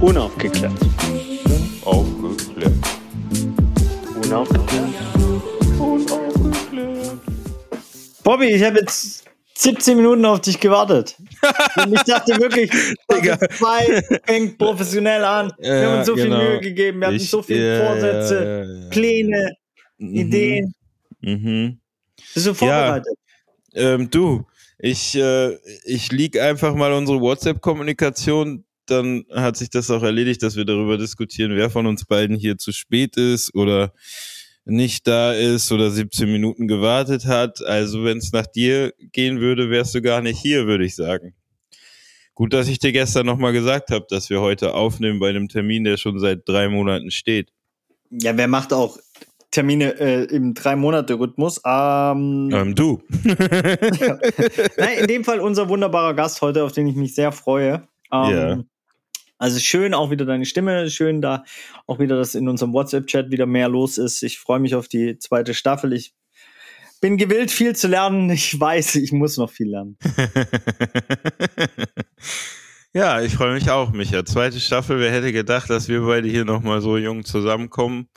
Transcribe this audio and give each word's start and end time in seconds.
Unaufgeklärt. 0.00 0.72
Aufgeklärt. 1.84 2.72
Unaufgeklärt. 4.24 4.88
Unaufgeklärt. 5.78 7.18
Bobby, 8.24 8.46
ich 8.46 8.62
habe 8.64 8.78
jetzt 8.80 9.24
17 9.54 9.96
Minuten 9.96 10.24
auf 10.24 10.40
dich 10.40 10.58
gewartet. 10.60 11.16
Und 11.76 11.92
ich 11.94 12.02
dachte 12.02 12.38
wirklich, 12.40 12.70
2 13.10 14.02
fängt 14.24 14.58
professionell 14.58 15.24
an. 15.24 15.52
Wir 15.58 15.74
Ja, 15.82 15.90
haben 15.90 15.98
uns 15.98 16.06
so 16.06 16.14
viel 16.14 16.24
genau. 16.24 16.38
Mühe 16.38 16.60
gegeben. 16.60 17.00
Wir 17.00 17.06
hatten 17.08 17.16
Ich- 17.16 17.30
so 17.30 17.42
viele 17.42 17.78
ja, 17.78 17.86
Vorsätze, 17.86 18.34
ja, 18.34 18.64
ja, 18.64 18.80
ja. 18.84 18.88
Pläne, 18.90 19.52
Mhm. 19.98 20.14
Ideen. 20.14 20.74
Mhm. 21.20 21.78
Bist 22.34 22.46
du 22.46 22.54
vorbereitet? 22.54 23.12
Ähm, 23.74 24.08
du, 24.08 24.46
ich, 24.78 25.14
äh, 25.14 25.58
ich 25.84 26.10
lieg 26.10 26.40
einfach 26.40 26.74
mal 26.74 26.92
unsere 26.94 27.20
WhatsApp-Kommunikation. 27.20 28.64
Dann 28.90 29.24
hat 29.30 29.56
sich 29.56 29.70
das 29.70 29.90
auch 29.90 30.02
erledigt, 30.02 30.42
dass 30.42 30.56
wir 30.56 30.64
darüber 30.64 30.98
diskutieren, 30.98 31.54
wer 31.54 31.70
von 31.70 31.86
uns 31.86 32.04
beiden 32.04 32.36
hier 32.36 32.58
zu 32.58 32.72
spät 32.72 33.16
ist 33.16 33.54
oder 33.54 33.92
nicht 34.64 35.06
da 35.06 35.32
ist 35.32 35.72
oder 35.72 35.90
17 35.90 36.30
Minuten 36.30 36.68
gewartet 36.68 37.26
hat. 37.26 37.64
Also 37.64 38.04
wenn 38.04 38.18
es 38.18 38.32
nach 38.32 38.46
dir 38.46 38.92
gehen 39.12 39.40
würde, 39.40 39.70
wärst 39.70 39.94
du 39.94 40.02
gar 40.02 40.20
nicht 40.22 40.40
hier, 40.40 40.66
würde 40.66 40.84
ich 40.84 40.96
sagen. 40.96 41.34
Gut, 42.34 42.52
dass 42.52 42.68
ich 42.68 42.78
dir 42.78 42.92
gestern 42.92 43.26
nochmal 43.26 43.52
gesagt 43.52 43.90
habe, 43.90 44.06
dass 44.08 44.30
wir 44.30 44.40
heute 44.40 44.74
aufnehmen 44.74 45.18
bei 45.18 45.28
einem 45.28 45.48
Termin, 45.48 45.84
der 45.84 45.96
schon 45.96 46.18
seit 46.18 46.48
drei 46.48 46.68
Monaten 46.68 47.10
steht. 47.10 47.52
Ja, 48.10 48.36
wer 48.36 48.48
macht 48.48 48.72
auch 48.72 48.98
Termine 49.50 49.98
äh, 50.00 50.24
im 50.24 50.54
Drei-Monate-Rhythmus? 50.54 51.60
Ähm, 51.66 52.50
Ähm, 52.52 52.74
du. 52.74 53.02
Nein, 53.24 54.98
in 55.00 55.06
dem 55.06 55.24
Fall 55.24 55.40
unser 55.40 55.68
wunderbarer 55.68 56.14
Gast 56.14 56.40
heute, 56.40 56.64
auf 56.64 56.72
den 56.72 56.86
ich 56.86 56.94
mich 56.94 57.14
sehr 57.14 57.32
freue. 57.32 57.88
Ähm, 58.12 58.30
Ja. 58.30 58.62
Also 59.40 59.58
schön 59.58 59.94
auch 59.94 60.10
wieder 60.10 60.26
deine 60.26 60.44
Stimme, 60.44 60.90
schön 60.90 61.22
da 61.22 61.44
auch 61.86 61.98
wieder, 61.98 62.14
dass 62.14 62.34
in 62.34 62.46
unserem 62.46 62.74
WhatsApp-Chat 62.74 63.30
wieder 63.30 63.46
mehr 63.46 63.70
los 63.70 63.96
ist. 63.96 64.22
Ich 64.22 64.38
freue 64.38 64.60
mich 64.60 64.74
auf 64.74 64.86
die 64.86 65.18
zweite 65.18 65.54
Staffel. 65.54 65.94
Ich 65.94 66.12
bin 67.00 67.16
gewillt, 67.16 67.50
viel 67.50 67.74
zu 67.74 67.88
lernen. 67.88 68.28
Ich 68.28 68.60
weiß, 68.60 68.96
ich 68.96 69.12
muss 69.12 69.38
noch 69.38 69.50
viel 69.50 69.70
lernen. 69.70 69.96
ja, 72.92 73.22
ich 73.22 73.32
freue 73.32 73.54
mich 73.54 73.70
auch, 73.70 73.92
Micha. 73.92 74.26
Zweite 74.26 74.60
Staffel, 74.60 75.00
wer 75.00 75.10
hätte 75.10 75.32
gedacht, 75.32 75.70
dass 75.70 75.88
wir 75.88 76.02
beide 76.02 76.28
hier 76.28 76.44
nochmal 76.44 76.82
so 76.82 76.98
jung 76.98 77.24
zusammenkommen? 77.24 78.10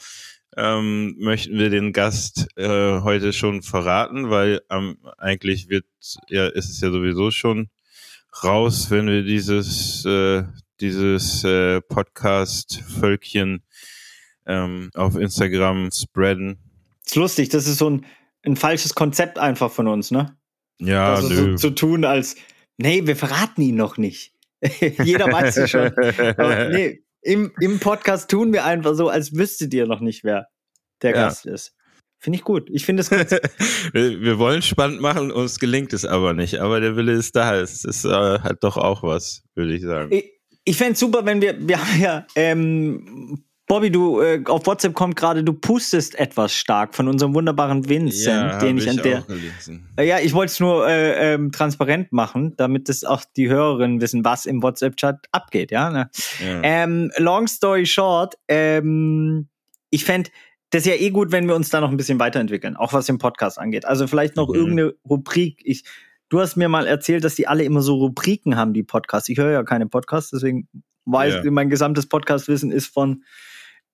Ähm, 0.58 1.16
möchten 1.20 1.58
wir 1.58 1.70
den 1.70 1.94
Gast 1.94 2.48
äh, 2.58 3.00
heute 3.00 3.32
schon 3.32 3.62
verraten, 3.62 4.30
weil 4.30 4.60
ähm, 4.70 4.98
eigentlich 5.18 5.70
wird, 5.70 5.86
ja, 6.28 6.48
ist 6.48 6.70
es 6.70 6.82
ja 6.82 6.92
sowieso 6.92 7.32
schon 7.32 7.70
raus, 8.44 8.92
wenn 8.92 9.08
wir 9.08 9.24
dieses, 9.24 10.04
äh, 10.04 10.44
dieses 10.80 11.44
äh, 11.44 11.82
Podcast-Völkchen 11.82 13.64
ähm, 14.46 14.90
auf 14.94 15.16
Instagram 15.16 15.90
spreaden. 15.92 16.58
Ist 17.06 17.16
lustig, 17.16 17.50
das 17.50 17.68
ist 17.68 17.78
so 17.78 17.90
ein, 17.90 18.06
ein 18.44 18.56
falsches 18.56 18.96
Konzept 18.96 19.38
einfach 19.38 19.72
von 19.72 19.88
uns, 19.88 20.12
ne? 20.12 20.38
Ja, 20.80 21.16
also 21.16 21.30
nö. 21.30 21.58
so 21.58 21.70
zu 21.70 21.76
tun, 21.76 22.06
als, 22.06 22.36
nee, 22.78 23.06
wir 23.06 23.16
verraten 23.16 23.62
ihn 23.62 23.76
noch 23.76 23.98
nicht. 23.98 24.34
Jeder 25.04 25.32
weiß 25.32 25.58
es 25.58 25.70
schon. 25.70 25.92
Aber 26.38 26.70
nee, 26.70 27.04
im, 27.22 27.52
im 27.60 27.80
Podcast 27.80 28.30
tun 28.30 28.54
wir 28.54 28.66
einfach 28.66 28.96
so, 28.96 29.10
als 29.10 29.36
wüsstet 29.36 29.74
ihr 29.74 29.88
noch 29.88 30.00
nicht, 30.00 30.24
wer 30.24 30.48
der 31.02 31.12
Ja. 31.12 31.26
Gast 31.26 31.46
ist. 31.46 31.76
Finde 32.20 32.38
ich 32.38 32.46
gut. 32.46 32.70
Ich 32.70 32.86
finde 32.86 33.02
es 33.02 33.10
gut. 33.10 33.30
wir, 33.94 34.40
wollen 34.40 34.62
spannend 34.62 35.02
machen, 35.02 35.30
uns 35.30 35.60
gelingt 35.60 35.92
es 35.92 36.06
aber 36.06 36.34
nicht. 36.34 36.62
Aber 36.62 36.80
der 36.80 36.96
Wille 36.96 37.12
ist 37.12 37.36
da. 37.36 37.60
Es 37.60 37.84
ist 37.84 38.06
äh, 38.06 38.40
hat 38.40 38.64
doch 38.64 38.78
auch 38.78 39.04
was, 39.04 39.44
würde 39.56 39.74
ich 39.74 39.84
sagen. 39.84 40.10
Ich, 40.14 40.32
ich 40.66 40.78
fände 40.78 40.94
es 40.94 41.00
super, 41.00 41.26
wenn 41.26 41.42
wir, 41.42 41.56
wir 41.68 41.80
haben 41.80 42.02
ja, 42.02 42.26
ähm, 42.36 43.44
Bobby, 43.66 43.90
du 43.92 44.20
äh, 44.20 44.44
auf 44.46 44.66
WhatsApp 44.66 44.94
kommt 44.94 45.16
gerade, 45.16 45.44
du 45.44 45.54
pustest 45.54 46.16
etwas 46.20 46.54
stark 46.54 46.94
von 46.94 47.08
unserem 47.08 47.34
wunderbaren 47.34 47.88
Vincent, 47.88 48.62
den 48.62 48.76
hab 48.76 48.84
ich 48.84 48.90
an 48.90 48.98
der. 48.98 49.26
Äh, 49.98 50.06
Ja, 50.08 50.20
ich 50.20 50.34
wollte 50.34 50.52
es 50.52 50.60
nur 50.60 50.88
äh, 50.88 51.34
ähm, 51.34 51.52
transparent 51.52 52.12
machen, 52.12 52.54
damit 52.58 52.90
es 52.90 53.04
auch 53.06 53.24
die 53.38 53.50
Hörerinnen 53.50 54.02
wissen, 54.02 54.26
was 54.26 54.46
im 54.46 54.62
WhatsApp-Chat 54.62 55.28
abgeht, 55.32 55.72
ja. 55.72 55.90
Ne? 55.90 56.10
Ja. 56.46 56.60
Ähm, 56.62 57.10
long 57.18 57.48
story 57.48 57.86
short, 57.86 58.36
ähm, 58.50 59.48
ich 59.90 60.04
fände 60.06 60.30
das 60.72 60.86
ja 60.86 60.94
eh 60.96 61.12
gut, 61.12 61.32
wenn 61.32 61.48
wir 61.48 61.56
uns 61.56 61.70
da 61.70 61.80
noch 61.82 61.90
ein 61.90 61.98
bisschen 61.98 62.20
weiterentwickeln, 62.20 62.76
auch 62.76 62.94
was 62.94 63.06
den 63.06 63.18
Podcast 63.18 63.60
angeht. 63.60 63.86
Also 63.86 64.08
vielleicht 64.08 64.36
noch 64.36 64.50
Mhm. 64.50 64.56
irgendeine 64.56 64.94
Rubrik. 65.10 65.62
Ich, 65.64 65.84
du 66.34 66.40
hast 66.40 66.56
mir 66.56 66.68
mal 66.68 66.88
erzählt, 66.88 67.24
dass 67.24 67.36
die 67.36 67.48
alle 67.48 67.64
immer 67.64 67.82
so 67.84 67.96
Rubriken 67.96 68.56
haben, 68.58 68.74
die 68.74 68.82
Podcasts. 68.82 69.30
Ich 69.30 69.38
höre 69.38 69.52
ja 69.52 69.64
keine 69.64 69.86
Podcasts, 69.86 70.32
deswegen 70.32 70.68
weiß 71.06 71.46
Ja. 71.46 71.52
mein 71.52 71.70
gesamtes 71.70 72.08
Podcastwissen 72.08 72.72
ist 72.72 72.88
von 72.88 73.24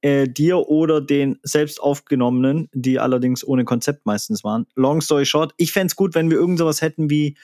äh, 0.01 0.29
dir 0.29 0.69
oder 0.69 1.01
den 1.01 1.38
selbst 1.44 1.81
aufgenommenen, 1.81 2.69
die 2.73 2.97
allerdings 2.97 3.45
ohne 3.45 3.66
Konzept 3.66 4.05
meistens 4.05 4.45
waren. 4.45 4.66
Long 4.75 5.01
story 5.01 5.25
short, 5.25 5.53
ich 5.57 5.73
fände 5.73 5.88
es 5.88 5.97
gut, 5.97 6.16
wenn 6.16 6.29
wir 6.29 6.38
irgend 6.38 6.59
sowas 6.59 6.81
hätten 6.81 7.09
wie 7.09 7.35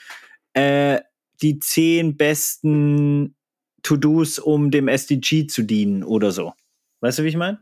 äh, 0.53 1.01
die 1.41 1.59
zehn 1.59 2.15
besten 2.15 3.35
To-Dos, 3.83 4.39
um 4.39 4.71
dem 4.71 4.87
SDG 4.87 5.47
zu 5.47 5.63
dienen 5.63 6.05
oder 6.05 6.31
so. 6.31 6.53
Weißt 7.01 7.19
du, 7.19 7.23
wie 7.23 7.27
ich 7.27 7.35
meine? 7.35 7.59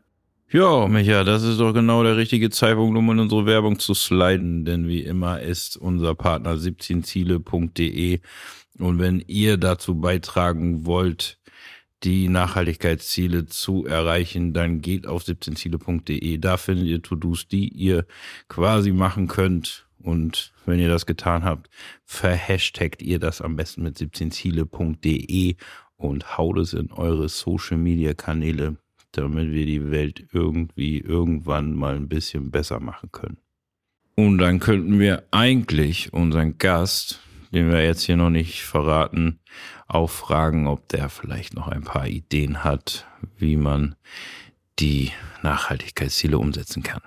Ja, 0.50 0.86
Micha, 0.86 1.24
das 1.24 1.42
ist 1.42 1.58
doch 1.58 1.72
genau 1.72 2.02
der 2.04 2.16
richtige 2.16 2.50
Zeitpunkt, 2.50 2.96
um 2.96 3.10
in 3.10 3.18
unsere 3.18 3.44
Werbung 3.46 3.78
zu 3.78 3.92
sliden, 3.92 4.64
denn 4.64 4.86
wie 4.86 5.02
immer 5.02 5.40
ist 5.40 5.76
unser 5.76 6.14
Partner 6.14 6.54
17ziele.de 6.54 8.20
und 8.78 8.98
wenn 8.98 9.22
ihr 9.26 9.56
dazu 9.56 9.96
beitragen 9.96 10.86
wollt, 10.86 11.38
die 12.02 12.28
Nachhaltigkeitsziele 12.28 13.46
zu 13.46 13.86
erreichen, 13.86 14.52
dann 14.52 14.80
geht 14.80 15.06
auf 15.06 15.24
17ziele.de. 15.24 16.38
Da 16.38 16.56
findet 16.56 16.86
ihr 16.86 17.02
To-Dos, 17.02 17.48
die 17.48 17.68
ihr 17.68 18.04
quasi 18.48 18.92
machen 18.92 19.26
könnt. 19.26 19.86
Und 19.98 20.52
wenn 20.66 20.78
ihr 20.78 20.88
das 20.88 21.06
getan 21.06 21.44
habt, 21.44 21.70
verhashtagt 22.04 23.00
ihr 23.00 23.18
das 23.18 23.40
am 23.40 23.56
besten 23.56 23.82
mit 23.82 23.96
17ziele.de 23.96 25.56
und 25.96 26.36
haut 26.36 26.58
es 26.58 26.74
in 26.74 26.92
eure 26.92 27.30
Social 27.30 27.78
Media 27.78 28.12
Kanäle, 28.12 28.76
damit 29.16 29.52
wir 29.52 29.66
die 29.66 29.90
Welt 29.90 30.26
irgendwie 30.32 30.98
irgendwann 30.98 31.74
mal 31.74 31.94
ein 31.96 32.08
bisschen 32.08 32.50
besser 32.50 32.80
machen 32.80 33.10
können. 33.12 33.38
Und 34.16 34.38
dann 34.38 34.60
könnten 34.60 34.98
wir 35.00 35.24
eigentlich 35.30 36.12
unseren 36.12 36.58
Gast, 36.58 37.20
den 37.52 37.70
wir 37.70 37.84
jetzt 37.84 38.02
hier 38.02 38.16
noch 38.16 38.30
nicht 38.30 38.62
verraten, 38.62 39.40
auch 39.88 40.10
fragen, 40.10 40.66
ob 40.66 40.88
der 40.88 41.08
vielleicht 41.08 41.54
noch 41.54 41.68
ein 41.68 41.82
paar 41.82 42.06
Ideen 42.06 42.62
hat, 42.64 43.06
wie 43.36 43.56
man 43.56 43.96
die 44.78 45.10
Nachhaltigkeitsziele 45.42 46.38
umsetzen 46.38 46.82
kann. 46.82 47.02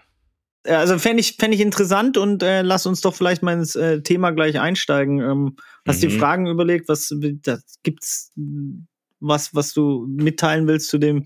Also 0.65 0.99
fände 0.99 1.21
ich, 1.21 1.37
fänd 1.37 1.53
ich 1.53 1.61
interessant 1.61 2.17
und 2.17 2.43
äh, 2.43 2.61
lass 2.61 2.85
uns 2.85 2.99
doch 2.99 3.15
vielleicht 3.15 3.41
mal 3.41 3.53
ins 3.53 3.75
äh, 3.75 4.01
Thema 4.01 4.31
gleich 4.31 4.59
einsteigen. 4.59 5.21
Ähm, 5.21 5.55
hast 5.87 6.03
du 6.03 6.07
Mhm. 6.07 6.11
dir 6.11 6.19
Fragen 6.19 6.47
überlegt? 6.47 6.89
Was 6.89 7.13
gibt's 7.83 8.31
mh, 8.35 8.83
was, 9.19 9.55
was 9.55 9.73
du 9.73 10.05
mitteilen 10.09 10.67
willst 10.67 10.89
zu 10.89 10.97
dem 10.97 11.23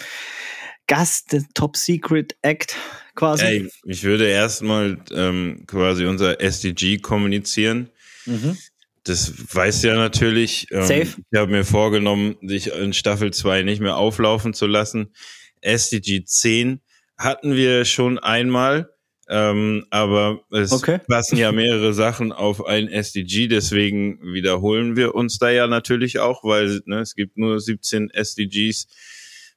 Gast, 0.88 1.32
der 1.32 1.44
Top 1.54 1.78
Secret 1.78 2.36
Act 2.42 2.76
quasi? 3.16 3.44
Ey, 3.44 3.70
ich 3.86 4.04
würde 4.04 4.28
erstmal 4.28 4.98
ähm, 5.12 5.64
quasi 5.68 6.06
unser 6.06 6.42
SDG 6.42 6.98
kommunizieren. 7.00 7.90
Mhm. 8.26 8.58
Das 9.04 9.34
weiß 9.56 9.84
ja 9.84 9.96
natürlich. 9.96 10.68
Ähm, 10.72 10.82
Safe. 10.84 11.08
Ich 11.32 11.40
habe 11.40 11.52
mir 11.52 11.64
vorgenommen, 11.66 12.36
dich 12.42 12.68
in 12.74 12.94
Staffel 12.94 13.32
2 13.32 13.64
nicht 13.64 13.82
mehr 13.82 13.98
auflaufen 13.98 14.54
zu 14.54 14.68
lassen. 14.68 15.14
SDG 15.62 16.24
10 16.24 16.82
hatten 17.18 17.56
wir 17.56 17.86
schon 17.86 18.20
einmal, 18.20 18.90
ähm, 19.30 19.86
aber 19.92 20.42
es 20.52 20.72
Okay. 20.72 21.00
passen 21.08 21.38
ja 21.38 21.52
mehrere 21.52 21.94
Sachen 21.96 22.32
auf 22.32 22.66
ein 22.66 22.88
SDG, 22.88 23.48
deswegen 23.48 24.20
wiederholen 24.34 24.96
wir 24.96 25.16
uns 25.16 25.38
da 25.38 25.50
ja 25.50 25.68
natürlich 25.68 26.20
auch, 26.20 26.44
weil 26.44 26.82
ne, 26.86 27.00
es 27.00 27.16
gibt 27.16 27.38
nur 27.38 27.60
17 27.60 28.10
SDGs. 28.10 28.88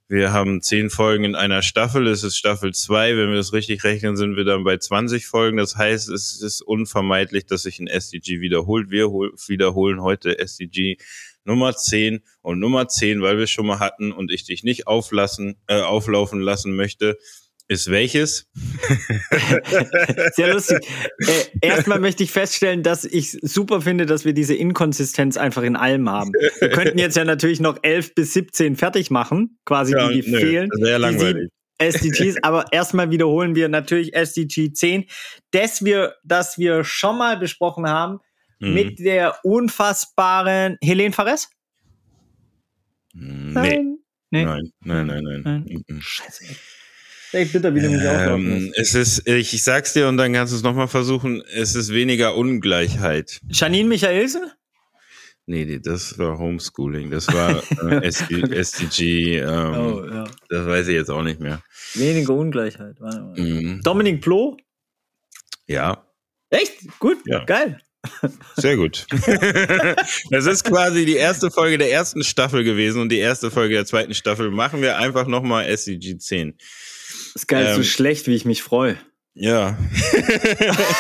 Wir 0.06 0.32
haben 0.34 0.60
10 0.60 0.90
Folgen 0.90 1.24
in 1.24 1.34
einer 1.34 1.62
Staffel, 1.62 2.06
es 2.08 2.22
ist 2.24 2.36
Staffel 2.36 2.74
2, 2.74 3.16
wenn 3.16 3.30
wir 3.30 3.36
das 3.36 3.54
richtig 3.54 3.84
rechnen, 3.84 4.16
sind 4.16 4.36
wir 4.36 4.44
dann 4.44 4.62
bei 4.62 4.76
20 4.76 5.26
Folgen. 5.26 5.56
Das 5.56 5.76
heißt, 5.76 6.10
es 6.10 6.42
ist 6.42 6.60
unvermeidlich, 6.60 7.46
dass 7.46 7.62
sich 7.62 7.78
ein 7.80 7.86
SDG 7.86 8.40
wiederholt. 8.40 8.90
Wir 8.90 9.08
hol- 9.10 9.32
wiederholen 9.46 10.02
heute 10.02 10.38
SDG 10.38 10.98
Nummer 11.44 11.74
10 11.74 12.20
und 12.42 12.58
Nummer 12.60 12.86
10, 12.86 13.22
weil 13.22 13.38
wir 13.38 13.44
es 13.44 13.50
schon 13.50 13.66
mal 13.66 13.78
hatten 13.78 14.12
und 14.12 14.30
ich 14.30 14.44
dich 14.44 14.62
nicht 14.62 14.86
auflassen, 14.86 15.56
äh, 15.68 15.80
auflaufen 15.80 16.40
lassen 16.40 16.76
möchte, 16.76 17.18
ist 17.74 17.90
welches? 17.90 18.46
Sehr 20.34 20.52
lustig. 20.54 20.78
Äh, 21.18 21.44
erstmal 21.60 21.98
möchte 22.00 22.22
ich 22.22 22.30
feststellen, 22.30 22.82
dass 22.82 23.04
ich 23.04 23.32
super 23.42 23.80
finde, 23.80 24.06
dass 24.06 24.24
wir 24.24 24.32
diese 24.32 24.54
Inkonsistenz 24.54 25.36
einfach 25.36 25.62
in 25.62 25.76
allem 25.76 26.08
haben. 26.08 26.32
Wir 26.60 26.70
könnten 26.70 26.98
jetzt 26.98 27.16
ja 27.16 27.24
natürlich 27.24 27.60
noch 27.60 27.78
11 27.82 28.14
bis 28.14 28.32
17 28.34 28.76
fertig 28.76 29.10
machen, 29.10 29.58
quasi 29.64 29.94
die, 29.94 30.22
die 30.22 30.30
nö, 30.30 30.38
fehlen. 30.40 30.70
das 30.70 30.80
wäre 30.80 30.98
langweilig. 30.98 31.50
SDGs, 31.78 32.42
aber 32.42 32.66
erstmal 32.72 33.10
wiederholen 33.10 33.54
wir 33.56 33.68
natürlich 33.68 34.14
SDG 34.14 34.72
10, 34.72 35.06
das 35.50 35.84
wir, 35.84 36.14
das 36.22 36.56
wir 36.56 36.84
schon 36.84 37.18
mal 37.18 37.36
besprochen 37.36 37.88
haben 37.88 38.20
Mhm. 38.60 38.74
mit 38.74 38.98
der 39.00 39.36
unfassbaren 39.44 40.78
Helene 40.82 41.12
Fares? 41.12 41.50
Nee. 43.12 43.82
Nee. 44.30 44.44
Nein, 44.44 44.72
nein, 44.80 45.06
nein, 45.06 45.22
nein. 45.24 45.42
Nein. 45.44 45.84
Mhm. 45.86 46.00
Scheiße. 46.00 46.44
Echt 47.34 47.52
bitter, 47.52 47.75
wie 47.75 47.81
du 47.81 47.88
mich 47.90 48.00
auslaufen 48.06 48.56
Ähm, 48.66 48.72
es 48.76 48.94
ist, 48.94 49.26
ich, 49.28 49.52
ich 49.54 49.62
sag's 49.64 49.92
dir 49.92 50.08
und 50.08 50.16
dann 50.16 50.32
kannst 50.32 50.52
du 50.52 50.56
es 50.56 50.62
nochmal 50.62 50.88
versuchen, 50.88 51.42
es 51.52 51.75
ist 51.75 51.92
weniger 51.92 52.36
Ungleichheit. 52.36 53.40
Janine 53.50 53.88
Michaelsen? 53.88 54.50
Nee, 55.46 55.64
nee, 55.66 55.78
das 55.78 56.16
war 56.19 56.38
Homeschooling, 56.38 57.10
das 57.10 57.28
war 57.28 57.62
äh, 57.90 58.06
SD, 58.06 58.42
SDG, 58.50 59.38
ähm, 59.40 59.75
Oh, 59.75 60.04
ja. 60.06 60.25
das 60.48 60.66
weiß 60.66 60.88
ich 60.88 60.94
jetzt 60.94 61.10
auch 61.10 61.22
nicht 61.22 61.40
mehr. 61.40 61.62
Weniger 61.94 62.32
Ungleichheit. 62.34 62.96
Warte 63.00 63.20
mal. 63.20 63.38
Mhm. 63.38 63.81
Dominik 63.82 64.22
Ploh? 64.22 64.56
Ja, 65.66 66.06
Echt? 66.50 66.75
Gut, 67.00 67.19
Ja. 67.26 67.44
geil. 67.44 67.81
sehr 68.56 68.76
gut. 68.76 69.06
das 70.31 70.46
ist 70.46 70.64
quasi 70.64 71.04
die 71.06 71.16
erste 71.16 71.50
Folge 71.50 71.78
der 71.78 71.90
ersten 71.90 72.22
Staffel 72.22 72.62
gewesen 72.62 73.00
und 73.00 73.08
die 73.10 73.19
erste 73.19 73.50
Folge 73.50 73.75
der 73.75 73.86
zweiten 73.86 74.14
Staffel 74.14 74.50
machen 74.50 74.82
wir 74.82 74.98
einfach 74.98 75.26
nochmal 75.26 75.66
SDG 75.66 76.19
10. 76.19 76.56
ist 77.34 77.48
geil, 77.48 77.72
so 77.75 77.81
Ähm. 77.81 77.84
schlecht, 77.84 78.26
wie 78.26 78.34
ich 78.34 78.44
mich 78.44 78.62
freue. 78.62 78.96
Ja, 79.36 79.76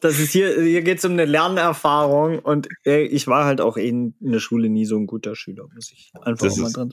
Das 0.00 0.18
ist 0.18 0.32
hier, 0.32 0.60
hier 0.62 0.82
geht 0.82 0.98
es 0.98 1.04
um 1.04 1.12
eine 1.12 1.24
Lernerfahrung 1.24 2.38
und 2.38 2.68
ich 2.84 3.26
war 3.26 3.44
halt 3.44 3.60
auch 3.60 3.76
in, 3.76 4.14
in 4.20 4.32
der 4.32 4.40
Schule 4.40 4.68
nie 4.68 4.84
so 4.84 4.96
ein 4.98 5.06
guter 5.06 5.36
Schüler, 5.36 5.66
muss 5.74 5.90
ich 5.92 6.10
einfach 6.22 6.46
Das 6.46 6.56
mal 6.56 6.66
ist- 6.66 6.76
dran. 6.76 6.92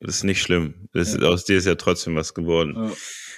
das 0.00 0.16
ist 0.16 0.24
nicht 0.24 0.42
schlimm. 0.42 0.88
Das, 0.92 1.14
Ja. 1.14 1.22
Aus 1.28 1.44
dir 1.44 1.58
ist 1.58 1.66
ja 1.66 1.74
trotzdem 1.74 2.16
was 2.16 2.34
geworden. 2.34 2.74
Ja. 2.76 2.90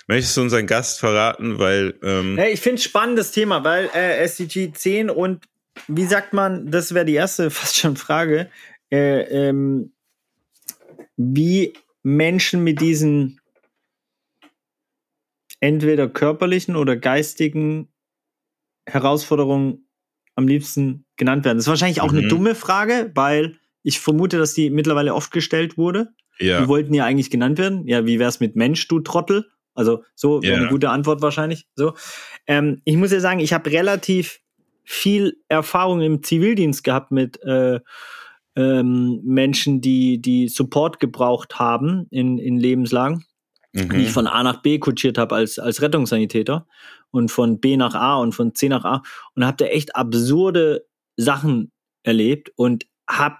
Möchtest 0.08 0.36
du 0.36 0.42
unseren 0.42 0.66
Gast 0.66 0.98
verraten, 1.00 1.58
weil 1.58 1.94
ähm, 2.02 2.36
Hey, 2.36 2.52
ich 2.52 2.60
finde 2.60 2.76
es 2.78 2.84
spannendes 2.84 3.30
Thema, 3.30 3.62
weil 3.64 3.88
äh, 3.94 4.18
SDG 4.18 4.72
10 4.72 5.10
und 5.10 5.44
wie 5.88 6.06
sagt 6.06 6.32
man, 6.32 6.70
das 6.70 6.94
wäre 6.94 7.04
die 7.04 7.14
erste 7.14 7.50
fast 7.50 7.76
schon 7.76 7.96
Frage, 7.96 8.50
äh, 8.90 9.48
ähm, 9.48 9.92
wie 11.16 11.74
Menschen 12.02 12.64
mit 12.64 12.80
diesen 12.80 13.40
entweder 15.62 16.08
körperlichen 16.08 16.74
oder 16.76 16.96
geistigen 16.96 17.88
Herausforderungen 18.86 19.88
am 20.34 20.48
liebsten 20.48 21.04
genannt 21.16 21.44
werden. 21.44 21.58
Das 21.58 21.64
ist 21.66 21.70
wahrscheinlich 21.70 22.00
auch 22.00 22.10
eine 22.12 22.22
Mhm. 22.22 22.28
dumme 22.28 22.54
Frage, 22.54 23.12
weil 23.14 23.56
ich 23.82 24.00
vermute, 24.00 24.38
dass 24.38 24.54
die 24.54 24.70
mittlerweile 24.70 25.14
oft 25.14 25.30
gestellt 25.30 25.78
wurde. 25.78 26.08
ja, 26.38 26.62
Die 26.62 26.68
wollten 26.68 26.94
ja 26.94 27.04
eigentlich 27.04 27.30
genannt 27.30 27.58
werden. 27.58 27.86
Ja, 27.86 28.06
wie 28.06 28.18
wär's 28.18 28.40
mit 28.40 28.56
Mensch, 28.56 28.88
du 28.88 29.00
Trottel? 29.00 29.46
Also 29.74 30.02
so 30.14 30.42
wäre 30.42 30.54
Ja. 30.54 30.58
eine 30.60 30.68
gute 30.68 30.90
Antwort 30.90 31.22
wahrscheinlich. 31.22 31.66
So, 31.76 31.94
ähm, 32.46 32.80
ich 32.84 32.96
muss 32.96 33.12
ja 33.12 33.20
sagen, 33.20 33.38
ich 33.40 33.52
habe 33.52 33.70
relativ 33.70 34.40
viel 34.84 35.36
Erfahrung 35.48 36.00
im 36.00 36.22
Zivildienst 36.22 36.82
gehabt 36.82 37.12
mit 37.12 37.40
äh, 37.44 37.78
ähm, 38.56 39.20
Menschen, 39.24 39.80
die 39.80 40.20
die 40.20 40.48
Support 40.48 40.98
gebraucht 41.00 41.58
haben 41.58 42.06
in, 42.10 42.38
in 42.38 42.58
Lebenslagen, 42.58 43.24
die 43.72 44.02
ich 44.02 44.08
mhm. 44.08 44.12
von 44.12 44.26
A 44.26 44.42
nach 44.42 44.62
B 44.62 44.78
kutschiert 44.78 45.18
habe 45.18 45.34
als 45.34 45.58
als 45.58 45.80
Rettungssanitäter 45.80 46.66
und 47.10 47.30
von 47.30 47.60
B 47.60 47.76
nach 47.76 47.94
A 47.94 48.16
und 48.16 48.34
von 48.34 48.54
C 48.54 48.68
nach 48.68 48.84
A 48.84 49.02
und 49.34 49.44
habe 49.44 49.56
da 49.58 49.64
echt 49.66 49.96
absurde 49.96 50.86
Sachen 51.16 51.72
erlebt 52.02 52.52
und 52.56 52.86
hab 53.08 53.38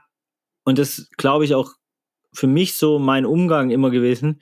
und 0.64 0.79
das 0.79 1.08
glaube 1.17 1.44
ich 1.44 1.55
auch 1.55 1.75
für 2.32 2.46
mich 2.46 2.75
so 2.75 2.99
mein 2.99 3.26
Umgang 3.26 3.70
immer 3.70 3.90
gewesen, 3.90 4.40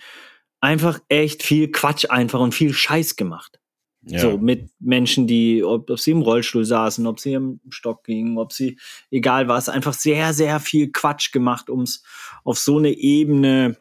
einfach 0.60 1.00
echt 1.08 1.42
viel 1.42 1.70
Quatsch 1.70 2.06
einfach 2.08 2.40
und 2.40 2.54
viel 2.54 2.72
Scheiß 2.72 3.16
gemacht. 3.16 3.60
ja. 4.02 4.20
So 4.20 4.38
mit 4.38 4.70
Menschen, 4.78 5.26
die, 5.26 5.64
ob, 5.64 5.90
ob 5.90 5.98
sie 5.98 6.12
im 6.12 6.22
Rollstuhl 6.22 6.64
saßen, 6.64 7.06
ob 7.06 7.20
sie 7.20 7.32
im 7.32 7.60
Stock 7.69 8.04
gingen, 8.04 8.38
ob 8.38 8.52
sie, 8.52 8.78
egal 9.10 9.48
was, 9.48 9.69
einfach 9.69 9.94
sehr, 9.94 10.32
sehr 10.32 10.60
viel 10.60 10.90
Quatsch 10.92 11.32
gemacht, 11.32 11.69
um 11.69 11.82
es 11.82 12.02
auf 12.44 12.58
so 12.58 12.78
eine 12.78 12.92
Ebene 12.92 13.76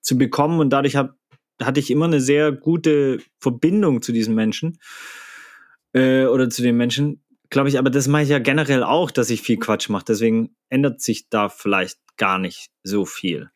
zu 0.00 0.16
bekommen. 0.16 0.60
Und 0.60 0.70
dadurch 0.70 0.96
hab, 0.96 1.17
hatte 1.62 1.80
ich 1.80 1.90
immer 1.90 2.06
eine 2.06 2.20
sehr 2.20 2.52
gute 2.52 3.18
Verbindung 3.38 4.02
zu 4.02 4.12
diesen 4.12 4.34
Menschen 4.34 4.78
äh, 5.92 6.24
oder 6.24 6.50
zu 6.50 6.62
den 6.62 6.76
Menschen, 6.76 7.22
glaube 7.50 7.68
ich. 7.68 7.78
Aber 7.78 7.90
das 7.90 8.08
mache 8.08 8.22
ich 8.22 8.28
ja 8.28 8.38
generell 8.38 8.82
auch, 8.82 9.10
dass 9.10 9.30
ich 9.30 9.42
viel 9.42 9.58
Quatsch 9.58 9.88
mache. 9.88 10.04
Deswegen 10.08 10.50
ändert 10.68 11.00
sich 11.00 11.28
da 11.28 11.48
vielleicht 11.48 11.98
gar 12.16 12.38
nicht 12.38 12.70
so 12.82 13.04
viel. 13.04 13.50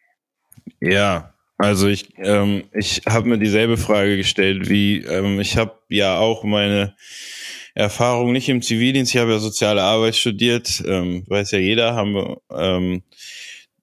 Ja, 0.81 1.35
also 1.59 1.87
ich, 1.87 2.09
ähm, 2.17 2.65
ich 2.73 3.03
habe 3.09 3.29
mir 3.29 3.39
dieselbe 3.39 3.77
Frage 3.77 4.17
gestellt, 4.17 4.69
wie 4.69 4.99
ähm, 4.99 5.39
ich 5.41 5.57
habe 5.57 5.79
ja 5.89 6.19
auch 6.19 6.43
meine 6.43 6.97
Erfahrung 7.75 8.33
nicht 8.33 8.49
im 8.49 8.63
Zivildienst, 8.63 9.15
ich 9.15 9.21
habe 9.21 9.33
ja 9.33 9.39
soziale 9.39 9.83
Arbeit 9.83 10.17
studiert, 10.17 10.83
ähm, 10.87 11.25
weiß 11.29 11.53
ja 11.53 11.59
jeder, 11.59 11.95
haben 11.95 12.15
wir 12.15 12.39
ähm, 12.51 13.03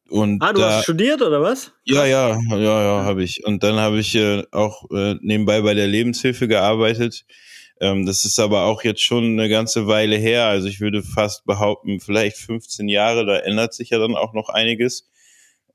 und 0.10 0.42
Ah, 0.42 0.54
du 0.54 0.62
da, 0.62 0.68
hast 0.78 0.84
studiert 0.84 1.22
oder 1.22 1.42
was? 1.42 1.72
ja, 1.86 2.06
ja, 2.06 2.38
ja, 2.50 2.58
ja, 2.58 3.04
habe 3.04 3.24
ich. 3.24 3.46
Und 3.46 3.64
dann 3.64 3.76
habe 3.78 4.00
ich 4.00 4.16
äh, 4.16 4.44
auch 4.52 4.90
äh, 4.92 5.16
nebenbei 5.22 5.62
bei 5.62 5.74
der 5.74 5.88
Lebenshilfe 5.88 6.48
gearbeitet. 6.48 7.26
Ähm, 7.82 8.06
das 8.06 8.26
ist 8.26 8.40
aber 8.40 8.66
auch 8.66 8.84
jetzt 8.84 9.02
schon 9.02 9.24
eine 9.24 9.50
ganze 9.50 9.88
Weile 9.88 10.18
her. 10.18 10.46
Also 10.46 10.68
ich 10.68 10.82
würde 10.82 11.02
fast 11.04 11.46
behaupten, 11.46 12.00
vielleicht 12.00 12.38
15 12.38 12.90
Jahre, 12.90 13.26
da 13.26 13.38
ändert 13.40 13.74
sich 13.74 13.90
ja 13.92 13.98
dann 14.00 14.16
auch 14.16 14.34
noch 14.34 14.50
einiges. 14.50 15.10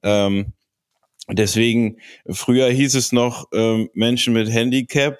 Ähm, 0.02 0.52
deswegen, 1.28 1.98
früher 2.30 2.68
hieß 2.70 2.94
es 2.94 3.12
noch 3.12 3.48
ähm, 3.52 3.90
Menschen 3.94 4.34
mit 4.34 4.50
Handicap 4.50 5.18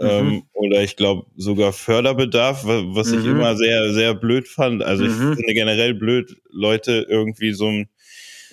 ähm, 0.00 0.36
Mhm. 0.38 0.42
oder 0.54 0.82
ich 0.82 0.96
glaube 0.96 1.26
sogar 1.36 1.72
Förderbedarf, 1.72 2.64
wa- 2.64 2.84
was 2.94 3.12
ich 3.12 3.24
Mhm. 3.24 3.30
immer 3.32 3.56
sehr, 3.56 3.92
sehr 3.92 4.14
blöd 4.14 4.48
fand. 4.48 4.82
Also 4.82 5.04
ich 5.04 5.12
Mhm. 5.12 5.34
finde 5.34 5.54
generell 5.54 5.94
blöd, 5.94 6.36
Leute 6.50 7.06
irgendwie 7.08 7.52
so 7.52 7.66
ein 7.68 7.88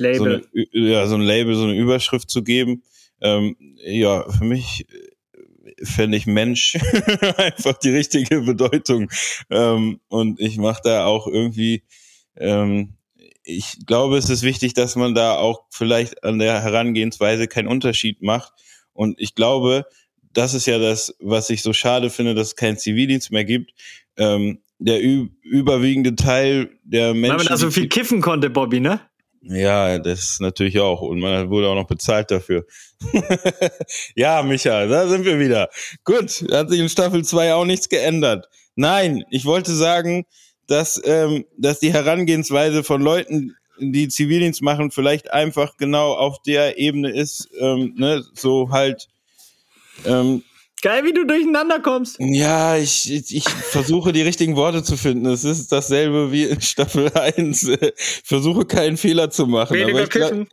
so 0.02 0.26
Label. 0.26 0.36
eine, 0.36 0.46
Ü- 0.54 0.92
ja, 0.92 1.08
so 1.08 1.16
ein 1.16 1.22
Label, 1.22 1.56
so 1.56 1.64
eine 1.64 1.76
Überschrift 1.76 2.30
zu 2.30 2.44
geben. 2.44 2.84
Ähm, 3.22 3.56
ja, 3.86 4.30
für 4.30 4.44
mich 4.44 4.88
äh, 4.90 5.86
fände 5.86 6.18
ich 6.18 6.26
Mensch 6.26 6.76
einfach 7.38 7.78
die 7.78 7.92
richtige 7.92 8.42
Bedeutung. 8.42 9.10
Ähm, 9.50 10.00
und 10.08 10.40
ich 10.40 10.58
mache 10.58 10.82
da 10.84 11.06
auch 11.06 11.28
irgendwie, 11.28 11.84
ähm, 12.38 12.96
ich 13.44 13.86
glaube, 13.86 14.18
es 14.18 14.30
ist 14.30 14.44
wichtig, 14.44 14.74
dass 14.74 14.96
man 14.96 15.16
da 15.16 15.36
auch 15.36 15.66
vielleicht 15.70 16.24
an 16.24 16.40
der 16.40 16.62
Herangehensweise 16.62 17.48
keinen 17.48 17.68
Unterschied 17.68 18.22
macht. 18.22 18.54
Und 18.94 19.20
ich 19.20 19.36
glaube, 19.36 19.86
das 20.34 20.54
ist 20.54 20.66
ja 20.66 20.80
das, 20.80 21.16
was 21.20 21.50
ich 21.50 21.62
so 21.62 21.74
schade 21.74 22.10
finde, 22.10 22.36
dass 22.36 22.50
es 22.50 22.56
keinen 22.56 22.78
Zivildienst 22.78 23.32
mehr 23.32 23.46
gibt. 23.46 23.74
Ähm, 24.18 24.62
der 24.80 25.00
überwiegende 25.02 26.16
Teil 26.16 26.72
der 26.84 27.14
Menschen. 27.14 27.30
Weil 27.32 27.38
man 27.38 27.48
da 27.48 27.58
so 27.58 27.70
viel 27.70 27.88
kiffen 27.88 28.20
konnte, 28.20 28.50
Bobby, 28.50 28.80
ne? 28.80 29.00
Ja, 29.42 29.98
das 29.98 30.40
natürlich 30.40 30.80
auch. 30.80 31.02
Und 31.02 31.20
man 31.20 31.50
wurde 31.50 31.68
auch 31.68 31.76
noch 31.76 31.88
bezahlt 31.88 32.32
dafür. 32.32 32.66
ja, 34.16 34.42
Micha, 34.44 34.86
da 34.86 35.08
sind 35.08 35.26
wir 35.26 35.40
wieder. 35.40 35.70
Gut, 36.04 36.46
hat 36.52 36.70
sich 36.70 36.80
in 36.80 36.90
Staffel 36.90 37.24
2 37.24 37.54
auch 37.56 37.66
nichts 37.66 37.90
geändert. 37.90 38.48
Nein, 38.76 39.24
ich 39.30 39.46
wollte 39.46 39.74
sagen, 39.74 40.26
dass, 40.68 41.02
ähm, 41.04 41.46
dass 41.58 41.80
die 41.80 41.92
Herangehensweise 41.92 42.84
von 42.84 43.02
Leuten, 43.02 43.56
die 43.80 44.08
Zivildienst 44.08 44.62
machen, 44.62 44.92
vielleicht 44.92 45.34
einfach 45.34 45.76
genau 45.78 46.14
auf 46.14 46.42
der 46.44 46.78
Ebene 46.78 47.10
ist, 47.10 47.50
ähm, 47.60 47.96
ne, 47.98 48.24
so 48.36 48.70
halt, 48.70 49.08
ähm, 50.06 50.44
Geil, 50.82 51.04
wie 51.06 51.14
du 51.14 51.26
durcheinander 51.26 51.80
kommst. 51.80 52.18
ja, 52.20 52.76
ich, 52.78 53.12
ich, 53.12 53.36
ich 53.36 53.50
versuche 53.50 54.12
die 54.14 54.22
richtigen 54.22 54.56
Worte 54.56 54.84
zu 54.84 54.98
finden. 54.98 55.28
Es 55.28 55.44
ist 55.44 55.72
dasselbe 55.72 56.32
wie 56.32 56.46
in 56.46 56.60
Staffel 56.62 57.12
1. 57.14 57.72
Versuche 58.24 58.66
keinen 58.66 58.98
Fehler 58.98 59.30
zu 59.30 59.46
machen. 59.46 59.76
Weniger 59.76 60.08
kiffen. 60.08 60.48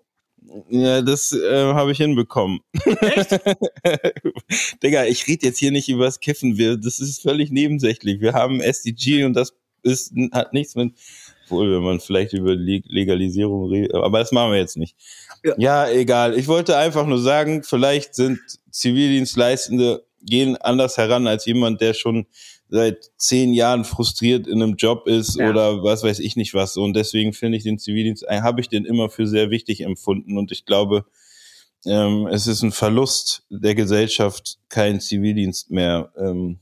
ja, 0.68 1.00
das 1.00 1.32
äh, 1.32 1.64
habe 1.72 1.92
ich 1.92 1.98
hinbekommen. 1.98 2.60
Echt? 3.00 3.40
Digga, 4.82 5.06
ich 5.06 5.26
rede 5.26 5.46
jetzt 5.46 5.58
hier 5.58 5.70
nicht 5.70 5.88
über 5.88 6.04
das 6.04 6.20
Kiffen. 6.20 6.58
Wir, 6.58 6.76
das 6.76 7.00
ist 7.00 7.22
völlig 7.22 7.50
nebensächlich. 7.50 8.20
Wir 8.20 8.34
haben 8.34 8.60
SDG 8.60 9.24
und 9.24 9.34
das 9.34 9.54
ist, 9.82 10.12
hat 10.32 10.52
nichts 10.52 10.74
mit, 10.74 10.92
wohl, 11.48 11.74
wenn 11.74 11.82
man 11.82 12.00
vielleicht 12.00 12.32
über 12.32 12.54
Leg 12.54 12.84
Legalisierung 12.86 13.70
redet, 13.70 13.94
aber 13.94 14.18
das 14.18 14.32
machen 14.32 14.52
wir 14.52 14.58
jetzt 14.58 14.76
nicht. 14.76 14.96
Ja. 15.44 15.54
Ja. 15.56 15.90
egal. 15.90 16.36
Ich 16.38 16.48
wollte 16.48 16.76
einfach 16.76 17.06
nur 17.06 17.20
sagen, 17.20 17.62
vielleicht 17.62 18.14
sind 18.14 18.40
Zivildienstleistende 18.70 20.04
gehen 20.22 20.56
anders 20.56 20.96
heran 20.96 21.26
als 21.26 21.46
jemand, 21.46 21.80
der 21.80 21.94
schon 21.94 22.26
seit 22.68 23.10
zehn 23.16 23.54
Jahren 23.54 23.84
frustriert 23.84 24.46
in 24.46 24.62
einem 24.62 24.76
Job 24.76 25.06
ist 25.06 25.36
Ja. 25.36 25.48
oder 25.50 25.82
was 25.82 26.02
weiß 26.02 26.18
ich 26.18 26.36
nicht 26.36 26.54
was. 26.54 26.76
Und 26.76 26.94
deswegen 26.94 27.32
finde 27.32 27.56
ich 27.58 27.64
den 27.64 27.78
Zivildienst, 27.78 28.24
äh, 28.28 28.40
habe 28.42 28.60
ich 28.60 28.68
den 28.68 28.84
immer 28.84 29.08
für 29.08 29.26
sehr 29.26 29.50
wichtig 29.50 29.80
empfunden. 29.82 30.36
Und 30.36 30.52
ich 30.52 30.66
glaube, 30.66 31.06
ähm, 31.86 32.26
es 32.26 32.46
ist 32.46 32.62
ein 32.62 32.72
Verlust 32.72 33.44
der 33.48 33.74
Gesellschaft, 33.74 34.58
keinen 34.68 35.00
Zivildienst 35.00 35.70
mehr 35.70 36.12
ähm, 36.18 36.58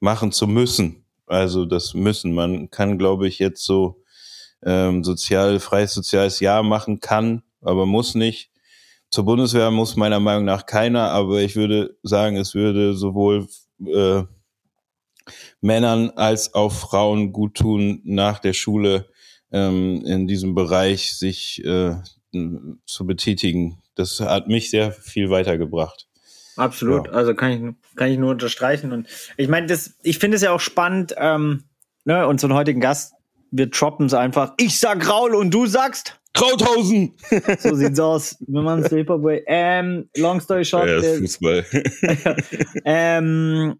machen 0.00 0.32
zu 0.32 0.46
müssen. 0.46 1.04
Also 1.26 1.64
das 1.64 1.94
müssen. 1.94 2.32
Man 2.32 2.70
kann, 2.70 2.98
glaube 2.98 3.26
ich, 3.28 3.38
jetzt 3.38 3.64
so 3.64 4.02
ähm, 4.64 5.04
sozial, 5.04 5.60
freies 5.60 5.92
soziales 5.94 6.40
Jahr 6.40 6.62
machen 6.62 7.00
kann, 7.00 7.42
aber 7.60 7.84
muss 7.86 8.14
nicht. 8.14 8.50
Zur 9.14 9.26
Bundeswehr 9.26 9.70
muss 9.70 9.94
meiner 9.94 10.18
Meinung 10.18 10.44
nach 10.44 10.66
keiner, 10.66 11.12
aber 11.12 11.40
ich 11.40 11.54
würde 11.54 11.96
sagen, 12.02 12.36
es 12.36 12.56
würde 12.56 12.94
sowohl 12.94 13.46
äh, 13.86 14.24
Männern 15.60 16.10
als 16.16 16.52
auch 16.52 16.72
Frauen 16.72 17.32
gut 17.32 17.54
tun, 17.54 18.00
nach 18.02 18.40
der 18.40 18.54
Schule 18.54 19.08
ähm, 19.52 20.02
in 20.04 20.26
diesem 20.26 20.56
Bereich 20.56 21.16
sich 21.16 21.64
äh, 21.64 21.94
zu 22.86 23.06
betätigen. 23.06 23.78
Das 23.94 24.18
hat 24.18 24.48
mich 24.48 24.70
sehr 24.70 24.90
viel 24.90 25.30
weitergebracht. 25.30 26.08
Absolut, 26.56 27.06
ja. 27.06 27.12
also 27.12 27.36
kann 27.36 27.52
ich, 27.52 27.94
kann 27.94 28.10
ich 28.10 28.18
nur 28.18 28.32
unterstreichen. 28.32 28.90
Und 28.90 29.06
ich 29.36 29.46
meine, 29.46 29.68
das, 29.68 29.94
ich 30.02 30.18
finde 30.18 30.38
es 30.38 30.42
ja 30.42 30.50
auch 30.50 30.58
spannend, 30.58 31.14
ähm, 31.18 31.62
ne, 32.04 32.26
unseren 32.26 32.52
heutigen 32.52 32.80
Gast, 32.80 33.14
wir 33.52 33.68
droppen 33.68 34.06
es 34.06 34.14
einfach. 34.14 34.54
Ich 34.56 34.80
sag 34.80 35.08
Raul 35.08 35.36
und 35.36 35.54
du 35.54 35.66
sagst 35.66 36.20
Krauthausen! 36.34 37.14
so 37.58 37.74
sieht's 37.74 38.00
aus. 38.00 38.36
Wir 38.46 38.60
machen 38.60 38.82
es 38.82 38.92
Hip-Hop-Way. 38.92 39.44
Ähm, 39.46 40.08
long 40.16 40.40
story 40.40 40.64
short. 40.64 40.88
Ja, 40.88 41.00
Fußball. 41.00 41.64
ähm, 42.84 43.76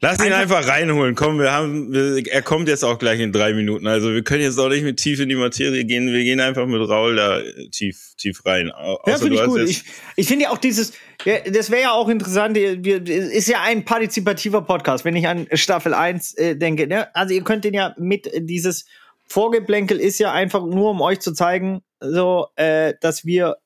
Lass 0.00 0.24
ihn 0.24 0.32
einfach 0.32 0.66
reinholen. 0.66 1.14
Komm, 1.14 1.38
wir 1.38 1.52
haben, 1.52 1.92
wir, 1.92 2.26
er 2.26 2.42
kommt 2.42 2.68
jetzt 2.68 2.84
auch 2.84 2.98
gleich 2.98 3.20
in 3.20 3.32
drei 3.32 3.52
Minuten. 3.52 3.86
Also 3.86 4.12
wir 4.12 4.24
können 4.24 4.42
jetzt 4.42 4.58
auch 4.58 4.68
nicht 4.68 4.82
mit 4.82 4.96
tief 4.96 5.20
in 5.20 5.28
die 5.28 5.36
Materie 5.36 5.84
gehen. 5.84 6.10
Wir 6.10 6.24
gehen 6.24 6.40
einfach 6.40 6.66
mit 6.66 6.80
Raul 6.88 7.16
da 7.16 7.40
tief, 7.70 8.14
tief 8.16 8.44
rein. 8.46 8.70
Außer 8.70 9.10
ja, 9.10 9.18
finde 9.18 9.36
ich 9.36 9.44
gut. 9.44 9.60
Ich, 9.60 9.84
ich 10.16 10.26
finde 10.26 10.44
ja 10.44 10.50
auch 10.50 10.58
dieses, 10.58 10.94
ja, 11.24 11.40
das 11.40 11.70
wäre 11.70 11.82
ja 11.82 11.90
auch 11.92 12.08
interessant. 12.08 12.56
Wir, 12.56 13.06
ist 13.06 13.48
ja 13.48 13.60
ein 13.62 13.84
partizipativer 13.84 14.62
Podcast, 14.62 15.04
wenn 15.04 15.14
ich 15.14 15.28
an 15.28 15.46
Staffel 15.52 15.92
1 15.92 16.34
äh, 16.34 16.56
denke. 16.56 16.86
Ne? 16.86 17.14
Also 17.14 17.34
ihr 17.34 17.44
könnt 17.44 17.64
den 17.64 17.74
ja 17.74 17.94
mit 17.98 18.30
dieses 18.40 18.86
Vorgeplänkel 19.28 19.98
ist 20.00 20.18
ja 20.18 20.32
einfach 20.32 20.64
nur, 20.64 20.90
um 20.90 21.00
euch 21.00 21.20
zu 21.20 21.32
zeigen, 21.32 21.82
so, 22.00 22.48
äh, 22.56 22.94
dass 23.00 23.24
wir 23.24 23.56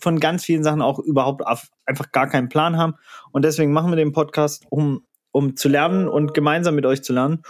von 0.00 0.18
ganz 0.18 0.44
vielen 0.44 0.64
Sachen 0.64 0.82
auch 0.82 0.98
überhaupt 0.98 1.42
einfach 1.86 2.10
gar 2.10 2.28
keinen 2.28 2.48
Plan 2.48 2.76
haben. 2.76 2.94
Und 3.30 3.44
deswegen 3.44 3.72
machen 3.72 3.90
wir 3.90 3.96
den 3.96 4.12
Podcast, 4.12 4.64
um 4.70 5.04
um 5.34 5.56
zu 5.56 5.68
lernen 5.68 6.08
und 6.08 6.32
gemeinsam 6.32 6.76
mit 6.76 6.86
euch 6.86 7.02
zu 7.02 7.12
lernen. 7.12 7.42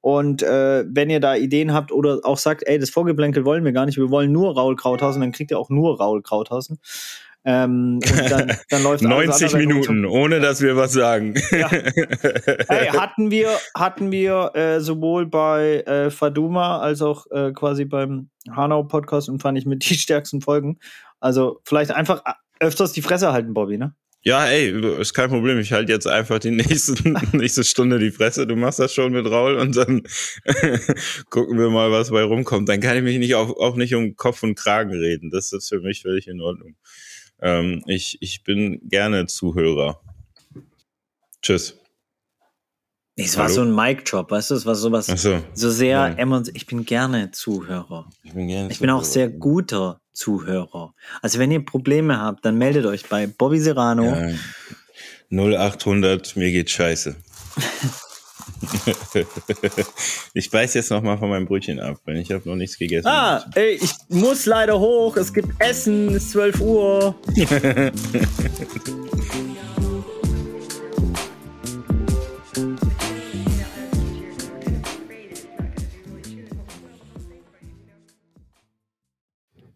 Und 0.00 0.42
äh, 0.42 0.84
wenn 0.88 1.10
ihr 1.10 1.20
da 1.20 1.36
Ideen 1.36 1.72
habt 1.72 1.92
oder 1.92 2.20
auch 2.24 2.38
sagt, 2.38 2.64
ey, 2.66 2.78
das 2.78 2.90
Vorgeplänkel 2.90 3.44
wollen 3.44 3.64
wir 3.64 3.72
gar 3.72 3.86
nicht, 3.86 3.96
wir 3.96 4.10
wollen 4.10 4.32
nur 4.32 4.54
Raul 4.54 4.76
Krauthausen, 4.76 5.20
dann 5.20 5.32
kriegt 5.32 5.50
ihr 5.50 5.58
auch 5.58 5.70
nur 5.70 5.98
Raul 5.98 6.22
Krauthausen. 6.22 6.78
Ähm, 7.44 8.00
dann, 8.28 8.56
dann 8.68 8.82
läuft 8.82 9.02
90 9.02 9.54
Minuten, 9.54 10.04
ohne 10.04 10.40
dass 10.40 10.60
wir 10.60 10.76
was 10.76 10.92
sagen. 10.92 11.34
Ja. 11.50 11.70
Hey, 12.68 12.88
hatten 12.88 13.30
wir, 13.30 13.50
hatten 13.74 14.12
wir 14.12 14.54
äh, 14.54 14.80
sowohl 14.80 15.26
bei 15.26 15.80
äh, 15.80 16.10
Faduma 16.10 16.78
als 16.78 17.00
auch 17.00 17.26
äh, 17.30 17.52
quasi 17.52 17.84
beim 17.84 18.28
Hanau 18.50 18.82
Podcast 18.84 19.28
und 19.28 19.40
fand 19.40 19.56
ich 19.58 19.66
mit 19.66 19.84
die 19.88 19.94
stärksten 19.94 20.40
Folgen. 20.40 20.78
Also 21.20 21.60
vielleicht 21.64 21.90
einfach 21.90 22.22
öfters 22.60 22.92
die 22.92 23.02
Fresse 23.02 23.32
halten, 23.32 23.54
Bobby, 23.54 23.78
ne? 23.78 23.94
Ja, 24.22 24.46
ey, 24.46 24.98
ist 25.00 25.14
kein 25.14 25.30
Problem. 25.30 25.58
Ich 25.58 25.72
halte 25.72 25.92
jetzt 25.92 26.06
einfach 26.06 26.40
die 26.40 26.50
nächsten, 26.50 27.16
nächste 27.32 27.64
Stunde 27.64 27.98
die 27.98 28.10
Fresse. 28.10 28.46
Du 28.46 28.56
machst 28.56 28.80
das 28.80 28.92
schon 28.92 29.12
mit 29.12 29.26
Raul 29.26 29.56
und 29.56 29.76
dann 29.76 30.02
gucken 31.30 31.58
wir 31.58 31.70
mal, 31.70 31.92
was 31.92 32.10
bei 32.10 32.22
rumkommt. 32.22 32.68
Dann 32.68 32.80
kann 32.80 32.96
ich 32.96 33.02
mich 33.02 33.18
nicht 33.18 33.36
auch, 33.36 33.56
auch 33.56 33.76
nicht 33.76 33.94
um 33.94 34.16
Kopf 34.16 34.42
und 34.42 34.56
Kragen 34.56 34.90
reden. 34.90 35.30
Das 35.30 35.52
ist 35.52 35.68
für 35.68 35.80
mich 35.80 36.02
völlig 36.02 36.26
in 36.26 36.40
Ordnung. 36.40 36.74
Ähm, 37.40 37.82
ich, 37.86 38.18
ich 38.20 38.44
bin 38.44 38.80
gerne 38.88 39.26
Zuhörer. 39.26 40.00
Tschüss. 41.42 41.78
Es 43.20 43.36
war 43.36 43.46
Hallo? 43.46 43.54
so 43.54 43.62
ein 43.62 43.74
Mic-Drop, 43.74 44.30
weißt 44.30 44.50
du, 44.50 44.54
es 44.54 44.64
war 44.64 44.76
sowas, 44.76 45.06
so, 45.06 45.42
so 45.52 45.70
sehr, 45.70 46.14
ja. 46.16 46.42
ich 46.54 46.66
bin 46.66 46.84
gerne 46.84 47.32
Zuhörer. 47.32 48.08
Ich 48.22 48.32
bin 48.32 48.46
gerne 48.46 48.70
Ich 48.70 48.78
bin 48.78 48.90
auch 48.90 49.02
sehr 49.02 49.28
guter 49.28 50.00
Zuhörer. 50.12 50.94
Also 51.20 51.40
wenn 51.40 51.50
ihr 51.50 51.64
Probleme 51.64 52.20
habt, 52.20 52.44
dann 52.44 52.58
meldet 52.58 52.86
euch 52.86 53.06
bei 53.06 53.26
Bobby 53.26 53.58
Serrano. 53.58 54.04
Ja. 54.04 54.28
0800, 55.30 56.36
mir 56.36 56.52
geht 56.52 56.70
scheiße. 56.70 57.16
ich 60.34 60.50
beiß 60.50 60.74
jetzt 60.74 60.90
noch 60.90 61.02
mal 61.02 61.18
von 61.18 61.30
meinem 61.30 61.46
Brötchen 61.46 61.80
ab, 61.80 61.98
weil 62.04 62.16
ich 62.16 62.30
habe 62.30 62.48
noch 62.48 62.56
nichts 62.56 62.78
gegessen. 62.78 63.06
Ah, 63.06 63.44
ey, 63.54 63.78
ich 63.80 63.92
muss 64.08 64.46
leider 64.46 64.78
hoch. 64.78 65.16
Es 65.16 65.32
gibt 65.32 65.48
Essen, 65.58 66.08
es 66.08 66.24
ist 66.24 66.30
12 66.32 66.60
Uhr. 66.60 67.14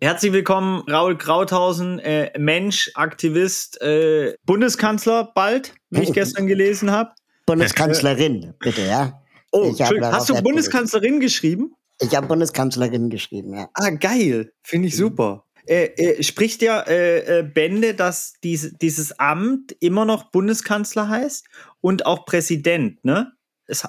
Herzlich 0.03 0.33
willkommen, 0.33 0.83
Raul 0.91 1.17
Krauthausen, 1.17 2.01
äh, 2.01 2.37
Mensch, 2.37 2.91
Aktivist, 2.95 3.81
äh, 3.81 4.35
Bundeskanzler 4.45 5.31
bald, 5.33 5.77
wie 5.91 6.03
ich 6.03 6.13
gestern 6.13 6.49
gelesen 6.49 6.91
habe. 6.91 7.13
Bundeskanzlerin, 7.47 8.55
bitte, 8.61 8.83
ja. 8.83 9.23
Oh, 9.51 9.75
hast 9.79 10.31
du 10.31 10.43
Bundeskanzlerin 10.43 11.21
geschrieben? 11.21 11.75
Ich 12.01 12.17
habe 12.17 12.27
Bundeskanzlerin 12.27 13.11
geschrieben, 13.11 13.55
ja. 13.55 13.69
Ah, 13.75 13.91
geil, 13.91 14.53
finde 14.63 14.89
ich 14.89 14.97
super. 14.97 15.45
Äh, 15.67 15.85
äh, 15.85 16.23
spricht 16.23 16.61
ja 16.63 16.81
äh, 16.81 17.41
äh, 17.41 17.43
Bände, 17.43 17.95
dass 17.95 18.35
dies, 18.43 18.75
dieses 18.81 19.19
Amt 19.21 19.77
immer 19.79 20.05
noch 20.05 20.31
Bundeskanzler 20.31 21.09
heißt 21.09 21.47
und 21.81 22.05
auch 22.07 22.25
Präsident, 22.25 23.05
ne? 23.05 23.33
Es, 23.67 23.87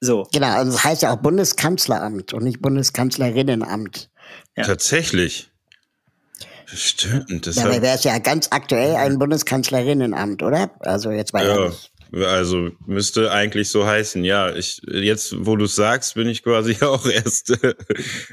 so. 0.00 0.26
Genau, 0.32 0.48
also 0.48 0.72
es 0.72 0.84
heißt 0.84 1.02
ja 1.02 1.12
auch 1.12 1.16
Bundeskanzleramt 1.16 2.32
und 2.32 2.44
nicht 2.44 2.62
Bundeskanzlerinnenamt. 2.62 4.10
Ja. 4.56 4.64
Tatsächlich. 4.64 5.50
Stimmt. 6.66 7.46
Das 7.46 7.56
Dabei 7.56 7.80
wäre 7.80 7.94
es 7.94 8.04
ja 8.04 8.18
ganz 8.18 8.48
aktuell 8.50 8.96
ein 8.96 9.18
Bundeskanzlerinnenamt, 9.18 10.42
oder? 10.42 10.70
Also 10.80 11.10
jetzt 11.10 11.32
war 11.32 11.44
ja. 11.44 11.68
nicht. 11.68 11.92
Also 12.12 12.70
müsste 12.86 13.32
eigentlich 13.32 13.68
so 13.70 13.86
heißen, 13.86 14.24
ja. 14.24 14.54
Ich 14.54 14.80
jetzt, 14.86 15.46
wo 15.46 15.56
du 15.56 15.64
es 15.64 15.74
sagst, 15.74 16.14
bin 16.14 16.28
ich 16.28 16.42
quasi 16.42 16.76
auch 16.84 17.06
erst. 17.06 17.50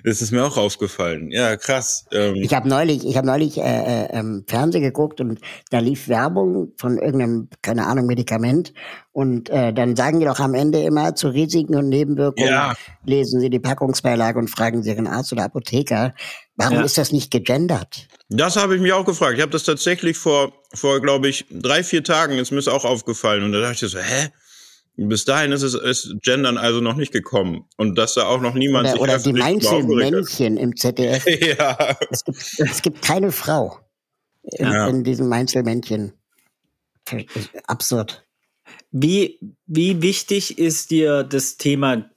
ist 0.03 0.21
es 0.21 0.31
mir 0.31 0.45
auch 0.45 0.57
aufgefallen. 0.57 1.31
Ja, 1.31 1.55
krass. 1.57 2.05
Ähm. 2.11 2.35
Ich 2.35 2.53
habe 2.53 2.67
neulich, 2.67 3.05
ich 3.05 3.17
habe 3.17 3.27
neulich 3.27 3.57
äh, 3.57 3.61
äh, 3.61 4.07
ähm, 4.11 4.43
Fernsehen 4.47 4.83
geguckt 4.83 5.21
und 5.21 5.39
da 5.71 5.79
lief 5.79 6.07
Werbung 6.07 6.73
von 6.77 6.97
irgendeinem, 6.97 7.49
keine 7.61 7.87
Ahnung, 7.87 8.05
Medikament. 8.05 8.73
Und 9.11 9.49
äh, 9.51 9.71
dann 9.71 9.95
sagen 9.95 10.19
die 10.19 10.25
doch 10.25 10.39
am 10.39 10.55
Ende 10.55 10.81
immer 10.81 11.13
zu 11.13 11.29
Risiken 11.29 11.75
und 11.75 11.89
Nebenwirkungen, 11.89 12.49
ja. 12.49 12.73
lesen 13.05 13.39
Sie 13.39 13.51
die 13.51 13.59
Packungsbeilage 13.59 14.39
und 14.39 14.49
fragen 14.49 14.81
Sie 14.81 14.89
Ihren 14.89 15.07
Arzt 15.07 15.31
oder 15.31 15.43
Apotheker. 15.43 16.15
Warum 16.55 16.79
ja. 16.79 16.83
ist 16.83 16.97
das 16.97 17.11
nicht 17.11 17.31
gegendert? 17.31 18.07
Das 18.29 18.55
habe 18.55 18.75
ich 18.75 18.81
mich 18.81 18.93
auch 18.93 19.05
gefragt. 19.05 19.35
Ich 19.35 19.41
habe 19.41 19.51
das 19.51 19.63
tatsächlich 19.63 20.17
vor, 20.17 20.53
vor 20.73 21.01
glaube 21.01 21.27
ich, 21.27 21.45
drei, 21.49 21.83
vier 21.83 22.03
Tagen, 22.03 22.37
ist 22.37 22.51
mir 22.51 22.61
auch 22.71 22.85
aufgefallen. 22.85 23.43
Und 23.43 23.53
da 23.53 23.61
dachte 23.61 23.85
ich 23.85 23.91
so, 23.91 23.99
hä? 23.99 24.29
Bis 24.95 25.25
dahin 25.25 25.51
ist 25.51 25.63
es 25.63 25.73
ist 25.73 26.15
Gendern 26.21 26.57
also 26.57 26.79
noch 26.79 26.95
nicht 26.95 27.11
gekommen. 27.11 27.65
Und 27.77 27.97
dass 27.97 28.13
da 28.13 28.25
auch 28.25 28.41
noch 28.41 28.53
niemand 28.53 28.85
oder, 28.99 29.19
sich 29.19 29.33
Oder 29.33 29.33
die 29.33 29.33
Meinzelmännchen 29.33 30.57
im 30.57 30.75
ZDF. 30.75 31.25
ja. 31.57 31.97
Es 32.11 32.23
gibt, 32.23 32.59
es 32.59 32.81
gibt 32.83 33.01
keine 33.01 33.31
Frau 33.31 33.79
in, 34.43 34.71
ja. 34.71 34.87
in 34.87 35.03
diesem 35.03 35.27
Meinzelmännchen. 35.29 36.13
Absurd. 37.65 38.23
Wie, 38.91 39.39
wie 39.65 40.01
wichtig 40.03 40.59
ist 40.59 40.91
dir 40.91 41.23
das 41.23 41.57
Thema 41.57 42.11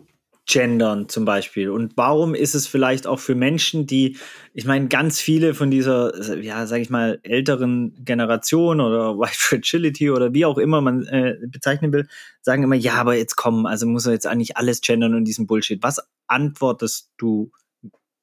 Gendern 0.47 1.09
zum 1.09 1.25
Beispiel? 1.25 1.71
Und 1.71 1.97
warum 1.97 2.35
ist 2.35 2.55
es 2.55 2.67
vielleicht 2.67 3.07
auch 3.07 3.19
für 3.19 3.35
Menschen, 3.35 3.87
die, 3.87 4.17
ich 4.55 4.65
meine, 4.65 4.89
ganz 4.89 5.21
viele 5.21 5.55
von 5.55 5.71
dieser, 5.71 6.39
ja, 6.41 6.67
sag 6.67 6.81
ich 6.81 6.91
mal, 6.91 7.19
älteren 7.23 7.95
Generation 8.05 8.81
oder 8.81 9.19
White 9.19 9.37
Fragility 9.37 10.11
oder 10.11 10.33
wie 10.33 10.45
auch 10.45 10.59
immer 10.59 10.81
man 10.81 11.05
äh, 11.07 11.37
bezeichnen 11.49 11.93
will, 11.93 12.09
sagen 12.43 12.63
immer, 12.63 12.77
ja, 12.77 12.95
aber 12.95 13.17
jetzt 13.17 13.37
kommen, 13.37 13.67
also 13.67 13.87
muss 13.87 14.07
er 14.07 14.13
jetzt 14.13 14.27
eigentlich 14.27 14.57
alles 14.57 14.81
gendern 14.81 15.15
und 15.15 15.25
diesen 15.25 15.47
Bullshit. 15.47 15.83
Was 15.83 16.01
antwortest 16.29 17.13
du 17.19 17.51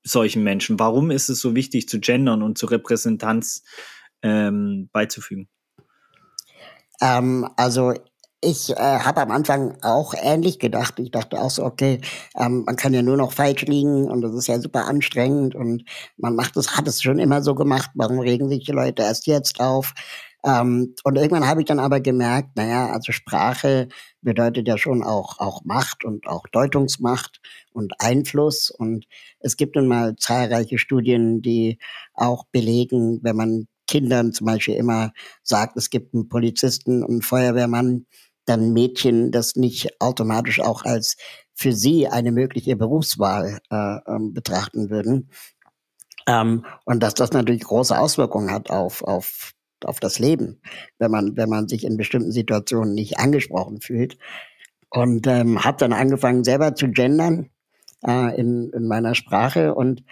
solchen 0.03 0.43
Menschen? 0.43 0.79
Warum 0.79 1.11
ist 1.11 1.29
es 1.29 1.39
so 1.39 1.55
wichtig 1.55 1.87
zu 1.87 1.99
gendern 1.99 2.41
und 2.41 2.57
zur 2.57 2.71
Repräsentanz 2.71 3.63
ähm, 4.21 4.89
beizufügen? 4.91 5.49
Ähm, 7.01 7.49
also 7.57 7.93
ich 8.43 8.71
äh, 8.71 8.75
habe 8.75 9.21
am 9.21 9.31
Anfang 9.31 9.77
auch 9.81 10.13
ähnlich 10.17 10.59
gedacht. 10.59 10.99
Ich 10.99 11.11
dachte 11.11 11.41
auch 11.41 11.49
so, 11.49 11.63
okay, 11.63 12.01
ähm, 12.37 12.63
man 12.65 12.75
kann 12.75 12.93
ja 12.93 13.01
nur 13.01 13.17
noch 13.17 13.33
falsch 13.33 13.63
liegen 13.63 14.05
und 14.09 14.21
das 14.21 14.33
ist 14.33 14.47
ja 14.47 14.59
super 14.59 14.85
anstrengend 14.85 15.55
und 15.55 15.83
man 16.17 16.35
macht 16.35 16.57
es, 16.57 16.75
hat 16.75 16.87
es 16.87 17.01
schon 17.01 17.19
immer 17.19 17.41
so 17.41 17.55
gemacht. 17.55 17.91
Warum 17.95 18.19
regen 18.19 18.49
sich 18.49 18.65
die 18.65 18.71
Leute 18.71 19.03
erst 19.03 19.27
jetzt 19.27 19.59
auf? 19.59 19.93
Ähm, 20.45 20.93
und 21.03 21.15
irgendwann 21.15 21.47
habe 21.47 21.61
ich 21.61 21.67
dann 21.67 21.79
aber 21.79 22.01
gemerkt, 22.01 22.55
naja, 22.55 22.91
also 22.91 23.13
Sprache 23.13 23.87
bedeutet 24.21 24.67
ja 24.67 24.77
schon 24.77 25.01
auch, 25.03 25.39
auch 25.39 25.63
Macht 25.63 26.03
und 26.03 26.27
auch 26.27 26.47
Deutungsmacht 26.51 27.39
und 27.71 27.93
Einfluss. 27.99 28.69
Und 28.69 29.05
es 29.39 29.55
gibt 29.55 29.75
nun 29.75 29.87
mal 29.87 30.15
zahlreiche 30.17 30.77
Studien, 30.77 31.41
die 31.41 31.79
auch 32.13 32.45
belegen, 32.51 33.19
wenn 33.23 33.37
man 33.37 33.67
Kindern 33.87 34.33
zum 34.33 34.47
Beispiel 34.47 34.75
immer 34.75 35.13
sagt, 35.43 35.77
es 35.77 35.89
gibt 35.89 36.13
einen 36.13 36.27
Polizisten 36.27 37.03
und 37.03 37.11
einen 37.11 37.21
Feuerwehrmann, 37.21 38.05
dann 38.45 38.73
Mädchen 38.73 39.31
das 39.31 39.55
nicht 39.55 40.01
automatisch 40.01 40.59
auch 40.59 40.83
als 40.83 41.17
für 41.53 41.73
sie 41.73 42.07
eine 42.07 42.31
mögliche 42.31 42.75
Berufswahl 42.75 43.59
äh, 43.69 43.97
ähm, 44.07 44.33
betrachten 44.33 44.89
würden. 44.89 45.29
Ähm, 46.27 46.65
und 46.85 47.03
dass 47.03 47.13
das 47.13 47.31
natürlich 47.31 47.63
große 47.63 47.97
Auswirkungen 47.97 48.51
hat 48.51 48.69
auf, 48.69 49.03
auf, 49.03 49.51
auf 49.83 49.99
das 49.99 50.19
Leben, 50.19 50.61
wenn 50.97 51.11
man, 51.11 51.37
wenn 51.37 51.49
man 51.49 51.67
sich 51.67 51.83
in 51.83 51.97
bestimmten 51.97 52.31
Situationen 52.31 52.93
nicht 52.93 53.19
angesprochen 53.19 53.81
fühlt. 53.81 54.17
Und 54.89 55.27
ähm, 55.27 55.63
habe 55.63 55.77
dann 55.77 55.93
angefangen, 55.93 56.43
selber 56.43 56.75
zu 56.75 56.87
gendern 56.89 57.49
äh, 58.05 58.39
in, 58.39 58.71
in 58.71 58.87
meiner 58.87 59.15
Sprache 59.15 59.73
und 59.75 60.03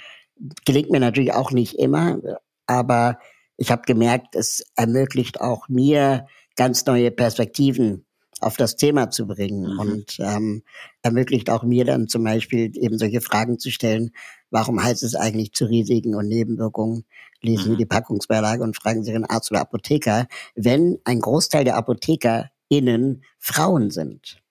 gelingt 0.65 0.89
mir 0.89 0.99
natürlich 0.99 1.33
auch 1.33 1.51
nicht 1.51 1.77
immer, 1.77 2.19
aber 2.65 3.19
ich 3.57 3.69
habe 3.71 3.83
gemerkt, 3.83 4.35
es 4.35 4.65
ermöglicht 4.75 5.39
auch 5.39 5.67
mir 5.69 6.25
ganz 6.55 6.85
neue 6.85 7.11
Perspektiven 7.11 8.05
auf 8.41 8.57
das 8.57 8.75
Thema 8.75 9.09
zu 9.09 9.27
bringen 9.27 9.73
mhm. 9.73 9.79
und 9.79 10.19
ähm, 10.19 10.63
ermöglicht 11.01 11.49
auch 11.49 11.63
mir 11.63 11.85
dann 11.85 12.07
zum 12.07 12.23
Beispiel 12.23 12.71
eben 12.75 12.97
solche 12.97 13.21
Fragen 13.21 13.59
zu 13.59 13.71
stellen, 13.71 14.11
warum 14.49 14.83
heißt 14.83 15.03
es 15.03 15.15
eigentlich 15.15 15.53
zu 15.53 15.65
Risiken 15.65 16.15
und 16.15 16.27
Nebenwirkungen? 16.27 17.05
Lesen 17.41 17.63
Sie 17.65 17.69
mhm. 17.71 17.77
die 17.77 17.85
Packungsbeilage 17.85 18.63
und 18.63 18.75
fragen 18.75 19.03
Sie 19.03 19.11
Ihren 19.11 19.25
Arzt 19.25 19.51
oder 19.51 19.61
Apotheker, 19.61 20.27
wenn 20.55 20.99
ein 21.05 21.19
Großteil 21.19 21.63
der 21.63 21.77
ApothekerInnen 21.77 23.23
Frauen 23.39 23.89
sind. 23.89 24.41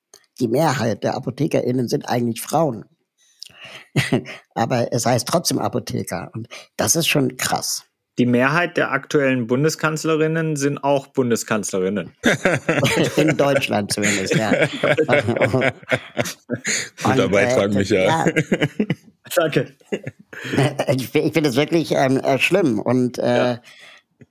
Die 0.40 0.49
Mehrheit 0.49 1.04
der 1.04 1.14
ApothekerInnen 1.16 1.88
sind 1.88 2.09
eigentlich 2.09 2.40
Frauen. 2.40 2.85
Aber 4.54 4.92
es 4.92 5.06
heißt 5.06 5.28
trotzdem 5.28 5.59
Apotheker. 5.59 6.30
Und 6.35 6.49
das 6.76 6.97
ist 6.97 7.09
schon 7.09 7.37
krass. 7.37 7.89
Die 8.19 8.26
Mehrheit 8.26 8.76
der 8.76 8.93
aktuellen 8.93 9.47
Bundeskanzlerinnen 9.47 10.57
sind 10.57 10.83
auch 10.85 11.07
Bundeskanzlerinnen. 11.09 12.12
In 13.17 13.37
Deutschland 13.37 13.93
zumindest, 13.93 14.35
ja. 14.35 14.52
Guter 17.02 17.29
Beitrag, 17.29 17.71
äh, 17.71 17.75
Michael. 17.75 18.07
Ja. 18.07 18.26
Danke. 19.37 19.73
Ich, 20.88 21.14
ich 21.14 21.33
finde 21.33 21.49
es 21.50 21.57
wirklich 21.57 21.93
ähm, 21.93 22.19
äh, 22.19 22.38
schlimm 22.38 22.81
und 22.81 23.19
äh, 23.19 23.23
ja. 23.23 23.61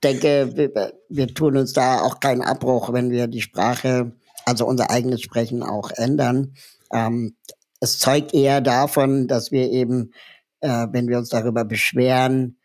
denke, 0.04 0.52
wir, 0.54 0.92
wir 1.08 1.34
tun 1.34 1.56
uns 1.56 1.72
da 1.72 2.00
auch 2.02 2.20
keinen 2.20 2.42
Abbruch, 2.42 2.92
wenn 2.92 3.10
wir 3.10 3.26
die 3.26 3.40
Sprache, 3.40 4.12
also 4.44 4.66
unser 4.66 4.90
eigenes 4.90 5.22
Sprechen 5.22 5.62
auch 5.62 5.90
ändern. 5.90 6.54
Ähm, 6.92 7.34
es 7.80 7.98
zeugt 7.98 8.34
eher 8.34 8.60
davon, 8.60 9.26
dass 9.26 9.50
wir 9.50 9.70
eben, 9.70 10.12
äh, 10.60 10.86
wenn 10.92 11.08
wir 11.08 11.18
uns 11.18 11.30
darüber 11.30 11.64
beschweren, 11.64 12.58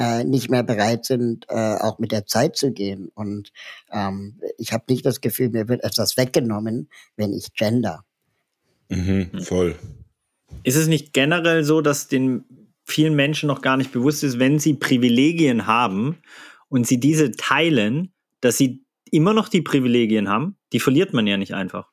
äh, 0.00 0.24
nicht 0.24 0.50
mehr 0.50 0.62
bereit 0.62 1.04
sind, 1.04 1.44
äh, 1.50 1.74
auch 1.74 1.98
mit 1.98 2.10
der 2.10 2.24
Zeit 2.24 2.56
zu 2.56 2.72
gehen. 2.72 3.10
Und 3.14 3.52
ähm, 3.92 4.40
ich 4.56 4.72
habe 4.72 4.84
nicht 4.88 5.04
das 5.04 5.20
Gefühl, 5.20 5.50
mir 5.50 5.68
wird 5.68 5.84
etwas 5.84 6.16
weggenommen, 6.16 6.88
wenn 7.16 7.34
ich 7.34 7.52
gender. 7.52 8.02
Mhm, 8.88 9.42
voll. 9.42 9.76
Ist 10.62 10.76
es 10.76 10.86
nicht 10.86 11.12
generell 11.12 11.64
so, 11.64 11.82
dass 11.82 12.08
den 12.08 12.44
vielen 12.84 13.14
Menschen 13.14 13.46
noch 13.46 13.60
gar 13.60 13.76
nicht 13.76 13.92
bewusst 13.92 14.24
ist, 14.24 14.38
wenn 14.38 14.58
sie 14.58 14.72
Privilegien 14.72 15.66
haben 15.66 16.16
und 16.70 16.86
sie 16.86 16.98
diese 16.98 17.32
teilen, 17.32 18.14
dass 18.40 18.56
sie 18.56 18.82
immer 19.10 19.34
noch 19.34 19.48
die 19.48 19.62
Privilegien 19.62 20.30
haben? 20.30 20.56
Die 20.72 20.80
verliert 20.80 21.12
man 21.12 21.26
ja 21.26 21.36
nicht 21.36 21.52
einfach. 21.52 21.90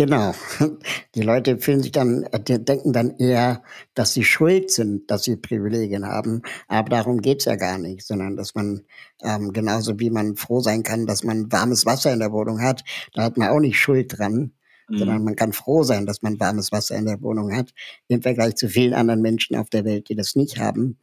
Genau. 0.00 0.32
Die 1.14 1.20
Leute 1.20 1.58
fühlen 1.58 1.82
sich 1.82 1.92
dann, 1.92 2.26
die 2.48 2.64
denken 2.64 2.94
dann 2.94 3.18
eher, 3.18 3.62
dass 3.92 4.14
sie 4.14 4.24
schuld 4.24 4.70
sind, 4.70 5.10
dass 5.10 5.24
sie 5.24 5.36
Privilegien 5.36 6.06
haben. 6.06 6.40
Aber 6.68 6.88
darum 6.88 7.20
geht's 7.20 7.44
ja 7.44 7.56
gar 7.56 7.76
nicht, 7.76 8.06
sondern 8.06 8.34
dass 8.34 8.54
man 8.54 8.80
ähm, 9.22 9.52
genauso 9.52 10.00
wie 10.00 10.08
man 10.08 10.36
froh 10.36 10.60
sein 10.60 10.84
kann, 10.84 11.04
dass 11.04 11.22
man 11.22 11.52
warmes 11.52 11.84
Wasser 11.84 12.14
in 12.14 12.20
der 12.20 12.32
Wohnung 12.32 12.62
hat, 12.62 12.82
da 13.12 13.24
hat 13.24 13.36
man 13.36 13.50
auch 13.50 13.60
nicht 13.60 13.78
Schuld 13.78 14.18
dran. 14.18 14.52
Mhm. 14.88 14.98
Sondern 14.98 15.22
man 15.22 15.36
kann 15.36 15.52
froh 15.52 15.82
sein, 15.82 16.06
dass 16.06 16.22
man 16.22 16.40
warmes 16.40 16.72
Wasser 16.72 16.96
in 16.96 17.04
der 17.04 17.20
Wohnung 17.20 17.54
hat, 17.54 17.74
im 18.08 18.22
Vergleich 18.22 18.54
zu 18.54 18.70
vielen 18.70 18.94
anderen 18.94 19.20
Menschen 19.20 19.54
auf 19.54 19.68
der 19.68 19.84
Welt, 19.84 20.08
die 20.08 20.16
das 20.16 20.34
nicht 20.34 20.58
haben. 20.58 20.98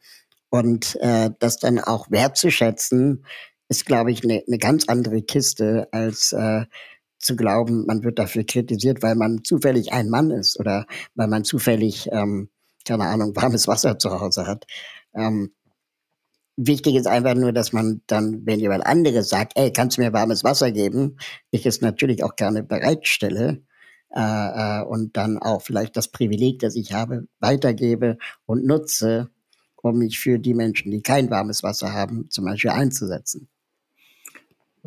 Und 0.49 0.97
äh, 1.01 1.29
das 1.37 1.59
dann 1.59 1.77
auch 1.77 2.09
wertzuschätzen, 2.09 3.23
ist, 3.69 3.85
glaube 3.85 4.11
ich, 4.11 4.23
eine 4.23 4.43
ne 4.47 4.57
ganz 4.57 4.87
andere 4.87 5.21
Kiste 5.21 5.87
als 5.91 6.31
äh, 6.31 6.65
zu 7.19 7.35
glauben, 7.35 7.85
man 7.85 8.03
wird 8.03 8.19
dafür 8.19 8.43
kritisiert, 8.43 9.01
weil 9.01 9.15
man 9.15 9.43
zufällig 9.43 9.93
ein 9.93 10.09
Mann 10.09 10.31
ist 10.31 10.59
oder 10.59 10.85
weil 11.15 11.27
man 11.27 11.43
zufällig, 11.43 12.09
ähm, 12.11 12.49
keine 12.85 13.05
Ahnung, 13.05 13.35
warmes 13.35 13.67
Wasser 13.67 13.99
zu 13.99 14.19
Hause 14.19 14.47
hat. 14.47 14.65
Ähm, 15.15 15.51
wichtig 16.57 16.95
ist 16.95 17.07
einfach 17.07 17.35
nur, 17.35 17.53
dass 17.53 17.73
man 17.73 18.01
dann, 18.07 18.45
wenn 18.45 18.59
jemand 18.59 18.85
anderes 18.85 19.29
sagt, 19.29 19.53
ey, 19.55 19.71
kannst 19.71 19.97
du 19.97 20.01
mir 20.01 20.13
warmes 20.13 20.43
Wasser 20.43 20.71
geben, 20.71 21.17
ich 21.51 21.65
es 21.65 21.81
natürlich 21.81 22.23
auch 22.23 22.35
gerne 22.35 22.63
bereitstelle 22.63 23.63
äh, 24.15 24.19
äh, 24.21 24.83
und 24.83 25.17
dann 25.17 25.37
auch 25.37 25.61
vielleicht 25.61 25.97
das 25.97 26.09
Privileg, 26.09 26.59
das 26.59 26.75
ich 26.75 26.93
habe, 26.93 27.27
weitergebe 27.39 28.17
und 28.45 28.65
nutze, 28.65 29.29
um 29.75 29.99
mich 29.99 30.19
für 30.19 30.39
die 30.39 30.53
Menschen, 30.53 30.91
die 30.91 31.01
kein 31.01 31.29
warmes 31.29 31.63
Wasser 31.63 31.93
haben, 31.93 32.29
zum 32.29 32.45
Beispiel 32.45 32.71
einzusetzen. 32.71 33.47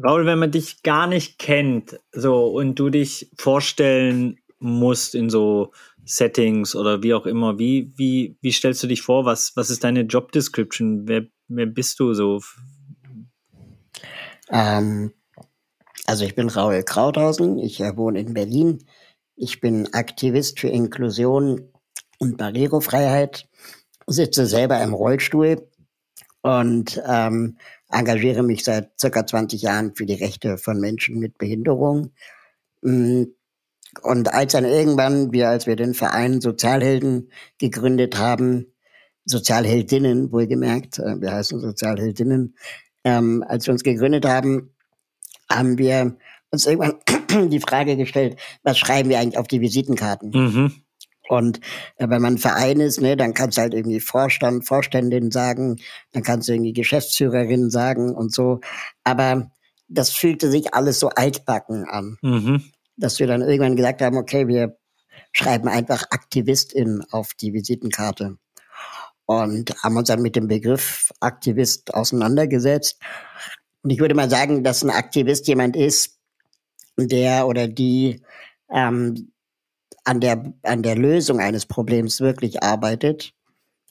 Raul, 0.02 0.26
wenn 0.26 0.38
man 0.38 0.50
dich 0.50 0.82
gar 0.82 1.06
nicht 1.06 1.38
kennt, 1.38 1.98
so 2.12 2.46
und 2.46 2.78
du 2.78 2.90
dich 2.90 3.30
vorstellen 3.36 4.38
musst 4.58 5.14
in 5.14 5.30
so 5.30 5.72
Settings 6.04 6.74
oder 6.74 7.02
wie 7.02 7.14
auch 7.14 7.26
immer, 7.26 7.58
wie, 7.58 7.92
wie, 7.96 8.36
wie 8.40 8.52
stellst 8.52 8.82
du 8.82 8.86
dich 8.86 9.02
vor? 9.02 9.24
Was, 9.24 9.52
was 9.56 9.70
ist 9.70 9.84
deine 9.84 10.02
Job 10.02 10.32
Description? 10.32 11.06
Wer, 11.06 11.26
wer 11.48 11.66
bist 11.66 12.00
du 12.00 12.14
so? 12.14 12.40
Ähm, 14.50 15.12
also 16.06 16.24
ich 16.24 16.34
bin 16.34 16.48
Raul 16.48 16.82
Krauthausen, 16.82 17.58
ich 17.58 17.80
äh, 17.80 17.96
wohne 17.96 18.20
in 18.20 18.34
Berlin. 18.34 18.84
Ich 19.36 19.60
bin 19.60 19.92
Aktivist 19.94 20.60
für 20.60 20.68
Inklusion 20.68 21.70
und 22.18 22.36
Barrierefreiheit, 22.36 23.48
sitze 24.06 24.46
selber 24.46 24.82
im 24.82 24.92
Rollstuhl 24.92 25.68
und 26.42 27.00
ähm, 27.06 27.56
engagiere 27.90 28.42
mich 28.42 28.64
seit 28.64 28.98
circa 28.98 29.26
20 29.26 29.62
Jahren 29.62 29.94
für 29.94 30.07
die 30.07 30.14
Rechte 30.14 30.59
von 30.59 30.81
Menschen 30.81 31.18
mit 31.18 31.38
Behinderung. 31.38 32.12
Mm, 32.83 33.24
und 34.03 34.33
als 34.33 34.53
dann 34.53 34.64
irgendwann 34.64 35.33
wir, 35.33 35.48
als 35.48 35.66
wir 35.66 35.76
den 35.76 35.94
Verein 35.94 36.40
Sozialhelden 36.40 37.33
gegründet 37.59 38.18
haben, 38.18 38.72
Sozialheldinnen 39.24 40.33
wohlgemerkt, 40.33 40.98
äh, 40.98 41.20
wir 41.20 41.33
heißen 41.33 41.61
Sozialheldinnen, 41.61 42.57
ähm, 43.05 43.44
als 43.46 43.66
wir 43.66 43.72
uns 43.72 43.83
gegründet 43.83 44.24
haben, 44.24 44.74
haben 45.50 45.79
wir 45.79 46.16
uns 46.50 46.66
irgendwann 46.66 47.50
die 47.50 47.61
Frage 47.61 47.96
gestellt, 47.96 48.38
was 48.62 48.79
schreiben 48.79 49.09
wir 49.09 49.18
eigentlich 49.18 49.38
auf 49.38 49.48
die 49.48 49.61
Visitenkarten? 49.61 50.31
Mhm. 50.31 50.72
Und 51.30 51.60
äh, 51.96 52.08
wenn 52.08 52.20
man 52.20 52.34
ein 52.34 52.38
Verein 52.38 52.80
ist, 52.80 53.00
ne, 53.00 53.16
dann 53.16 53.34
kannst 53.34 53.56
du 53.56 53.62
halt 53.62 53.72
irgendwie 53.72 54.00
Vorstand, 54.00 54.66
Vorständin 54.66 55.30
sagen, 55.30 55.76
dann 56.10 56.24
kannst 56.24 56.48
du 56.48 56.52
irgendwie 56.52 56.72
Geschäftsführerin 56.72 57.70
sagen 57.70 58.16
und 58.16 58.34
so. 58.34 58.60
Aber 59.04 59.52
das 59.86 60.10
fühlte 60.10 60.50
sich 60.50 60.74
alles 60.74 60.98
so 60.98 61.08
altbacken 61.10 61.84
an. 61.84 62.18
Mhm. 62.20 62.64
Dass 62.96 63.20
wir 63.20 63.28
dann 63.28 63.42
irgendwann 63.42 63.76
gesagt 63.76 64.02
haben, 64.02 64.16
okay, 64.16 64.48
wir 64.48 64.76
schreiben 65.30 65.68
einfach 65.68 66.02
Aktivistin 66.10 67.04
auf 67.12 67.32
die 67.34 67.52
Visitenkarte. 67.52 68.36
Und 69.24 69.72
haben 69.84 69.96
uns 69.96 70.08
dann 70.08 70.22
mit 70.22 70.34
dem 70.34 70.48
Begriff 70.48 71.12
Aktivist 71.20 71.94
auseinandergesetzt. 71.94 73.00
Und 73.82 73.90
ich 73.90 74.00
würde 74.00 74.16
mal 74.16 74.28
sagen, 74.28 74.64
dass 74.64 74.82
ein 74.82 74.90
Aktivist 74.90 75.46
jemand 75.46 75.76
ist, 75.76 76.18
der 76.96 77.46
oder 77.46 77.68
die 77.68 78.20
ähm, 78.68 79.30
an 80.11 80.18
der, 80.18 80.53
an 80.64 80.83
der 80.83 80.96
Lösung 80.96 81.38
eines 81.38 81.66
Problems 81.66 82.20
wirklich 82.20 82.64
arbeitet. 82.64 83.33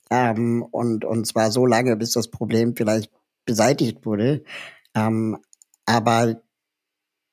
Ähm, 0.10 0.68
und, 0.70 1.06
und 1.06 1.26
zwar 1.26 1.50
so 1.50 1.66
lange, 1.66 1.96
bis 1.96 2.12
das 2.12 2.30
Problem 2.30 2.76
vielleicht 2.76 3.10
beseitigt 3.46 4.06
wurde. 4.06 4.44
Ähm, 4.94 5.38
aber 5.86 6.42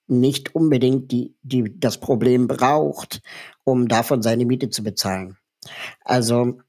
nicht 0.07 0.55
unbedingt 0.55 1.11
die, 1.11 1.35
die 1.43 1.81
das 1.81 1.99
Problem 1.99 2.47
braucht, 2.47 3.23
um 3.65 3.89
davon 3.89 4.23
seine 4.23 4.45
Miete 4.45 4.71
zu 4.71 4.85
bezahlen. 4.85 5.37
Also 6.05 6.61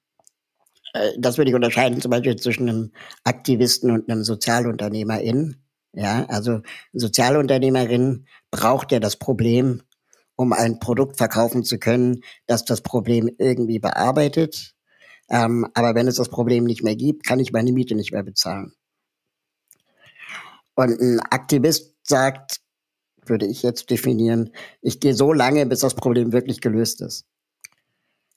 äh, 0.94 1.12
das 1.20 1.38
würde 1.38 1.52
ich 1.52 1.56
unterscheiden 1.56 2.02
zum 2.02 2.10
Beispiel 2.10 2.36
zwischen 2.38 2.68
einem 2.68 2.92
Aktivisten 3.26 3.92
und 3.92 4.10
einem 4.10 4.24
Sozialunternehmerin. 4.24 5.58
Ja, 5.94 6.26
also 6.30 6.62
Sozialunternehmerin 6.94 8.26
braucht 8.50 8.92
ja 8.92 9.00
das 9.00 9.18
Problem 9.18 9.84
um 10.38 10.54
ein 10.54 10.80
Produkt 10.80 11.17
verkaufen 11.17 11.65
zu 11.65 11.80
können, 11.80 12.21
das 12.45 12.63
das 12.63 12.82
Problem 12.82 13.30
irgendwie 13.38 13.80
bearbeitet. 13.80 14.76
Ähm, 15.30 15.67
aber 15.73 15.95
wenn 15.95 16.08
es 16.08 16.15
das 16.15 16.30
Problem 16.30 16.63
nicht 16.63 16.84
mehr 16.84 16.95
gibt, 16.95 17.26
kann 17.26 17.41
ich 17.41 17.52
meine 17.52 17.73
Miete 17.73 17.95
nicht 17.95 18.13
mehr 18.13 18.23
bezahlen. 18.23 18.71
Und 20.76 21.02
ein 21.02 21.19
Aktivist 21.19 21.95
sagt, 22.04 22.62
würde 23.26 23.47
ich 23.47 23.63
jetzt 23.63 23.89
definieren, 23.89 24.52
ich 24.82 25.00
gehe 25.00 25.13
so 25.13 25.34
lange, 25.34 25.65
bis 25.65 25.80
das 25.80 25.95
Problem 25.95 26.32
wirklich 26.32 26.62
gelöst 26.62 27.02
ist. 27.02 27.26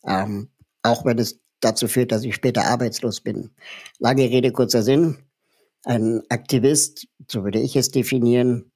Ähm, 0.04 0.48
auch 0.82 1.04
wenn 1.04 1.18
es 1.18 1.38
dazu 1.60 1.86
führt, 1.86 2.12
dass 2.12 2.24
ich 2.24 2.34
später 2.34 2.64
arbeitslos 2.64 3.20
bin. 3.20 3.50
Lange 3.98 4.24
Rede, 4.24 4.52
kurzer 4.52 4.82
Sinn. 4.82 5.18
Ein 5.84 6.22
Aktivist, 6.28 7.06
so 7.28 7.44
würde 7.44 7.60
ich 7.60 7.76
es 7.76 7.90
definieren, 7.90 8.72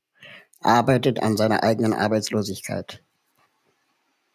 arbeitet 0.60 1.22
an 1.22 1.36
seiner 1.36 1.62
eigenen 1.62 1.92
Arbeitslosigkeit. 1.92 3.03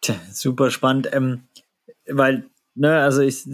Tja, 0.00 0.14
super 0.32 0.70
spannend, 0.70 1.10
ähm, 1.12 1.42
weil, 2.06 2.48
ne, 2.74 3.00
also 3.00 3.20
ich, 3.22 3.44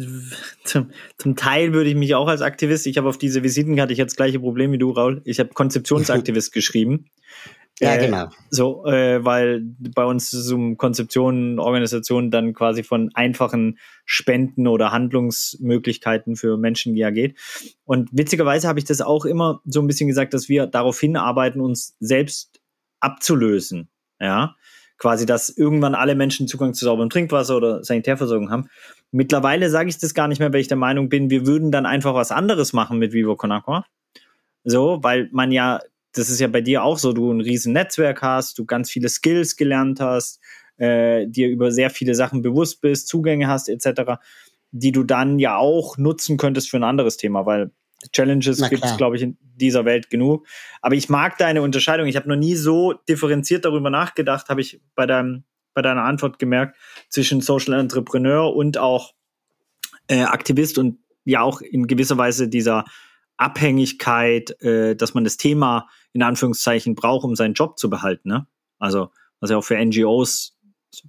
zum, 0.65 0.91
zum 1.19 1.37
Teil 1.37 1.73
würde 1.73 1.91
ich 1.91 1.97
mich 1.97 2.15
auch 2.15 2.29
als 2.29 2.43
Aktivist, 2.43 2.87
ich 2.87 2.99
habe 2.99 3.09
auf 3.09 3.19
diese 3.19 3.43
Visitenkarte, 3.43 3.93
ich 3.93 4.01
hatte 4.01 4.09
das 4.09 4.17
gleiche 4.17 4.41
Problem 4.41 4.73
wie 4.73 4.79
du, 4.79 4.91
Raul, 4.91 5.23
ich 5.25 5.41
habe 5.41 5.51
Konzeptionsaktivist 5.55 6.53
geschrieben. 6.53 7.07
Ja, 7.79 7.95
äh, 7.95 8.07
genau. 8.07 8.31
So, 8.49 8.87
äh, 8.87 9.23
weil 9.25 9.63
bei 9.95 10.05
uns 10.05 10.31
so 10.31 10.55
um 10.55 10.79
Konzeptionen, 10.79 11.59
Organisationen 11.59 12.31
dann 12.31 12.55
quasi 12.55 12.83
von 12.83 13.11
einfachen 13.15 13.79
Spenden 14.07 14.67
oder 14.67 14.93
Handlungsmöglichkeiten 14.93 16.37
für 16.37 16.57
Menschen 16.57 16.97
ja 16.97 17.11
geht. 17.11 17.37
Und 17.85 18.09
witzigerweise 18.13 18.67
habe 18.67 18.79
ich 18.79 18.87
das 18.87 19.03
auch 19.03 19.27
immer 19.27 19.61
so 19.67 19.81
ein 19.81 19.87
bisschen 19.87 20.09
gesagt, 20.09 20.33
dass 20.33 20.49
wir 20.49 20.67
darauf 20.67 20.99
hinarbeiten, 20.99 21.61
uns 21.61 21.97
selbst 22.01 22.61
abzulösen. 23.01 23.89
Ja, 24.19 24.57
quasi, 24.99 25.27
dass 25.27 25.51
irgendwann 25.51 25.95
alle 25.95 26.15
Menschen 26.15 26.49
Zugang 26.49 26.75
zu 26.75 26.85
sauberem 26.85 27.11
Trinkwasser 27.11 27.57
oder 27.57 27.85
Sanitärversorgung 27.85 28.51
haben. 28.51 28.69
Mittlerweile 29.13 29.71
sage 29.71 29.89
ich 29.89 29.99
das 29.99 30.15
gar 30.15 30.29
nicht 30.29 30.39
mehr, 30.39 30.53
weil 30.53 30.61
ich 30.61 30.69
der 30.69 30.77
Meinung 30.77 31.09
bin, 31.09 31.31
wir 31.31 31.47
würden 31.47 31.71
dann 31.71 31.87
einfach 31.87 32.15
was 32.15 32.33
anderes 32.33 32.73
machen 32.73 32.99
mit 32.99 33.13
Vivo 33.13 33.37
Con 33.37 33.53
Agua. 33.53 33.85
So, 34.65 34.99
weil 35.03 35.29
man 35.33 35.53
ja 35.53 35.81
das 36.17 36.31
ist 36.31 36.41
ja 36.41 36.49
bei 36.49 36.61
dir 36.61 36.83
auch 36.83 36.99
so, 36.99 37.13
du 37.13 37.31
ein 37.31 37.41
riesen 37.41 37.73
Netzwerk 37.73 38.23
hast, 38.23 38.59
du 38.59 38.65
ganz 38.65 38.91
viele 38.91 39.09
Skills 39.09 39.57
gelernt 39.57 40.01
hast, 40.01 40.41
äh, 40.79 41.27
dir 41.27 41.49
über 41.49 41.71
sehr 41.71 41.91
viele 41.91 42.15
Sachen 42.15 42.43
bewusst 42.43 42.81
bist, 42.81 43.09
Zugänge 43.09 43.49
hast 43.49 43.69
etc., 43.69 44.19
die 44.71 44.93
du 44.93 45.05
dann 45.05 45.39
ja 45.39 45.57
auch 45.57 45.97
nutzen 45.97 46.37
könntest 46.37 46.71
für 46.71 46.79
ein 46.79 46.85
anderes 46.85 47.17
Thema, 47.17 47.47
weil 47.47 47.71
Challenges 48.13 48.69
gibt 48.69 48.85
es, 48.85 48.97
glaube 48.97 49.17
ich, 49.17 49.23
in 49.23 49.37
dieser 49.55 49.85
Welt 49.85 50.11
genug. 50.11 50.47
Aber 50.81 50.95
ich 50.95 51.09
mag 51.09 51.39
deine 51.39 51.63
Unterscheidung. 51.63 52.07
Ich 52.07 52.17
habe 52.17 52.29
noch 52.29 52.37
nie 52.37 52.55
so 52.55 52.93
differenziert 53.09 53.65
darüber 53.65 53.91
nachgedacht, 53.91 54.49
habe 54.49 54.61
ich 54.61 54.81
bei, 54.95 55.07
deinem, 55.07 55.45
bei 55.75 55.83
deiner 55.83 56.05
Antwort 56.05 56.39
gemerkt, 56.39 56.77
zwischen 57.09 57.41
Social 57.41 57.79
Entrepreneur 57.79 58.55
und 58.55 58.79
auch 58.79 59.15
äh, 60.09 60.23
Aktivist 60.23 60.79
und 60.79 60.99
ja 61.25 61.43
auch 61.43 61.61
in 61.61 61.87
gewisser 61.87 62.17
Weise 62.19 62.49
dieser 62.49 62.85
Abhängigkeit, 63.37 64.61
äh, 64.63 64.97
dass 64.97 65.15
man 65.15 65.25
das 65.25 65.37
Thema 65.37 65.89
in 66.13 66.23
Anführungszeichen 66.23 66.95
braucht, 66.95 67.25
um 67.25 67.35
seinen 67.35 67.55
Job 67.55 67.79
zu 67.79 67.91
behalten. 67.91 68.29
Ne? 68.29 68.47
Also, 68.79 69.11
was 69.41 69.51
ja 69.51 69.59
auch 69.59 69.65
für 69.65 69.77
NGOs 69.77 70.57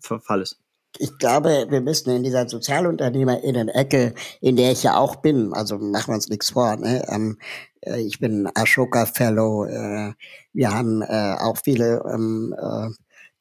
Fall 0.01 0.41
ist. 0.41 0.59
Ich 0.99 1.17
glaube, 1.17 1.67
wir 1.69 1.81
müssen 1.81 2.09
in 2.15 2.23
dieser 2.23 2.47
Sozialunternehmerinnen-Ecke, 2.47 4.13
in 4.41 4.55
der 4.55 4.71
ich 4.71 4.83
ja 4.83 4.97
auch 4.97 5.17
bin, 5.17 5.53
also 5.53 5.77
machen 5.77 6.11
wir 6.11 6.15
uns 6.15 6.29
nichts 6.29 6.51
vor, 6.51 6.75
ne? 6.75 7.05
Ähm, 7.09 7.37
äh, 7.81 8.01
ich 8.01 8.19
bin 8.19 8.49
Ashoka 8.55 9.05
Fellow, 9.05 9.65
äh, 9.65 10.13
wir 10.53 10.73
haben 10.73 11.01
äh, 11.01 11.35
auch 11.39 11.57
viele 11.63 12.03
ähm, 12.11 12.55
äh, 12.59 12.89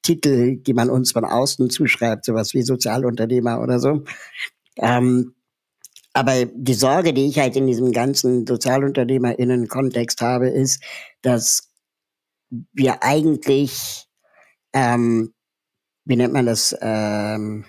Titel, 0.02 0.56
die 0.58 0.74
man 0.74 0.90
uns 0.90 1.12
von 1.12 1.24
außen 1.24 1.70
zuschreibt, 1.70 2.24
sowas 2.24 2.54
wie 2.54 2.62
Sozialunternehmer 2.62 3.60
oder 3.60 3.80
so. 3.80 4.04
Ähm, 4.76 5.34
aber 6.12 6.46
die 6.46 6.74
Sorge, 6.74 7.12
die 7.12 7.26
ich 7.26 7.38
halt 7.38 7.56
in 7.56 7.66
diesem 7.66 7.92
ganzen 7.92 8.46
SozialunternehmerInnen-Kontext 8.46 10.20
habe, 10.22 10.48
ist, 10.48 10.82
dass 11.22 11.72
wir 12.72 13.02
eigentlich, 13.02 14.06
ähm, 14.72 15.34
wie 16.06 16.16
nennt 16.16 16.32
man 16.32 16.46
das, 16.46 16.74
ähm, 16.80 17.66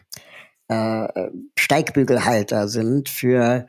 äh, 0.70 1.30
Steigbügelhalter 1.58 2.68
sind 2.68 3.10
für 3.10 3.68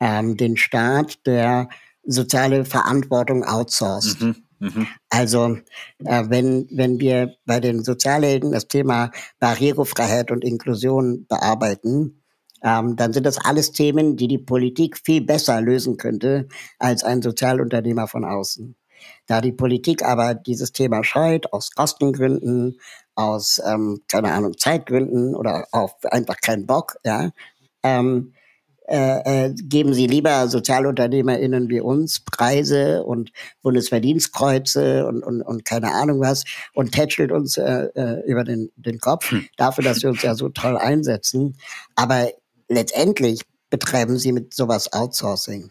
ähm, 0.00 0.36
den 0.36 0.56
Staat, 0.56 1.26
der 1.26 1.68
soziale 2.04 2.64
Verantwortung 2.64 3.44
outsourced. 3.44 4.20
Mhm. 4.20 4.36
Mhm. 4.58 4.86
Also 5.08 5.58
äh, 6.04 6.24
wenn, 6.28 6.68
wenn 6.70 7.00
wir 7.00 7.34
bei 7.46 7.60
den 7.60 7.82
Sozialhelden 7.82 8.52
das 8.52 8.68
Thema 8.68 9.10
Barrierefreiheit 9.38 10.30
und 10.30 10.44
Inklusion 10.44 11.26
bearbeiten, 11.26 12.22
ähm, 12.62 12.96
dann 12.96 13.12
sind 13.12 13.24
das 13.24 13.38
alles 13.38 13.72
Themen, 13.72 14.16
die 14.16 14.28
die 14.28 14.38
Politik 14.38 14.98
viel 15.02 15.22
besser 15.22 15.60
lösen 15.62 15.96
könnte 15.96 16.46
als 16.78 17.04
ein 17.04 17.22
Sozialunternehmer 17.22 18.06
von 18.06 18.24
außen. 18.24 18.76
Da 19.26 19.40
die 19.40 19.52
Politik 19.52 20.02
aber 20.02 20.34
dieses 20.34 20.72
Thema 20.72 21.04
scheut, 21.04 21.52
aus 21.52 21.72
Kostengründen, 21.72 22.78
aus, 23.14 23.60
ähm, 23.64 24.00
keine 24.08 24.32
Ahnung, 24.32 24.56
Zeitgründen 24.56 25.34
oder 25.34 25.66
auch 25.72 25.94
einfach 26.10 26.36
keinen 26.40 26.66
Bock, 26.66 26.96
ja, 27.04 27.30
ähm, 27.82 28.32
äh, 28.90 29.46
äh, 29.46 29.54
geben 29.54 29.94
sie 29.94 30.08
lieber 30.08 30.48
SozialunternehmerInnen 30.48 31.68
wie 31.68 31.80
uns 31.80 32.24
Preise 32.24 33.04
und 33.04 33.30
Bundesverdienstkreuze 33.62 35.06
und, 35.06 35.22
und, 35.22 35.42
und 35.42 35.64
keine 35.64 35.92
Ahnung 35.92 36.18
was 36.20 36.42
und 36.74 36.90
tätschelt 36.90 37.30
uns 37.30 37.56
äh, 37.56 37.84
äh, 37.94 38.20
über 38.26 38.42
den, 38.42 38.72
den 38.74 38.98
Kopf 38.98 39.30
hm. 39.30 39.46
dafür, 39.56 39.84
dass 39.84 40.02
wir 40.02 40.10
uns 40.10 40.22
ja 40.22 40.34
so 40.34 40.48
toll 40.48 40.76
einsetzen. 40.76 41.56
Aber 41.94 42.30
letztendlich 42.68 43.42
betreiben 43.70 44.18
sie 44.18 44.32
mit 44.32 44.54
sowas 44.54 44.92
Outsourcing. 44.92 45.70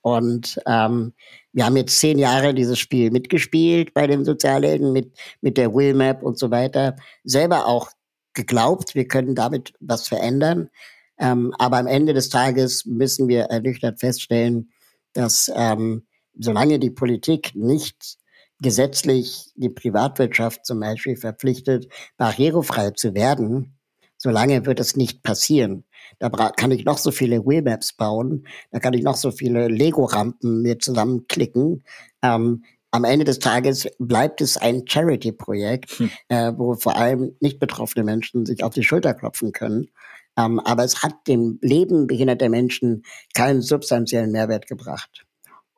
Und 0.00 0.60
ähm, 0.66 1.14
wir 1.52 1.66
haben 1.66 1.76
jetzt 1.76 1.98
zehn 1.98 2.18
Jahre 2.18 2.54
dieses 2.54 2.78
Spiel 2.78 3.10
mitgespielt 3.10 3.94
bei 3.94 4.06
den 4.06 4.24
Sozialhelden 4.24 4.92
mit, 4.92 5.16
mit 5.40 5.56
der 5.56 5.72
Willmap 5.74 6.22
und 6.22 6.38
so 6.38 6.50
weiter. 6.50 6.96
Selber 7.22 7.66
auch 7.66 7.90
geglaubt, 8.34 8.94
wir 8.94 9.08
können 9.08 9.34
damit 9.34 9.72
was 9.80 10.08
verändern. 10.08 10.70
Ähm, 11.18 11.54
aber 11.58 11.78
am 11.78 11.86
Ende 11.86 12.12
des 12.12 12.28
Tages 12.28 12.84
müssen 12.84 13.28
wir 13.28 13.44
ernüchtert 13.44 14.00
feststellen, 14.00 14.72
dass 15.12 15.50
ähm, 15.54 16.06
solange 16.36 16.78
die 16.78 16.90
Politik 16.90 17.52
nicht 17.54 18.18
gesetzlich 18.60 19.52
die 19.56 19.68
Privatwirtschaft 19.68 20.66
zum 20.66 20.80
Beispiel 20.80 21.16
verpflichtet, 21.16 21.88
barrierefrei 22.16 22.90
zu 22.90 23.14
werden, 23.14 23.78
solange 24.16 24.66
wird 24.66 24.80
es 24.80 24.96
nicht 24.96 25.22
passieren. 25.22 25.84
Da 26.18 26.28
kann 26.28 26.70
ich 26.70 26.84
noch 26.84 26.98
so 26.98 27.10
viele 27.10 27.44
Wheelmaps 27.44 27.94
bauen, 27.94 28.46
da 28.70 28.78
kann 28.78 28.94
ich 28.94 29.02
noch 29.02 29.16
so 29.16 29.30
viele 29.30 29.68
Lego-Rampen 29.68 30.62
mir 30.62 30.78
zusammenklicken. 30.78 31.84
Ähm, 32.22 32.64
am 32.90 33.02
Ende 33.02 33.24
des 33.24 33.40
Tages 33.40 33.88
bleibt 33.98 34.40
es 34.40 34.56
ein 34.56 34.84
Charity-Projekt, 34.86 35.90
hm. 35.98 36.10
äh, 36.28 36.52
wo 36.56 36.74
vor 36.74 36.96
allem 36.96 37.34
nicht 37.40 37.58
betroffene 37.58 38.04
Menschen 38.04 38.46
sich 38.46 38.62
auf 38.62 38.72
die 38.72 38.84
Schulter 38.84 39.14
klopfen 39.14 39.50
können. 39.50 39.88
Ähm, 40.36 40.60
aber 40.60 40.84
es 40.84 41.02
hat 41.02 41.26
dem 41.26 41.58
Leben 41.60 42.06
behinderter 42.06 42.48
Menschen 42.48 43.02
keinen 43.34 43.62
substanziellen 43.62 44.30
Mehrwert 44.30 44.66
gebracht. 44.68 45.26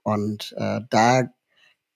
Und 0.03 0.55
äh, 0.59 0.81
da 0.91 1.31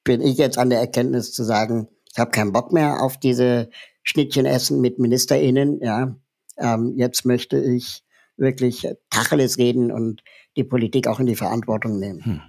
bin 0.04 0.20
ich 0.22 0.38
jetzt 0.38 0.58
an 0.58 0.70
der 0.70 0.80
Erkenntnis 0.80 1.32
zu 1.32 1.44
sagen, 1.44 1.88
ich 2.12 2.18
habe 2.18 2.30
keinen 2.30 2.52
Bock 2.52 2.72
mehr 2.72 3.02
auf 3.02 3.18
diese 3.18 3.70
Schnittchenessen 4.02 4.80
mit 4.80 4.98
MinisterInnen. 4.98 5.80
Ja, 5.82 6.16
ähm, 6.56 6.94
jetzt 6.96 7.24
möchte 7.24 7.58
ich 7.58 8.02
wirklich 8.40 8.86
Tacheles 9.10 9.58
reden 9.58 9.92
und 9.92 10.22
die 10.56 10.64
Politik 10.64 11.06
auch 11.06 11.20
in 11.20 11.26
die 11.26 11.36
Verantwortung 11.36 11.98
nehmen. 12.00 12.24
Hm. 12.24 12.40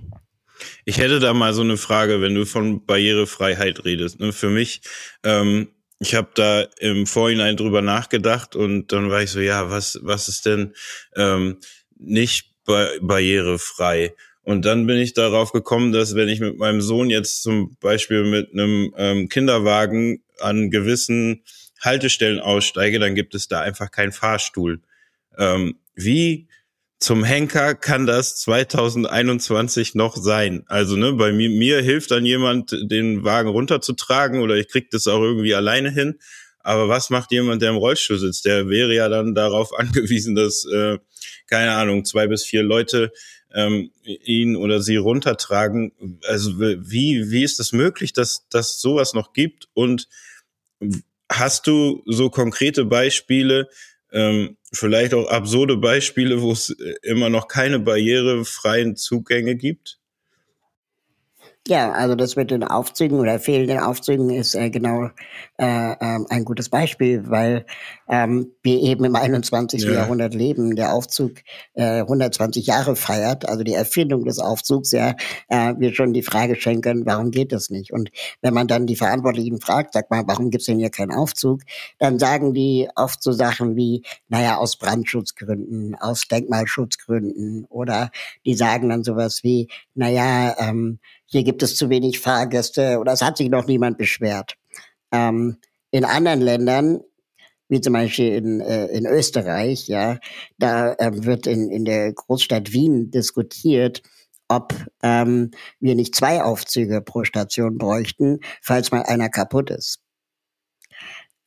Ich 0.86 0.98
hätte 0.98 1.20
da 1.20 1.34
mal 1.34 1.54
so 1.54 1.62
eine 1.62 1.78
Frage, 1.78 2.22
wenn 2.22 2.36
du 2.36 2.46
von 2.46 2.86
Barrierefreiheit 2.86 3.84
redest. 3.86 4.20
Ne? 4.20 4.32
Für 4.32 4.50
mich, 4.50 4.82
ähm, 5.24 5.70
ich 6.00 6.16
habe 6.16 6.30
da 6.34 6.62
im 6.80 7.06
Vorhinein 7.06 7.58
drüber 7.58 7.82
nachgedacht 7.82 8.56
und 8.56 8.92
dann 8.92 9.10
war 9.10 9.22
ich 9.22 9.32
so, 9.32 9.40
ja, 9.40 9.70
was, 9.70 10.00
was 10.04 10.28
ist 10.28 10.46
denn 10.46 10.74
ähm, 11.16 11.58
nicht 11.98 12.52
barrierefrei? 12.66 14.14
Und 14.44 14.66
dann 14.66 14.88
bin 14.88 14.98
ich 14.98 15.14
darauf 15.14 15.52
gekommen, 15.52 15.92
dass 15.92 16.16
wenn 16.16 16.30
ich 16.30 16.40
mit 16.40 16.58
meinem 16.58 16.82
Sohn 16.82 17.10
jetzt 17.10 17.44
zum 17.44 17.78
Beispiel 17.80 18.24
mit 18.24 18.52
einem 18.54 18.94
ähm, 18.98 19.30
Kinderwagen 19.30 20.24
an 20.40 20.72
gewissen 20.72 21.44
Haltestellen 21.80 22.40
aussteige, 22.40 23.00
dann 23.00 23.14
gibt 23.16 23.36
es 23.36 23.48
da 23.48 23.62
einfach 23.62 23.92
keinen 23.92 24.12
Fahrstuhl. 24.12 24.82
Ähm, 25.38 25.76
wie 25.96 26.48
zum 27.00 27.24
Henker 27.24 27.74
kann 27.74 28.06
das 28.06 28.38
2021 28.38 29.96
noch 29.96 30.16
sein? 30.16 30.64
Also 30.68 30.96
ne, 30.96 31.14
bei 31.14 31.32
mir, 31.32 31.50
mir 31.50 31.82
hilft 31.82 32.12
dann 32.12 32.26
jemand, 32.26 32.72
den 32.84 33.24
Wagen 33.24 33.50
runterzutragen 33.50 34.42
oder 34.42 34.56
ich 34.56 34.68
krieg 34.68 34.92
das 34.92 35.08
auch 35.08 35.22
irgendwie 35.22 35.56
alleine 35.56 35.90
hin. 35.90 36.20
Aber 36.60 36.90
was 36.90 37.10
macht 37.10 37.32
jemand, 37.32 37.62
der 37.62 37.72
im 37.72 37.78
Rollstuhl 37.78 38.20
sitzt? 38.20 38.46
Der 38.46 38.70
wäre 38.70 38.94
ja 38.94 39.10
dann 39.10 39.34
darauf 39.34 39.74
angewiesen, 39.78 40.36
dass, 40.36 40.66
äh, 40.66 41.00
keine 41.48 41.72
Ahnung, 41.72 42.06
zwei 42.06 42.28
bis 42.28 42.44
vier 42.44 42.64
Leute 42.64 43.12
ähm, 43.54 43.92
ihn 44.04 44.56
oder 44.56 44.82
sie 44.82 44.98
runtertragen. 44.98 45.92
Also 46.28 46.60
wie, 46.60 47.32
wie 47.32 47.44
ist 47.44 47.54
es 47.54 47.58
das 47.58 47.72
möglich, 47.74 48.14
dass, 48.14 48.48
dass 48.50 48.80
sowas 48.80 49.14
noch 49.14 49.34
gibt? 49.34 49.68
Und 49.74 50.08
hast 51.32 51.68
du 51.68 52.04
so 52.06 52.30
konkrete 52.30 52.86
Beispiele, 52.86 53.70
ähm, 54.12 54.58
vielleicht 54.74 55.14
auch 55.14 55.30
absurde 55.30 55.78
Beispiele, 55.78 56.42
wo 56.42 56.52
es 56.52 56.70
äh, 56.72 56.96
immer 57.04 57.30
noch 57.30 57.48
keine 57.48 57.80
barrierefreien 57.80 58.96
Zugänge 58.96 59.56
gibt? 59.56 60.01
Ja, 61.72 61.94
also 61.94 62.16
das 62.16 62.36
mit 62.36 62.52
den 62.52 62.66
Aufzügen 62.66 63.18
oder 63.18 63.40
fehlenden 63.40 63.80
Aufzügen 63.80 64.30
ist 64.30 64.56
äh, 64.56 64.70
genau 64.70 65.06
äh, 65.58 65.92
äh, 65.94 66.20
ein 66.30 66.44
gutes 66.44 66.68
Beispiel, 66.68 67.24
weil 67.30 67.66
ähm, 68.10 68.52
wir 68.62 68.82
eben 68.82 69.06
im 69.06 69.16
21. 69.16 69.84
Ja. 69.84 69.92
Jahrhundert 69.94 70.34
leben. 70.34 70.76
Der 70.76 70.94
Aufzug 70.94 71.32
äh, 71.76 72.02
120 72.02 72.68
Jahre 72.68 72.98
feiert, 72.98 73.48
also 73.48 73.64
die 73.64 73.74
Erfindung 73.74 74.26
des 74.26 74.40
Aufzugs, 74.40 74.92
ja, 74.92 75.16
äh, 75.48 75.74
wir 75.78 75.96
schon 75.96 76.12
die 76.12 76.24
Frage 76.24 76.58
stellen 76.58 76.82
können, 76.82 77.06
warum 77.06 77.32
geht 77.32 77.54
das 77.54 77.70
nicht? 77.70 77.94
Und 77.94 78.12
wenn 78.42 78.54
man 78.54 78.68
dann 78.68 78.86
die 78.86 78.98
Verantwortlichen 78.98 79.62
fragt, 79.62 79.94
sagt 79.94 80.12
mal, 80.12 80.24
warum 80.28 80.50
gibt's 80.50 80.66
denn 80.66 80.78
hier 80.78 80.90
keinen 80.90 81.14
Aufzug? 81.14 81.62
Dann 82.00 82.20
sagen 82.20 82.54
die 82.54 82.90
oft 82.98 83.24
so 83.24 83.32
Sachen 83.32 83.78
wie, 83.78 84.04
naja, 84.28 84.58
aus 84.58 84.76
Brandschutzgründen, 84.76 85.96
aus 85.96 86.28
Denkmalschutzgründen 86.28 87.64
oder 87.70 88.12
die 88.46 88.56
sagen 88.56 88.90
dann 88.90 89.06
sowas 89.06 89.40
wie, 89.44 89.70
naja, 89.96 90.54
ähm, 90.60 91.00
hier 91.32 91.44
gibt 91.44 91.64
es 91.64 91.76
zu 91.76 91.90
wenig 91.90 92.20
Fahrgäste 92.20 93.00
oder 93.00 93.14
es 93.14 93.22
hat 93.22 93.38
sich 93.38 93.50
noch 93.50 93.66
niemand 93.66 93.98
beschwert. 93.98 94.58
Ähm, 95.12 95.58
in 95.90 96.04
anderen 96.04 96.42
Ländern, 96.42 97.00
wie 97.70 97.80
zum 97.80 97.94
Beispiel 97.94 98.34
in, 98.36 98.60
äh, 98.60 98.88
in 98.88 99.06
Österreich, 99.06 99.88
ja, 99.88 100.20
da 100.58 100.94
äh, 100.94 101.24
wird 101.24 101.48
in, 101.48 101.72
in 101.72 101.86
der 101.86 102.12
Großstadt 102.12 102.74
Wien 102.74 103.12
diskutiert, 103.12 104.02
ob 104.50 104.74
ähm, 105.04 105.52
wir 105.80 105.96
nicht 105.96 106.16
zwei 106.16 106.44
Aufzüge 106.44 107.02
pro 107.02 107.24
Station 107.24 107.78
bräuchten, 107.78 108.40
falls 108.62 108.92
mal 108.92 109.04
einer 109.04 109.30
kaputt 109.30 109.70
ist. 109.70 110.02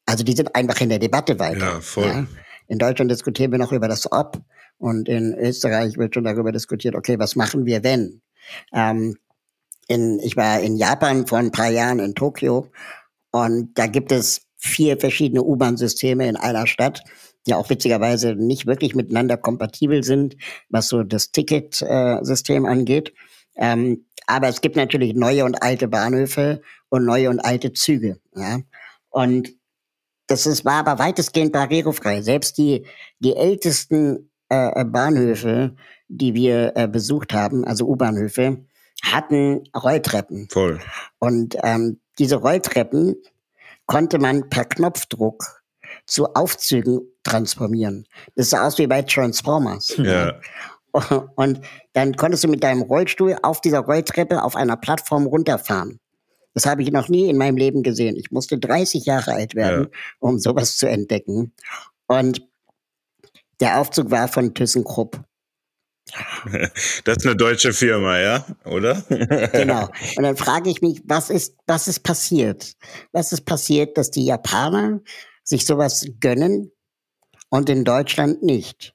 Also 0.06 0.24
die 0.24 0.32
sind 0.32 0.54
einfach 0.54 0.80
in 0.80 0.88
der 0.88 0.98
Debatte 0.98 1.38
weiter. 1.38 1.58
Ja, 1.58 1.80
voll. 1.80 2.06
Ja? 2.06 2.26
In 2.68 2.78
Deutschland 2.78 3.10
diskutieren 3.10 3.52
wir 3.52 3.58
noch 3.58 3.72
über 3.72 3.88
das 3.88 4.10
Ob 4.10 4.40
und 4.78 5.10
in 5.10 5.34
Österreich 5.34 5.98
wird 5.98 6.14
schon 6.14 6.24
darüber 6.24 6.52
diskutiert, 6.52 6.94
okay, 6.94 7.18
was 7.18 7.36
machen 7.36 7.66
wir, 7.66 7.84
wenn? 7.84 8.22
Ähm, 8.72 9.18
in, 9.88 10.18
ich 10.20 10.36
war 10.36 10.60
in 10.60 10.76
Japan 10.76 11.26
vor 11.26 11.38
ein 11.38 11.50
paar 11.50 11.70
Jahren 11.70 11.98
in 11.98 12.14
Tokio 12.14 12.68
und 13.30 13.70
da 13.74 13.86
gibt 13.86 14.12
es 14.12 14.42
vier 14.56 14.98
verschiedene 14.98 15.42
U-Bahn-Systeme 15.42 16.26
in 16.26 16.36
einer 16.36 16.66
Stadt, 16.66 17.02
die 17.46 17.54
auch 17.54 17.68
witzigerweise 17.68 18.34
nicht 18.34 18.66
wirklich 18.66 18.94
miteinander 18.94 19.36
kompatibel 19.36 20.02
sind, 20.02 20.36
was 20.68 20.88
so 20.88 21.02
das 21.02 21.32
Ticketsystem 21.32 22.64
angeht. 22.64 23.12
Ähm, 23.56 24.06
aber 24.26 24.48
es 24.48 24.60
gibt 24.60 24.76
natürlich 24.76 25.14
neue 25.14 25.44
und 25.44 25.62
alte 25.62 25.88
Bahnhöfe 25.88 26.62
und 26.88 27.04
neue 27.04 27.28
und 27.28 27.40
alte 27.40 27.72
Züge. 27.72 28.18
Ja? 28.34 28.60
Und 29.10 29.52
das 30.26 30.46
ist, 30.46 30.64
war 30.64 30.86
aber 30.86 30.98
weitestgehend 30.98 31.52
barrierefrei. 31.52 32.22
Selbst 32.22 32.56
die, 32.56 32.86
die 33.18 33.36
ältesten 33.36 34.30
äh, 34.48 34.84
Bahnhöfe, 34.84 35.76
die 36.08 36.34
wir 36.34 36.72
äh, 36.76 36.88
besucht 36.88 37.34
haben, 37.34 37.64
also 37.64 37.86
U-Bahnhöfe, 37.86 38.64
hatten 39.12 39.64
Rolltreppen. 39.76 40.48
Voll. 40.50 40.80
Und 41.18 41.56
ähm, 41.62 42.00
diese 42.18 42.36
Rolltreppen 42.36 43.16
konnte 43.86 44.18
man 44.18 44.48
per 44.48 44.64
Knopfdruck 44.64 45.62
zu 46.06 46.26
Aufzügen 46.34 47.00
transformieren. 47.22 48.06
Das 48.34 48.50
sah 48.50 48.66
aus 48.66 48.78
wie 48.78 48.86
bei 48.86 49.02
Transformers. 49.02 49.96
Ja. 49.98 50.34
Und 51.34 51.60
dann 51.92 52.14
konntest 52.14 52.44
du 52.44 52.48
mit 52.48 52.62
deinem 52.62 52.82
Rollstuhl 52.82 53.36
auf 53.42 53.60
dieser 53.60 53.80
Rolltreppe 53.80 54.42
auf 54.42 54.54
einer 54.54 54.76
Plattform 54.76 55.26
runterfahren. 55.26 55.98
Das 56.54 56.66
habe 56.66 56.82
ich 56.82 56.92
noch 56.92 57.08
nie 57.08 57.28
in 57.28 57.36
meinem 57.36 57.56
Leben 57.56 57.82
gesehen. 57.82 58.16
Ich 58.16 58.30
musste 58.30 58.58
30 58.58 59.04
Jahre 59.04 59.32
alt 59.32 59.56
werden, 59.56 59.88
ja. 59.90 59.98
um 60.20 60.38
sowas 60.38 60.76
zu 60.76 60.88
entdecken. 60.88 61.52
Und 62.06 62.46
der 63.60 63.80
Aufzug 63.80 64.12
war 64.12 64.28
von 64.28 64.54
ThyssenKrupp. 64.54 65.20
Das 67.04 67.18
ist 67.18 67.26
eine 67.26 67.36
deutsche 67.36 67.72
Firma, 67.72 68.18
ja, 68.18 68.46
oder? 68.64 69.02
genau. 69.52 69.88
Und 70.16 70.22
dann 70.22 70.36
frage 70.36 70.70
ich 70.70 70.82
mich, 70.82 71.02
was 71.04 71.30
ist, 71.30 71.56
was 71.66 71.88
ist 71.88 72.00
passiert? 72.00 72.74
Was 73.12 73.32
ist 73.32 73.44
passiert, 73.44 73.96
dass 73.98 74.10
die 74.10 74.26
Japaner 74.26 75.00
sich 75.42 75.66
sowas 75.66 76.06
gönnen 76.20 76.70
und 77.50 77.68
in 77.68 77.84
Deutschland 77.84 78.42
nicht? 78.42 78.94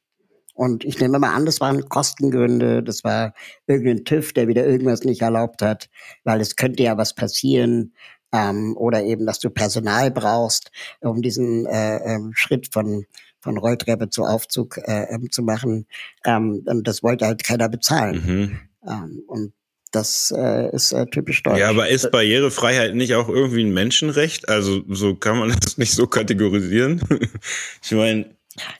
Und 0.54 0.84
ich 0.84 1.00
nehme 1.00 1.20
mal 1.20 1.34
an, 1.34 1.46
das 1.46 1.62
waren 1.62 1.88
Kostengründe, 1.88 2.84
das 2.84 3.06
war 3.06 3.34
irgendein 3.66 4.04
TÜV, 4.04 4.34
der 4.34 4.50
wieder 4.50 4.66
irgendwas 4.66 5.06
nicht 5.06 5.22
erlaubt 5.22 5.62
hat, 5.62 5.90
weil 6.26 6.42
es 6.42 6.58
könnte 6.58 6.84
ja 6.84 6.98
was 6.98 7.16
passieren. 7.16 7.94
Ähm, 8.34 8.76
oder 8.78 9.02
eben, 9.04 9.26
dass 9.26 9.40
du 9.40 9.50
Personal 9.50 10.12
brauchst, 10.12 10.70
um 11.00 11.22
diesen 11.22 11.66
äh, 11.66 11.98
äh, 11.98 12.20
Schritt 12.34 12.72
von 12.72 13.06
von 13.42 13.58
Rolltreppe 13.58 14.10
zu 14.10 14.24
Aufzug 14.24 14.78
äh, 14.78 15.08
ähm, 15.10 15.32
zu 15.32 15.44
machen. 15.44 15.88
Ähm, 16.26 16.64
und 16.66 16.88
das 16.88 17.04
wollte 17.04 17.26
halt 17.26 17.44
keiner 17.44 17.70
bezahlen. 17.70 18.24
Mhm. 18.26 18.60
Ähm, 18.88 19.24
und 19.28 19.54
das 19.92 20.34
äh, 20.36 20.70
ist 20.74 20.92
äh, 20.92 21.06
typisch 21.08 21.42
deutsch. 21.44 21.60
Ja, 21.60 21.70
aber 21.70 21.90
ist 21.90 22.12
Barrierefreiheit 22.12 22.96
nicht 22.96 23.16
auch 23.16 23.28
irgendwie 23.28 23.64
ein 23.64 23.74
Menschenrecht? 23.74 24.48
Also 24.50 24.82
so 24.88 25.16
kann 25.16 25.40
man 25.40 25.50
das 25.62 25.78
nicht 25.78 25.94
so 25.94 26.08
kategorisieren. 26.08 27.02
ich 27.84 27.92
meine. 27.92 28.36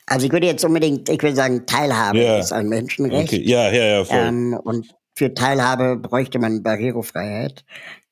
Also 0.06 0.26
ich 0.26 0.32
würde 0.32 0.48
jetzt 0.48 0.66
unbedingt, 0.66 1.08
ich 1.10 1.22
würde 1.22 1.36
sagen, 1.36 1.66
Teilhabe 1.66 2.22
ja. 2.22 2.40
ist 2.40 2.52
ein 2.52 2.68
Menschenrecht. 2.68 3.34
Okay. 3.34 3.44
Ja, 3.46 3.72
ja, 3.72 3.86
ja. 3.86 4.06
Voll. 4.06 4.18
Ähm, 4.18 4.60
und 4.64 4.88
für 5.16 5.34
Teilhabe 5.34 5.96
bräuchte 5.98 6.38
man 6.38 6.64
Barrierefreiheit 6.64 7.64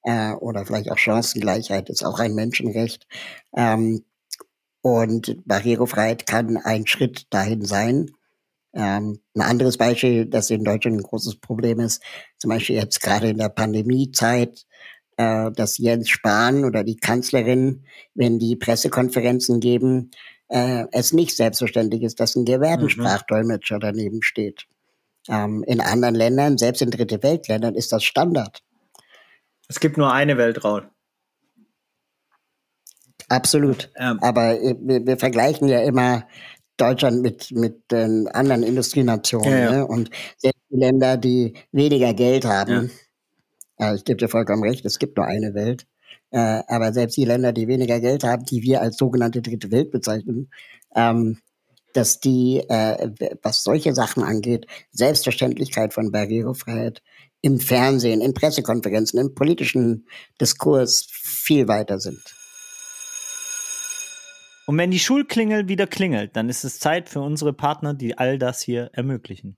äh, 0.04 0.32
oder 0.32 0.66
vielleicht 0.66 0.90
auch 0.92 0.98
Chancengleichheit 0.98 1.90
ist 1.90 2.06
auch 2.06 2.20
ein 2.20 2.34
Menschenrecht. 2.34 3.06
Ähm, 3.56 4.04
und 4.88 5.46
Barrierefreiheit 5.46 6.26
kann 6.26 6.58
ein 6.58 6.88
Schritt 6.88 7.28
dahin 7.30 7.64
sein. 7.66 8.12
Ähm, 8.74 9.20
ein 9.36 9.42
anderes 9.42 9.78
Beispiel, 9.78 10.26
das 10.26 10.50
in 10.50 10.64
Deutschland 10.64 10.98
ein 10.98 11.04
großes 11.04 11.40
Problem 11.40 11.80
ist, 11.80 12.02
zum 12.38 12.50
Beispiel 12.50 12.76
jetzt 12.76 13.02
gerade 13.02 13.30
in 13.30 13.38
der 13.38 13.50
Pandemiezeit, 13.50 14.66
äh, 15.18 15.52
dass 15.52 15.78
Jens 15.78 16.10
Spahn 16.10 16.64
oder 16.64 16.84
die 16.84 16.98
Kanzlerin, 16.98 17.86
wenn 18.14 18.40
die 18.40 18.56
Pressekonferenzen 18.56 19.60
geben, 19.60 20.12
äh, 20.50 20.86
es 20.92 21.14
nicht 21.14 21.36
selbstverständlich 21.36 22.04
ist, 22.04 22.20
dass 22.20 22.36
ein 22.36 22.46
Gebärdensprachdolmetscher 22.46 23.78
mhm. 23.78 23.82
daneben 23.82 24.22
steht. 24.22 24.66
Ähm, 25.28 25.64
in 25.68 25.82
anderen 25.82 26.16
Ländern, 26.16 26.58
selbst 26.58 26.82
in 26.82 26.92
Dritte 26.92 27.22
Weltländern, 27.24 27.76
ist 27.76 27.92
das 27.92 28.04
Standard. 28.04 28.62
Es 29.68 29.80
gibt 29.80 29.98
nur 29.98 30.12
eine 30.14 30.38
Welt, 30.38 30.64
Raul. 30.64 30.90
Absolut. 33.28 33.92
Ähm. 33.98 34.20
Aber 34.22 34.60
äh, 34.62 34.76
wir, 34.80 35.06
wir, 35.06 35.18
vergleichen 35.18 35.68
ja 35.68 35.82
immer 35.82 36.28
Deutschland 36.78 37.22
mit, 37.22 37.52
mit 37.52 37.92
den 37.92 38.28
anderen 38.28 38.64
Industrienationen 38.64 39.52
ja, 39.52 39.60
ja. 39.60 39.72
Ne? 39.72 39.88
und 39.88 40.10
selbst 40.38 40.62
die 40.70 40.78
Länder, 40.78 41.18
die 41.18 41.54
weniger 41.72 42.14
Geld 42.14 42.46
haben. 42.46 42.92
Ja. 43.80 43.96
ich 43.96 44.06
gebe 44.06 44.18
dir 44.18 44.30
vollkommen 44.30 44.64
recht, 44.64 44.86
es 44.86 45.00
gibt 45.00 45.18
nur 45.18 45.26
eine 45.26 45.54
Welt. 45.54 45.88
Äh, 46.32 46.62
aber 46.68 46.94
selbst 46.94 47.18
die 47.18 47.26
Länder, 47.26 47.54
die 47.54 47.68
weniger 47.68 48.00
Geld 48.00 48.24
haben, 48.24 48.46
die 48.46 48.62
wir 48.62 48.82
als 48.82 48.98
sogenannte 48.98 49.42
dritte 49.42 49.72
Welt 49.72 49.92
bezeichnen, 49.92 50.50
ähm, 50.96 51.40
dass 51.94 52.20
die, 52.20 52.60
äh, 52.70 53.10
was 53.42 53.64
solche 53.64 53.94
Sachen 53.94 54.24
angeht, 54.24 54.68
Selbstverständlichkeit 54.92 55.94
von 55.94 56.12
Barrierefreiheit 56.12 57.02
im 57.42 57.60
Fernsehen, 57.60 58.22
in 58.22 58.34
Pressekonferenzen, 58.34 59.20
im 59.20 59.34
politischen 59.36 60.08
Diskurs 60.40 61.08
viel 61.10 61.68
weiter 61.68 62.00
sind. 62.00 62.37
Und 64.68 64.78
wenn 64.78 64.92
die 64.92 65.00
Schulklingel 65.00 65.70
wieder 65.70 65.88
klingelt, 65.88 66.36
dann 66.36 66.50
ist 66.50 66.66
es 66.66 66.78
Zeit 66.78 67.08
für 67.08 67.22
unsere 67.22 67.54
Partner, 67.54 67.94
die 67.94 68.18
all 68.18 68.38
das 68.38 68.62
hier 68.62 68.90
ermöglichen. 68.92 69.58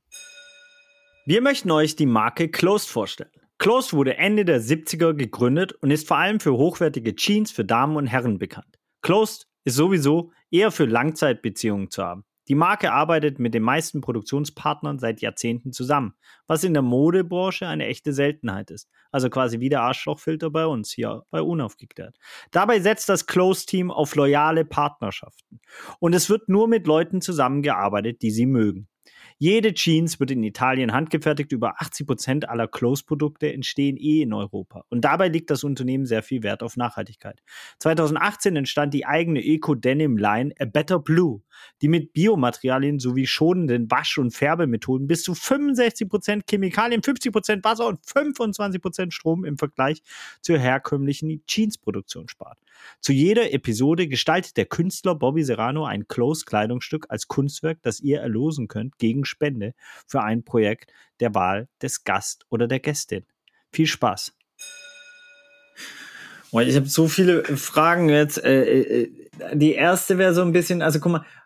Wir 1.25 1.41
möchten 1.41 1.71
euch 1.71 1.95
die 1.95 2.05
Marke 2.05 2.47
Closed 2.47 2.87
vorstellen. 2.87 3.31
Closed 3.57 3.93
wurde 3.93 4.17
Ende 4.17 4.45
der 4.45 4.61
70er 4.61 5.15
gegründet 5.15 5.73
und 5.73 5.89
ist 5.89 6.07
vor 6.07 6.17
allem 6.17 6.39
für 6.39 6.53
hochwertige 6.53 7.15
Jeans 7.15 7.49
für 7.49 7.65
Damen 7.65 7.97
und 7.97 8.05
Herren 8.05 8.37
bekannt. 8.37 8.77
Closed 9.01 9.47
ist 9.63 9.77
sowieso 9.77 10.31
eher 10.51 10.71
für 10.71 10.85
Langzeitbeziehungen 10.85 11.89
zu 11.89 12.03
haben. 12.03 12.23
Die 12.49 12.55
Marke 12.55 12.91
arbeitet 12.91 13.37
mit 13.37 13.53
den 13.53 13.61
meisten 13.61 14.01
Produktionspartnern 14.01 14.97
seit 14.97 15.21
Jahrzehnten 15.21 15.71
zusammen, 15.71 16.15
was 16.47 16.63
in 16.63 16.73
der 16.73 16.81
Modebranche 16.81 17.67
eine 17.67 17.85
echte 17.85 18.11
Seltenheit 18.11 18.71
ist. 18.71 18.89
Also 19.11 19.29
quasi 19.29 19.59
wie 19.59 19.69
der 19.69 19.83
Arschlochfilter 19.83 20.49
bei 20.49 20.65
uns 20.65 20.91
hier 20.91 21.23
bei 21.29 21.43
Unaufgeklärt. 21.43 22.17
Dabei 22.49 22.79
setzt 22.79 23.07
das 23.07 23.27
Close-Team 23.27 23.91
auf 23.91 24.15
loyale 24.15 24.65
Partnerschaften. 24.65 25.61
Und 25.99 26.15
es 26.15 26.29
wird 26.29 26.49
nur 26.49 26.67
mit 26.67 26.87
Leuten 26.87 27.21
zusammengearbeitet, 27.21 28.23
die 28.23 28.31
sie 28.31 28.47
mögen. 28.47 28.87
Jede 29.41 29.73
Jeans 29.73 30.19
wird 30.19 30.31
in 30.31 30.43
Italien 30.43 30.91
handgefertigt. 30.91 31.53
Über 31.53 31.81
80 31.81 32.05
Prozent 32.05 32.49
aller 32.49 32.67
Close-Produkte 32.67 33.53
entstehen 33.53 33.95
eh 33.95 34.21
in 34.21 34.33
Europa. 34.33 34.83
Und 34.89 35.05
dabei 35.05 35.29
liegt 35.29 35.49
das 35.49 35.63
Unternehmen 35.63 36.05
sehr 36.05 36.23
viel 36.23 36.43
Wert 36.43 36.61
auf 36.61 36.75
Nachhaltigkeit. 36.75 37.41
2018 37.79 38.57
entstand 38.57 38.93
die 38.93 39.05
eigene 39.05 39.41
Eco-Denim-Line 39.41 40.55
A 40.59 40.65
Better 40.65 40.99
Blue, 40.99 41.41
die 41.81 41.87
mit 41.87 42.13
Biomaterialien 42.13 42.99
sowie 42.99 43.27
schonenden 43.27 43.89
Wasch- 43.89 44.17
und 44.17 44.31
Färbemethoden 44.31 45.07
bis 45.07 45.23
zu 45.23 45.35
65 45.35 46.09
Prozent 46.09 46.43
Chemikalien, 46.49 47.03
50 47.03 47.31
Prozent 47.31 47.63
Wasser 47.63 47.87
und 47.87 47.99
25 48.05 48.81
Prozent 48.81 49.13
Strom 49.13 49.45
im 49.45 49.57
Vergleich 49.57 50.01
zur 50.41 50.57
herkömmlichen 50.57 51.43
Jeans-Produktion 51.45 52.27
spart. 52.27 52.59
Zu 53.01 53.13
jeder 53.13 53.53
Episode 53.53 54.07
gestaltet 54.07 54.57
der 54.57 54.65
Künstler 54.65 55.15
Bobby 55.15 55.43
Serrano 55.43 55.85
ein 55.85 56.07
Close-Kleidungsstück 56.07 57.07
als 57.09 57.27
Kunstwerk, 57.27 57.79
das 57.81 57.99
ihr 57.99 58.19
erlosen 58.19 58.67
könnt 58.67 58.97
gegen 58.97 59.25
Spende 59.25 59.73
für 60.07 60.21
ein 60.21 60.43
Projekt 60.43 60.91
der 61.19 61.35
Wahl 61.35 61.67
des 61.81 62.03
Gast 62.03 62.45
oder 62.49 62.67
der 62.67 62.79
Gästin. 62.79 63.25
Viel 63.71 63.87
Spaß! 63.87 64.33
ich 66.51 66.75
habe 66.75 66.87
so 66.87 67.07
viele 67.07 67.43
Fragen 67.43 68.09
jetzt. 68.09 68.43
Äh, 68.43 68.63
äh, 68.63 69.11
die 69.53 69.73
erste 69.73 70.17
wäre 70.17 70.33
so 70.33 70.41
ein 70.41 70.51
bisschen, 70.51 70.81
also 70.81 70.99
guck 70.99 71.11
mal, 71.11 71.19
äh, 71.19 71.38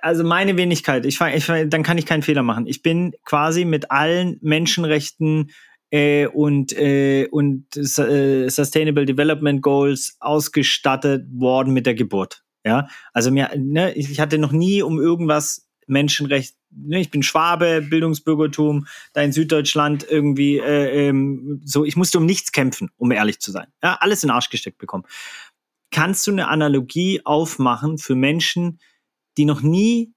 also 0.00 0.24
meine 0.24 0.56
Wenigkeit, 0.56 1.04
ich, 1.06 1.20
ich, 1.20 1.46
dann 1.46 1.82
kann 1.82 1.98
ich 1.98 2.06
keinen 2.06 2.22
Fehler 2.22 2.42
machen. 2.42 2.66
Ich 2.66 2.82
bin 2.82 3.12
quasi 3.24 3.64
mit 3.64 3.90
allen 3.90 4.38
Menschenrechten 4.40 5.50
äh, 5.90 6.26
und, 6.26 6.72
äh, 6.72 7.28
und 7.30 7.76
äh, 7.76 8.48
Sustainable 8.48 9.04
Development 9.04 9.60
Goals 9.60 10.16
ausgestattet 10.20 11.26
worden 11.32 11.74
mit 11.74 11.86
der 11.86 11.94
Geburt. 11.94 12.42
Ja, 12.64 12.88
also 13.12 13.30
mir, 13.30 13.50
ne, 13.56 13.92
ich 13.94 14.20
hatte 14.20 14.38
noch 14.38 14.52
nie 14.52 14.82
um 14.82 15.00
irgendwas 15.00 15.68
Menschenrecht, 15.86 16.54
ne, 16.70 17.00
ich 17.00 17.10
bin 17.10 17.22
Schwabe, 17.22 17.82
Bildungsbürgertum, 17.82 18.86
da 19.12 19.20
in 19.20 19.32
Süddeutschland 19.32 20.06
irgendwie 20.08 20.58
äh, 20.58 21.08
ähm, 21.08 21.60
so, 21.64 21.84
ich 21.84 21.96
musste 21.96 22.18
um 22.18 22.24
nichts 22.24 22.52
kämpfen, 22.52 22.90
um 22.96 23.10
ehrlich 23.10 23.40
zu 23.40 23.50
sein. 23.50 23.66
Ja, 23.82 23.98
alles 24.00 24.22
in 24.22 24.28
den 24.28 24.34
Arsch 24.34 24.48
gesteckt 24.48 24.78
bekommen. 24.78 25.04
kannst 25.90 26.26
du 26.26 26.30
eine 26.30 26.48
Analogie 26.48 27.20
aufmachen 27.24 27.98
für 27.98 28.14
Menschen, 28.14 28.78
die 29.36 29.44
noch 29.44 29.62
nie 29.62 30.12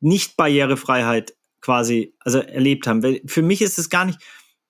nicht 0.00 0.36
Barrierefreiheit 0.36 1.34
quasi 1.60 2.14
also 2.20 2.38
erlebt 2.38 2.86
haben? 2.86 3.20
Für 3.26 3.42
mich 3.42 3.62
ist 3.62 3.78
es 3.78 3.90
gar 3.90 4.04
nicht 4.04 4.18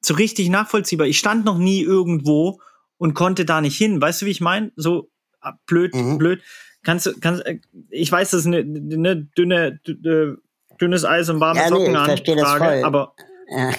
so 0.00 0.14
richtig 0.14 0.48
nachvollziehbar. 0.48 1.06
Ich 1.06 1.18
stand 1.18 1.44
noch 1.44 1.58
nie 1.58 1.82
irgendwo 1.82 2.60
und 2.98 3.14
konnte 3.14 3.44
da 3.44 3.60
nicht 3.60 3.76
hin. 3.76 4.00
Weißt 4.00 4.22
du, 4.22 4.26
wie 4.26 4.30
ich 4.30 4.40
meine? 4.40 4.72
So 4.76 5.10
ah, 5.40 5.54
blöd, 5.66 5.94
mhm. 5.94 6.18
blöd. 6.18 6.42
Kannst 6.82 7.06
du, 7.06 7.12
kannst, 7.20 7.44
äh, 7.44 7.58
ich 7.90 8.10
weiß, 8.10 8.30
das 8.30 8.40
ist 8.40 8.46
eine, 8.46 8.58
eine 8.58 9.16
dünne, 9.16 9.80
dünne, 9.86 10.38
dünnes 10.80 11.04
Eis 11.04 11.28
und 11.28 11.40
warme 11.40 11.60
ja, 11.60 11.68
Socken 11.68 11.92
nee, 11.92 11.98
ich 11.98 12.04
verstehe 12.04 12.36
das 12.36 12.54
voll. 12.54 12.84
aber 12.84 13.14
ja, 13.48 13.70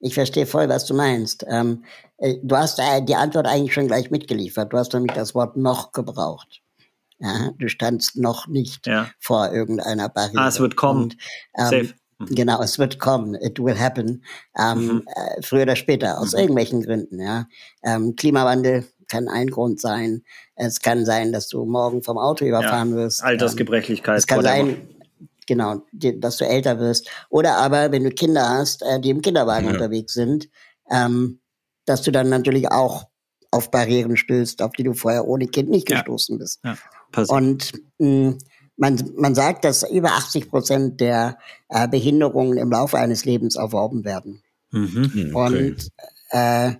ich 0.00 0.14
verstehe 0.14 0.46
voll, 0.46 0.68
was 0.68 0.86
du 0.86 0.94
meinst. 0.94 1.44
Ähm, 1.48 1.84
äh, 2.16 2.36
du 2.42 2.56
hast 2.56 2.78
äh, 2.78 3.02
die 3.02 3.14
Antwort 3.14 3.46
eigentlich 3.46 3.74
schon 3.74 3.86
gleich 3.86 4.10
mitgeliefert. 4.10 4.72
Du 4.72 4.78
hast 4.78 4.92
nämlich 4.94 5.12
das 5.12 5.34
Wort 5.34 5.56
noch 5.56 5.92
gebraucht. 5.92 6.62
Ja, 7.20 7.50
du 7.58 7.68
standst 7.68 8.16
noch 8.16 8.46
nicht 8.46 8.86
ja. 8.86 9.08
vor 9.18 9.52
irgendeiner 9.52 10.08
Barriere. 10.08 10.40
Ah, 10.42 10.48
es 10.48 10.58
wird 10.58 10.76
kommen. 10.76 11.04
Und, 11.04 11.16
ähm, 11.58 11.64
Safe. 11.64 11.94
Mhm. 12.18 12.34
Genau, 12.34 12.62
es 12.62 12.78
wird 12.78 12.98
kommen. 12.98 13.34
It 13.34 13.58
will 13.58 13.78
happen. 13.78 14.24
Ähm, 14.58 14.86
mhm. 14.86 15.02
äh, 15.06 15.42
früher 15.42 15.62
oder 15.62 15.76
später, 15.76 16.18
aus 16.18 16.32
mhm. 16.32 16.40
irgendwelchen 16.40 16.82
Gründen. 16.82 17.20
Ja. 17.20 17.46
Ähm, 17.82 18.16
Klimawandel 18.16 18.86
kann 19.08 19.28
ein 19.28 19.48
Grund 19.48 19.80
sein. 19.80 20.22
Es 20.54 20.80
kann 20.80 21.04
sein, 21.04 21.32
dass 21.32 21.48
du 21.48 21.64
morgen 21.64 22.02
vom 22.02 22.16
Auto 22.16 22.44
überfahren 22.44 22.90
ja. 22.90 22.96
wirst. 22.96 23.22
Altersgebrechlichkeit. 23.22 24.18
es 24.18 24.26
kann 24.26 24.42
sein, 24.42 24.88
genau, 25.46 25.82
dass 25.92 26.38
du 26.38 26.46
älter 26.46 26.78
wirst. 26.78 27.10
Oder 27.28 27.56
aber, 27.56 27.92
wenn 27.92 28.04
du 28.04 28.10
Kinder 28.10 28.48
hast, 28.48 28.82
äh, 28.82 29.00
die 29.00 29.10
im 29.10 29.20
Kinderwagen 29.20 29.66
ja. 29.66 29.72
unterwegs 29.72 30.14
sind, 30.14 30.48
ähm, 30.90 31.40
dass 31.84 32.02
du 32.02 32.12
dann 32.12 32.28
natürlich 32.28 32.70
auch 32.70 33.08
auf 33.50 33.70
Barrieren 33.70 34.16
stößt, 34.16 34.62
auf 34.62 34.72
die 34.72 34.84
du 34.84 34.94
vorher 34.94 35.26
ohne 35.26 35.48
Kind 35.48 35.70
nicht 35.70 35.86
gestoßen 35.86 36.38
bist. 36.38 36.60
Und 37.30 37.72
mh, 37.98 38.36
man, 38.76 39.12
man 39.16 39.34
sagt, 39.34 39.64
dass 39.64 39.88
über 39.88 40.12
80 40.12 40.48
Prozent 40.48 41.00
der 41.00 41.38
äh, 41.68 41.86
Behinderungen 41.86 42.56
im 42.56 42.70
Laufe 42.70 42.98
eines 42.98 43.24
Lebens 43.24 43.56
erworben 43.56 44.04
werden. 44.04 44.42
Mhm, 44.70 45.12
hm, 45.12 45.36
okay. 45.36 45.68
Und 45.68 45.90
äh, 46.30 46.72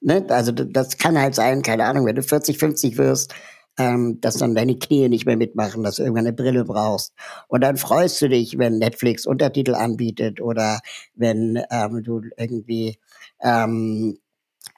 ne, 0.00 0.26
also 0.28 0.52
das 0.52 0.98
kann 0.98 1.18
halt 1.18 1.34
sein, 1.34 1.62
keine 1.62 1.84
Ahnung, 1.84 2.04
wenn 2.04 2.16
du 2.16 2.22
40, 2.22 2.58
50 2.58 2.98
wirst, 2.98 3.34
ähm, 3.78 4.20
dass 4.20 4.36
dann 4.36 4.54
deine 4.54 4.78
Knie 4.78 5.08
nicht 5.08 5.26
mehr 5.26 5.36
mitmachen, 5.36 5.82
dass 5.82 5.96
du 5.96 6.02
irgendwann 6.02 6.26
eine 6.26 6.36
Brille 6.36 6.64
brauchst. 6.64 7.12
Und 7.48 7.62
dann 7.62 7.76
freust 7.76 8.20
du 8.22 8.28
dich, 8.28 8.58
wenn 8.58 8.78
Netflix 8.78 9.26
Untertitel 9.26 9.74
anbietet 9.74 10.40
oder 10.40 10.80
wenn 11.14 11.62
ähm, 11.70 12.02
du 12.02 12.22
irgendwie 12.36 12.98
ähm, 13.40 14.16
äh, 14.16 14.25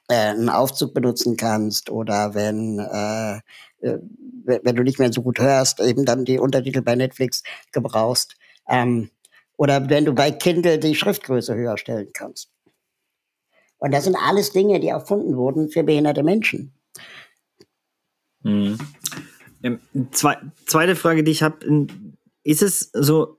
einen 0.09 0.49
Aufzug 0.49 0.95
benutzen 0.95 1.37
kannst 1.37 1.91
oder 1.91 2.35
wenn 2.35 2.79
äh, 2.79 3.41
äh, 3.81 3.99
wenn 4.45 4.77
du 4.77 4.83
nicht 4.83 4.99
mehr 4.99 5.13
so 5.13 5.23
gut 5.23 5.39
hörst, 5.41 5.81
eben 5.81 6.07
dann 6.07 6.25
die 6.25 6.39
Untertitel 6.39 6.81
bei 6.81 6.95
Netflix 6.95 7.43
gebrauchst. 7.73 8.37
Ähm, 8.67 9.11
oder 9.57 9.91
wenn 9.91 10.07
du 10.07 10.15
bei 10.15 10.31
Kindle 10.31 10.79
die 10.79 10.95
Schriftgröße 10.95 11.55
höher 11.55 11.77
stellen 11.77 12.09
kannst. 12.15 12.51
Und 13.79 13.93
das 13.93 14.05
sind 14.05 14.17
alles 14.17 14.53
Dinge, 14.53 14.81
die 14.81 14.89
erfunden 14.89 15.37
wurden 15.37 15.69
für 15.69 15.83
behinderte 15.83 16.23
Menschen. 16.23 16.73
Mhm. 18.43 18.79
Ähm, 19.63 19.81
zwei, 20.13 20.39
zweite 20.67 20.97
Frage, 20.97 21.25
die 21.25 21.33
ich 21.33 21.43
habe, 21.43 21.87
ist 22.43 22.63
es 22.63 22.91
so, 22.93 23.38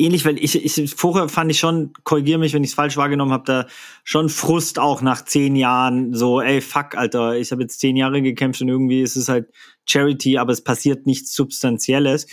ähnlich, 0.00 0.24
weil 0.24 0.42
ich, 0.42 0.56
ich 0.56 0.94
vorher 0.94 1.28
fand 1.28 1.50
ich 1.50 1.58
schon, 1.58 1.92
korrigiere 2.04 2.38
mich, 2.38 2.54
wenn 2.54 2.64
ich 2.64 2.70
es 2.70 2.74
falsch 2.74 2.96
wahrgenommen 2.96 3.32
habe, 3.32 3.44
da 3.44 3.66
schon 4.02 4.28
Frust 4.28 4.78
auch 4.78 5.02
nach 5.02 5.24
zehn 5.24 5.54
Jahren, 5.54 6.14
so, 6.14 6.40
ey, 6.40 6.60
fuck, 6.60 6.96
Alter, 6.96 7.36
ich 7.36 7.52
habe 7.52 7.62
jetzt 7.62 7.80
zehn 7.80 7.96
Jahre 7.96 8.22
gekämpft 8.22 8.60
und 8.62 8.68
irgendwie 8.68 9.02
ist 9.02 9.16
es 9.16 9.28
halt 9.28 9.50
Charity, 9.86 10.38
aber 10.38 10.52
es 10.52 10.64
passiert 10.64 11.06
nichts 11.06 11.34
Substanzielles. 11.34 12.26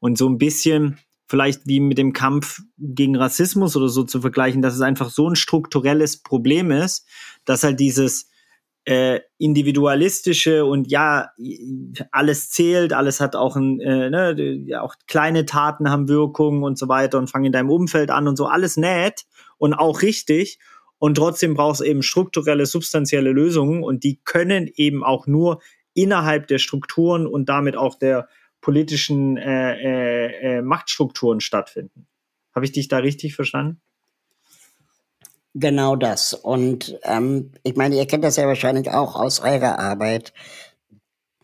Und 0.00 0.18
so 0.18 0.28
ein 0.28 0.38
bisschen 0.38 0.98
vielleicht 1.26 1.66
wie 1.66 1.80
mit 1.80 1.98
dem 1.98 2.12
Kampf 2.12 2.60
gegen 2.78 3.16
Rassismus 3.16 3.76
oder 3.76 3.88
so 3.88 4.04
zu 4.04 4.20
vergleichen, 4.20 4.62
dass 4.62 4.74
es 4.74 4.82
einfach 4.82 5.10
so 5.10 5.28
ein 5.28 5.36
strukturelles 5.36 6.18
Problem 6.18 6.70
ist, 6.70 7.06
dass 7.44 7.64
halt 7.64 7.80
dieses 7.80 8.28
äh, 8.84 9.20
individualistische 9.38 10.64
und 10.64 10.90
ja, 10.90 11.30
alles 12.10 12.50
zählt, 12.50 12.92
alles 12.92 13.20
hat 13.20 13.34
auch 13.34 13.56
ein, 13.56 13.80
äh, 13.80 14.10
ne, 14.10 14.78
auch 14.80 14.94
kleine 15.06 15.46
Taten 15.46 15.90
haben 15.90 16.08
Wirkungen 16.08 16.62
und 16.62 16.78
so 16.78 16.88
weiter 16.88 17.18
und 17.18 17.30
fangen 17.30 17.46
in 17.46 17.52
deinem 17.52 17.70
Umfeld 17.70 18.10
an 18.10 18.28
und 18.28 18.36
so, 18.36 18.46
alles 18.46 18.76
nett 18.76 19.24
und 19.56 19.74
auch 19.74 20.02
richtig. 20.02 20.58
Und 20.98 21.16
trotzdem 21.16 21.54
brauchst 21.54 21.80
du 21.80 21.84
eben 21.84 22.02
strukturelle, 22.02 22.66
substanzielle 22.66 23.32
Lösungen 23.32 23.82
und 23.82 24.04
die 24.04 24.20
können 24.24 24.70
eben 24.74 25.02
auch 25.02 25.26
nur 25.26 25.60
innerhalb 25.94 26.46
der 26.48 26.58
Strukturen 26.58 27.26
und 27.26 27.48
damit 27.48 27.76
auch 27.76 27.98
der 27.98 28.28
politischen 28.60 29.36
äh, 29.36 29.74
äh, 29.74 30.58
äh 30.58 30.62
Machtstrukturen 30.62 31.40
stattfinden. 31.40 32.06
Habe 32.54 32.66
ich 32.66 32.72
dich 32.72 32.88
da 32.88 32.98
richtig 32.98 33.34
verstanden? 33.34 33.80
Genau 35.54 35.94
das. 35.94 36.34
Und 36.34 36.98
ähm, 37.04 37.52
ich 37.62 37.76
meine, 37.76 37.96
ihr 37.96 38.06
kennt 38.06 38.24
das 38.24 38.36
ja 38.36 38.46
wahrscheinlich 38.46 38.90
auch 38.90 39.14
aus 39.14 39.40
eurer 39.40 39.78
Arbeit, 39.78 40.32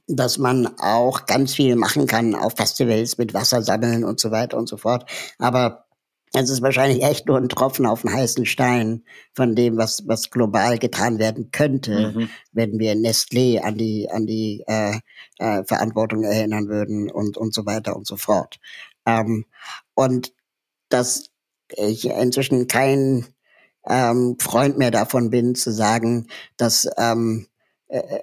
dass 0.09 0.39
man 0.39 0.67
auch 0.81 1.27
ganz 1.27 1.55
viel 1.55 1.77
machen 1.77 2.07
kann 2.09 2.35
auf 2.35 2.55
Festivals 2.57 3.19
mit 3.19 3.35
Wasser 3.35 3.63
sammeln 3.63 4.05
und 4.05 4.19
so 4.19 4.33
weiter 4.33 4.57
und 4.57 4.69
so 4.69 4.77
fort. 4.77 5.09
Aber 5.39 5.85
es 6.33 6.51
ist 6.51 6.63
wahrscheinlich 6.63 7.05
echt 7.05 7.27
nur 7.27 7.39
ein 7.39 7.49
Tropfen 7.49 7.87
auf 7.87 8.03
den 8.03 8.13
heißen 8.13 8.47
Stein 8.47 9.05
von 9.35 9.55
dem, 9.55 9.77
was, 9.77 10.03
was 10.07 10.31
global 10.31 10.79
getan 10.79 11.19
werden 11.19 11.51
könnte, 11.53 12.13
mhm. 12.13 12.31
wenn 12.53 12.79
wir 12.79 12.95
Nestlé 12.95 13.61
an 13.61 13.77
die, 13.77 14.09
an 14.11 14.27
die 14.27 14.65
äh, 14.67 14.99
äh, 15.39 15.65
Verantwortung 15.65 16.25
erinnern 16.25 16.69
würden 16.69 17.11
und, 17.11 17.37
und 17.37 17.55
so 17.55 17.67
weiter 17.67 17.97
und 17.97 18.07
so 18.09 18.17
fort. 18.17 18.59
Ähm, 19.07 19.47
und 19.95 20.33
dass 20.89 21.31
ich 21.77 22.07
inzwischen 22.07 22.67
kein 22.67 23.27
ähm, 23.87 24.37
Freund 24.41 24.79
mehr 24.79 24.91
davon 24.91 25.31
bin, 25.31 25.55
zu 25.55 25.71
sagen, 25.71 26.27
dass 26.57 26.89
ähm, 26.97 27.47
äh, 27.89 27.99
äh, 27.99 28.23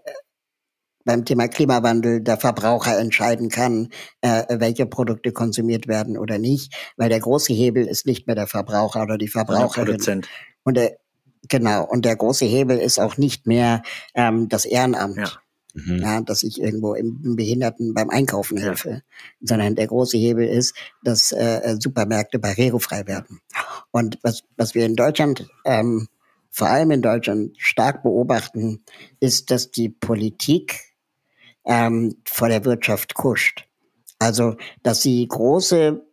beim 1.05 1.23
Thema 1.23 1.47
Klimawandel 1.47 2.21
der 2.21 2.37
Verbraucher 2.37 2.99
entscheiden 2.99 3.49
kann, 3.49 3.89
äh, 4.21 4.43
welche 4.59 4.85
Produkte 4.85 5.31
konsumiert 5.31 5.87
werden 5.87 6.17
oder 6.17 6.37
nicht, 6.37 6.75
weil 6.97 7.09
der 7.09 7.21
große 7.21 7.53
Hebel 7.53 7.87
ist 7.87 8.05
nicht 8.05 8.27
mehr 8.27 8.35
der 8.35 8.47
Verbraucher 8.47 9.03
oder 9.03 9.17
die 9.17 9.29
Verbraucherin. 9.29 10.25
Und 10.63 10.75
der, 10.75 10.97
genau, 11.47 11.85
und 11.85 12.03
der 12.03 12.17
große 12.17 12.45
Hebel 12.45 12.77
ist 12.77 12.99
auch 12.99 13.15
nicht 13.15 13.47
mehr 13.47 13.83
ähm, 14.15 14.49
das 14.49 14.65
Ehrenamt. 14.65 15.17
Ja 15.17 15.31
mhm. 15.85 15.99
ja, 15.99 16.21
dass 16.21 16.43
ich 16.43 16.61
irgendwo 16.61 16.93
im 16.93 17.35
Behinderten 17.35 17.93
beim 17.93 18.09
Einkaufen 18.09 18.57
helfe, 18.57 19.03
sondern 19.41 19.75
der 19.75 19.87
große 19.87 20.17
Hebel 20.17 20.47
ist, 20.47 20.75
dass 21.03 21.31
äh, 21.31 21.77
Supermärkte 21.79 22.39
barrierefrei 22.39 23.07
werden. 23.07 23.39
Und 23.91 24.17
was, 24.23 24.43
was 24.55 24.75
wir 24.75 24.85
in 24.85 24.95
Deutschland, 24.95 25.47
ähm, 25.65 26.07
vor 26.49 26.67
allem 26.67 26.91
in 26.91 27.01
Deutschland, 27.01 27.55
stark 27.57 28.03
beobachten, 28.03 28.83
ist, 29.19 29.51
dass 29.51 29.71
die 29.71 29.89
Politik 29.89 30.79
ähm, 31.65 32.15
vor 32.25 32.49
der 32.49 32.65
Wirtschaft 32.65 33.13
kuscht. 33.13 33.67
Also, 34.19 34.55
dass 34.81 35.01
sie 35.01 35.27
große 35.27 36.03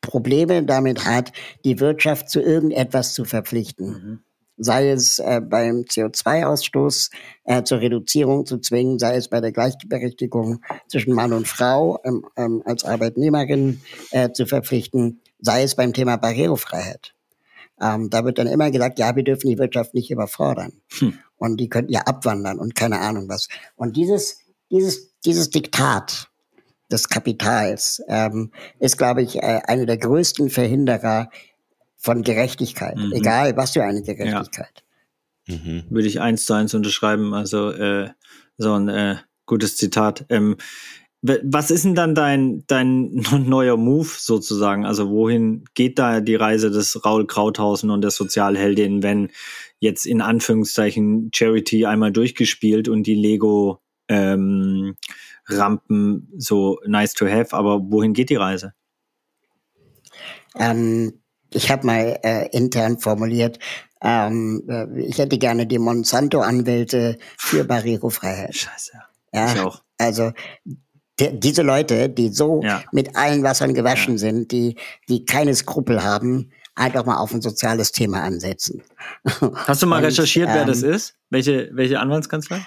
Probleme 0.00 0.62
damit 0.64 1.06
hat, 1.06 1.32
die 1.64 1.80
Wirtschaft 1.80 2.28
zu 2.28 2.40
irgendetwas 2.40 3.14
zu 3.14 3.24
verpflichten. 3.24 3.88
Mhm 3.88 4.18
sei 4.58 4.90
es 4.90 5.18
äh, 5.18 5.40
beim 5.40 5.82
CO2-Ausstoß 5.82 7.10
äh, 7.44 7.62
zur 7.62 7.80
Reduzierung 7.80 8.46
zu 8.46 8.58
zwingen, 8.58 8.98
sei 8.98 9.16
es 9.16 9.28
bei 9.28 9.40
der 9.40 9.52
Gleichberechtigung 9.52 10.60
zwischen 10.88 11.14
Mann 11.14 11.32
und 11.32 11.48
Frau 11.48 12.00
ähm, 12.04 12.24
ähm, 12.36 12.62
als 12.64 12.84
Arbeitnehmerin 12.84 13.80
äh, 14.10 14.30
zu 14.32 14.46
verpflichten, 14.46 15.20
sei 15.40 15.62
es 15.62 15.74
beim 15.74 15.92
Thema 15.92 16.16
Barrierefreiheit. 16.16 17.14
Ähm, 17.80 18.10
da 18.10 18.24
wird 18.24 18.38
dann 18.38 18.48
immer 18.48 18.70
gesagt, 18.70 18.98
ja, 18.98 19.14
wir 19.14 19.22
dürfen 19.22 19.48
die 19.48 19.58
Wirtschaft 19.58 19.94
nicht 19.94 20.10
überfordern. 20.10 20.72
Hm. 20.98 21.14
Und 21.36 21.58
die 21.58 21.68
könnten 21.68 21.92
ja 21.92 22.00
abwandern 22.00 22.58
und 22.58 22.74
keine 22.74 22.98
Ahnung 22.98 23.28
was. 23.28 23.48
Und 23.76 23.96
dieses, 23.96 24.40
dieses, 24.70 25.18
dieses 25.20 25.50
Diktat 25.50 26.28
des 26.90 27.08
Kapitals 27.08 28.02
ähm, 28.08 28.50
ist, 28.80 28.98
glaube 28.98 29.22
ich, 29.22 29.36
äh, 29.36 29.60
einer 29.66 29.86
der 29.86 29.98
größten 29.98 30.50
Verhinderer 30.50 31.30
von 31.98 32.22
Gerechtigkeit, 32.22 32.96
mhm. 32.96 33.12
egal 33.12 33.56
was 33.56 33.72
für 33.72 33.82
eine 33.82 34.02
Gerechtigkeit. 34.02 34.84
Ja. 35.46 35.56
Mhm. 35.56 35.84
Würde 35.90 36.08
ich 36.08 36.20
eins 36.20 36.46
zu 36.46 36.54
eins 36.54 36.74
unterschreiben, 36.74 37.34
also 37.34 37.70
äh, 37.72 38.10
so 38.56 38.72
ein 38.74 38.88
äh, 38.88 39.16
gutes 39.46 39.76
Zitat. 39.76 40.24
Ähm, 40.28 40.56
was 41.20 41.72
ist 41.72 41.84
denn 41.84 41.96
dann 41.96 42.14
dein, 42.14 42.64
dein 42.68 43.10
neuer 43.46 43.76
Move 43.76 44.08
sozusagen? 44.08 44.86
Also 44.86 45.10
wohin 45.10 45.64
geht 45.74 45.98
da 45.98 46.20
die 46.20 46.36
Reise 46.36 46.70
des 46.70 47.04
Raul 47.04 47.26
Krauthausen 47.26 47.90
und 47.90 48.02
der 48.02 48.12
Sozialheldin, 48.12 49.02
wenn 49.02 49.30
jetzt 49.80 50.06
in 50.06 50.20
Anführungszeichen 50.20 51.30
Charity 51.34 51.86
einmal 51.86 52.12
durchgespielt 52.12 52.88
und 52.88 53.04
die 53.04 53.16
Lego 53.16 53.80
ähm, 54.08 54.94
Rampen 55.48 56.32
so 56.36 56.78
nice 56.86 57.14
to 57.14 57.26
have, 57.26 57.54
aber 57.56 57.80
wohin 57.90 58.12
geht 58.12 58.30
die 58.30 58.36
Reise? 58.36 58.74
Ähm, 60.56 61.20
ich 61.52 61.70
habe 61.70 61.86
mal 61.86 62.18
äh, 62.22 62.48
intern 62.56 62.98
formuliert, 62.98 63.58
ähm, 64.02 64.62
äh, 64.68 65.00
ich 65.00 65.18
hätte 65.18 65.38
gerne 65.38 65.66
die 65.66 65.78
Monsanto-Anwälte 65.78 67.18
für 67.36 67.64
Barrierefreiheit. 67.64 68.54
Scheiße. 68.54 68.92
Ja, 69.32 69.52
Ich 69.54 69.60
auch. 69.60 69.82
also 69.98 70.32
die, 71.20 71.38
diese 71.40 71.62
Leute, 71.62 72.08
die 72.08 72.28
so 72.28 72.60
Ja. 72.62 72.82
mit 72.92 73.16
allen 73.16 73.42
Wassern 73.42 73.74
gewaschen 73.74 74.18
sind, 74.18 74.52
die, 74.52 74.76
die 75.08 75.24
keine 75.24 75.54
Skrupel 75.54 76.02
haben, 76.04 76.50
einfach 76.76 77.04
mal 77.04 77.16
auf 77.16 77.34
ein 77.34 77.42
soziales 77.42 77.90
Thema 77.90 78.22
ansetzen. 78.22 78.82
Hast 79.66 79.82
du 79.82 79.86
mal 79.86 79.96
Und, 79.98 80.04
recherchiert, 80.04 80.48
wer 80.52 80.60
ähm, 80.62 80.68
das 80.68 80.82
ist? 80.82 81.14
Welche, 81.28 81.70
welche 81.72 81.98
Anwaltskanzlei? 81.98 82.60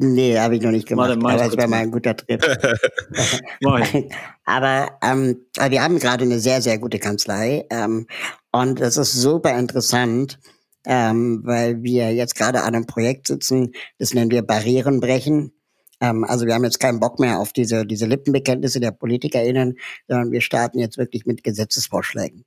Nee, 0.00 0.38
habe 0.38 0.54
ich 0.54 0.62
noch 0.62 0.70
nicht 0.70 0.86
gemacht, 0.86 1.10
ich 1.10 1.24
aber 1.24 1.44
es 1.44 1.56
wäre 1.56 1.66
mal. 1.66 1.78
mal 1.78 1.82
ein 1.82 1.90
guter 1.90 2.14
ich. 2.28 4.04
aber 4.44 4.92
ähm, 5.02 5.44
wir 5.68 5.82
haben 5.82 5.98
gerade 5.98 6.24
eine 6.24 6.38
sehr, 6.38 6.62
sehr 6.62 6.78
gute 6.78 7.00
Kanzlei 7.00 7.66
ähm, 7.70 8.06
und 8.52 8.80
das 8.80 8.96
ist 8.96 9.14
super 9.14 9.58
interessant, 9.58 10.38
ähm, 10.86 11.40
weil 11.42 11.82
wir 11.82 12.14
jetzt 12.14 12.36
gerade 12.36 12.62
an 12.62 12.76
einem 12.76 12.86
Projekt 12.86 13.26
sitzen, 13.26 13.72
das 13.98 14.14
nennen 14.14 14.30
wir 14.30 14.42
Barrieren 14.42 15.00
brechen. 15.00 15.52
Ähm, 16.00 16.22
also 16.22 16.46
wir 16.46 16.54
haben 16.54 16.64
jetzt 16.64 16.78
keinen 16.78 17.00
Bock 17.00 17.18
mehr 17.18 17.40
auf 17.40 17.52
diese, 17.52 17.84
diese 17.84 18.06
Lippenbekenntnisse 18.06 18.78
der 18.78 18.92
PolitikerInnen, 18.92 19.78
sondern 20.06 20.30
wir 20.30 20.42
starten 20.42 20.78
jetzt 20.78 20.96
wirklich 20.96 21.26
mit 21.26 21.42
Gesetzesvorschlägen. 21.42 22.44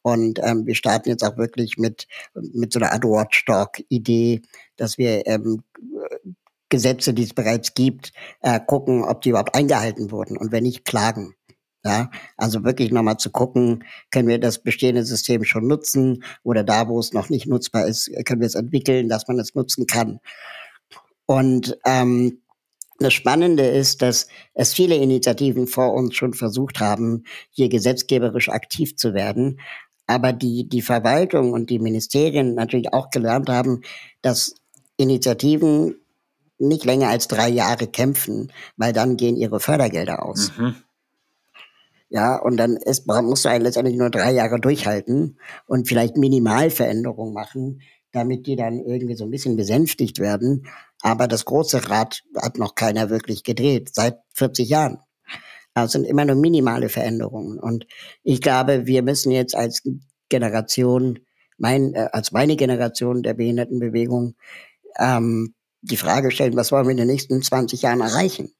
Und 0.00 0.38
ähm, 0.42 0.64
wir 0.66 0.74
starten 0.74 1.10
jetzt 1.10 1.22
auch 1.22 1.36
wirklich 1.36 1.76
mit, 1.76 2.06
mit 2.34 2.72
so 2.72 2.78
einer 2.78 2.92
Art 2.92 3.04
Watchdog-Idee, 3.04 4.40
dass 4.76 4.96
wir 4.96 5.26
ähm, 5.26 5.62
Gesetze, 6.74 7.14
die 7.14 7.22
es 7.22 7.34
bereits 7.34 7.74
gibt, 7.74 8.12
äh, 8.40 8.58
gucken, 8.58 9.04
ob 9.04 9.20
die 9.20 9.28
überhaupt 9.28 9.54
eingehalten 9.54 10.10
wurden 10.10 10.36
und 10.36 10.50
wenn 10.50 10.64
nicht, 10.64 10.84
klagen. 10.84 11.34
Ja, 11.86 12.10
also 12.36 12.64
wirklich 12.64 12.90
nochmal 12.90 13.18
zu 13.18 13.30
gucken, 13.30 13.84
können 14.10 14.26
wir 14.26 14.40
das 14.40 14.60
bestehende 14.62 15.04
System 15.04 15.44
schon 15.44 15.68
nutzen 15.68 16.24
oder 16.42 16.64
da, 16.64 16.88
wo 16.88 16.98
es 16.98 17.12
noch 17.12 17.28
nicht 17.28 17.46
nutzbar 17.46 17.86
ist, 17.86 18.10
können 18.24 18.40
wir 18.40 18.46
es 18.46 18.56
entwickeln, 18.56 19.08
dass 19.08 19.28
man 19.28 19.38
es 19.38 19.54
nutzen 19.54 19.86
kann. 19.86 20.18
Und 21.26 21.78
ähm, 21.86 22.40
das 22.98 23.12
Spannende 23.12 23.66
ist, 23.66 24.02
dass 24.02 24.26
es 24.54 24.74
viele 24.74 24.96
Initiativen 24.96 25.68
vor 25.68 25.92
uns 25.92 26.16
schon 26.16 26.32
versucht 26.32 26.80
haben, 26.80 27.22
hier 27.50 27.68
gesetzgeberisch 27.68 28.48
aktiv 28.48 28.96
zu 28.96 29.14
werden, 29.14 29.60
aber 30.08 30.32
die, 30.32 30.68
die 30.68 30.82
Verwaltung 30.82 31.52
und 31.52 31.70
die 31.70 31.78
Ministerien 31.78 32.54
natürlich 32.54 32.92
auch 32.92 33.10
gelernt 33.10 33.48
haben, 33.48 33.82
dass 34.22 34.54
Initiativen 34.96 35.96
nicht 36.58 36.84
länger 36.84 37.08
als 37.08 37.28
drei 37.28 37.48
Jahre 37.48 37.86
kämpfen, 37.86 38.52
weil 38.76 38.92
dann 38.92 39.16
gehen 39.16 39.36
ihre 39.36 39.60
Fördergelder 39.60 40.24
aus. 40.24 40.52
Mhm. 40.56 40.76
Ja, 42.10 42.36
und 42.36 42.56
dann 42.56 42.76
ist, 42.76 43.06
musst 43.06 43.44
du 43.44 43.48
eigentlich 43.48 43.64
letztendlich 43.64 43.96
nur 43.96 44.10
drei 44.10 44.32
Jahre 44.32 44.60
durchhalten 44.60 45.40
und 45.66 45.88
vielleicht 45.88 46.16
Minimalveränderungen 46.16 47.34
machen, 47.34 47.80
damit 48.12 48.46
die 48.46 48.54
dann 48.54 48.78
irgendwie 48.78 49.16
so 49.16 49.24
ein 49.24 49.30
bisschen 49.30 49.56
besänftigt 49.56 50.20
werden. 50.20 50.66
Aber 51.02 51.26
das 51.26 51.44
große 51.44 51.90
Rad 51.90 52.22
hat 52.40 52.58
noch 52.58 52.76
keiner 52.76 53.10
wirklich 53.10 53.42
gedreht, 53.42 53.90
seit 53.92 54.18
40 54.34 54.68
Jahren. 54.68 54.98
Das 55.74 55.90
sind 55.90 56.04
immer 56.04 56.24
nur 56.24 56.36
minimale 56.36 56.88
Veränderungen. 56.88 57.58
Und 57.58 57.86
ich 58.22 58.40
glaube, 58.40 58.86
wir 58.86 59.02
müssen 59.02 59.32
jetzt 59.32 59.56
als 59.56 59.82
Generation, 60.28 61.18
mein, 61.58 61.94
äh, 61.94 62.08
als 62.12 62.30
meine 62.30 62.54
Generation 62.54 63.24
der 63.24 63.34
Behindertenbewegung, 63.34 64.36
ähm, 65.00 65.54
die 65.84 65.96
Frage 65.96 66.30
stellen, 66.30 66.56
was 66.56 66.72
wollen 66.72 66.86
wir 66.86 66.92
in 66.92 66.96
den 66.96 67.06
nächsten 67.06 67.42
20 67.42 67.82
Jahren 67.82 68.00
erreichen? 68.00 68.54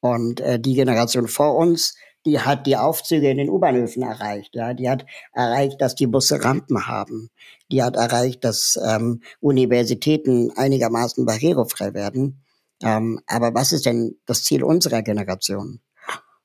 Und 0.00 0.40
äh, 0.40 0.58
die 0.58 0.74
Generation 0.74 1.28
vor 1.28 1.56
uns, 1.56 1.94
die 2.26 2.40
hat 2.40 2.66
die 2.66 2.76
Aufzüge 2.76 3.30
in 3.30 3.38
den 3.38 3.50
U-Bahnhöfen 3.50 4.02
erreicht. 4.02 4.54
Ja, 4.54 4.74
die 4.74 4.90
hat 4.90 5.06
erreicht, 5.32 5.80
dass 5.80 5.94
die 5.94 6.06
Busse 6.06 6.42
Rampen 6.44 6.86
haben. 6.86 7.30
Die 7.70 7.82
hat 7.82 7.96
erreicht, 7.96 8.44
dass 8.44 8.78
ähm, 8.84 9.22
Universitäten 9.40 10.50
einigermaßen 10.56 11.24
barrierefrei 11.24 11.94
werden. 11.94 12.42
Ähm, 12.82 13.20
aber 13.26 13.54
was 13.54 13.72
ist 13.72 13.86
denn 13.86 14.16
das 14.26 14.44
Ziel 14.44 14.64
unserer 14.64 15.02
Generation? 15.02 15.80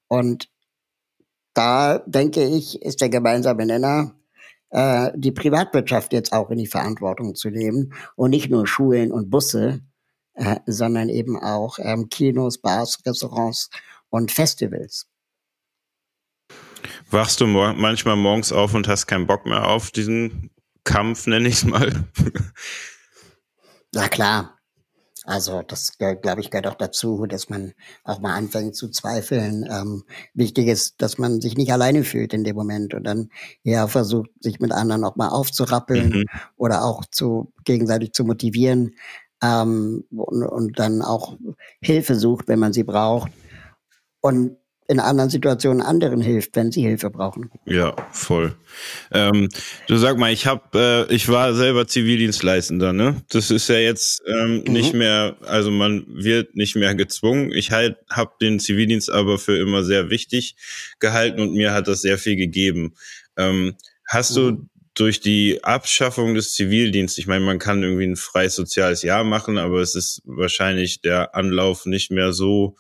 Und 0.07 0.49
da 1.53 1.99
denke 2.05 2.43
ich, 2.43 2.81
ist 2.83 3.01
der 3.01 3.09
gemeinsame 3.09 3.65
Nenner, 3.65 4.13
äh, 4.69 5.11
die 5.15 5.31
Privatwirtschaft 5.31 6.13
jetzt 6.13 6.33
auch 6.33 6.49
in 6.49 6.57
die 6.57 6.67
Verantwortung 6.67 7.35
zu 7.35 7.49
nehmen 7.49 7.93
und 8.15 8.31
nicht 8.31 8.51
nur 8.51 8.67
Schulen 8.67 9.11
und 9.11 9.29
Busse, 9.29 9.81
äh, 10.38 10.59
sondern 10.67 11.09
eben 11.09 11.38
auch 11.38 11.79
ähm, 11.79 12.09
Kinos, 12.09 12.59
Bars, 12.59 12.99
Restaurants 13.05 13.69
und 14.09 14.31
Festivals. 14.31 15.07
Wachst 17.09 17.41
du 17.41 17.47
mor 17.47 17.73
manchmal 17.73 18.15
morgens 18.15 18.51
auf 18.51 18.73
und 18.73 18.88
hast 18.88 19.07
keinen 19.07 19.27
Bock 19.27 19.45
mehr 19.45 19.67
auf 19.67 19.91
diesen 19.91 20.51
Kampf, 20.83 21.25
nenne 21.27 21.49
ich 21.49 21.55
es 21.55 21.65
mal? 21.65 21.91
Na 23.93 24.07
klar. 24.07 24.53
Also 25.25 25.61
das 25.61 25.97
glaube 25.97 26.39
ich 26.39 26.51
gehört 26.51 26.67
auch 26.67 26.75
dazu, 26.75 27.25
dass 27.25 27.49
man 27.49 27.73
auch 28.05 28.19
mal 28.21 28.33
anfängt 28.35 28.77
zu 28.77 28.88
zweifeln. 28.89 29.67
Ähm, 29.69 30.03
wichtig 30.33 30.67
ist, 30.67 31.01
dass 31.01 31.17
man 31.17 31.41
sich 31.41 31.57
nicht 31.57 31.73
alleine 31.73 32.05
fühlt 32.05 32.33
in 32.33 32.45
dem 32.45 32.55
Moment 32.55 32.93
und 32.93 33.03
dann 33.03 33.29
eher 33.63 33.89
versucht, 33.89 34.29
sich 34.39 34.61
mit 34.61 34.71
anderen 34.71 35.03
auch 35.03 35.17
mal 35.17 35.27
aufzurappeln 35.27 36.09
Mhm. 36.09 36.25
oder 36.55 36.85
auch 36.85 37.03
zu 37.11 37.51
gegenseitig 37.65 38.13
zu 38.13 38.23
motivieren 38.23 38.95
ähm, 39.43 40.03
und, 40.11 40.43
und 40.43 40.79
dann 40.79 41.01
auch 41.01 41.38
Hilfe 41.81 42.15
sucht, 42.15 42.47
wenn 42.47 42.59
man 42.59 42.73
sie 42.73 42.83
braucht 42.83 43.31
und 44.21 44.57
in 44.89 45.01
anderen 45.01 45.29
Situationen 45.29 45.81
anderen 45.81 46.21
hilft, 46.21 46.55
wenn 46.55 46.71
sie 46.71 46.81
Hilfe 46.81 47.09
brauchen. 47.09 47.51
Ja, 47.65 47.93
voll. 48.13 48.55
Ähm, 49.11 49.49
du 49.88 49.97
sag 49.97 50.17
mal, 50.17 50.31
ich 50.31 50.47
hab, 50.47 50.73
äh, 50.75 51.05
ich 51.13 51.27
war 51.27 51.53
selber 51.53 51.88
Zivildienstleistender, 51.88 52.93
ne? 52.93 53.21
Das 53.29 53.51
ist 53.51 53.67
ja 53.67 53.75
jetzt 53.79 54.21
ähm, 54.25 54.63
Mhm. 54.65 54.71
nicht 54.73 54.93
mehr, 54.93 55.35
also 55.41 55.71
man 55.71 56.05
wird 56.07 56.55
nicht 56.55 56.77
mehr 56.77 56.95
gezwungen. 56.95 57.51
Ich 57.51 57.71
halt 57.71 57.97
habe 58.09 58.31
den 58.39 58.61
Zivildienst 58.61 59.11
aber 59.11 59.38
für 59.38 59.57
immer 59.57 59.83
sehr 59.83 60.09
wichtig 60.09 60.55
gehalten 60.99 61.41
und 61.41 61.51
mir 61.53 61.73
hat 61.73 61.89
das 61.89 62.01
sehr 62.01 62.17
viel 62.17 62.38
gegeben. 62.38 62.93
Ähm, 63.35 63.75
hast 64.07 64.38
du 64.38 64.51
Mhm. 64.51 64.69
Durch 64.97 65.19
die 65.19 65.63
Abschaffung 65.63 66.33
des 66.33 66.53
Zivildienstes, 66.53 67.19
ich 67.19 67.27
meine, 67.27 67.45
man 67.45 67.59
kann 67.59 67.83
irgendwie 67.83 68.07
ein 68.07 68.15
freies 68.15 68.55
soziales 68.55 69.03
Jahr 69.03 69.23
machen, 69.23 69.59
aber 69.59 69.79
es 69.79 69.93
ist 69.93 70.21
wahrscheinlich 70.25 71.01
der 71.01 71.35
Anlauf 71.35 71.85
nicht 71.85 72.09
mehr 72.09 72.33
so 72.33 72.75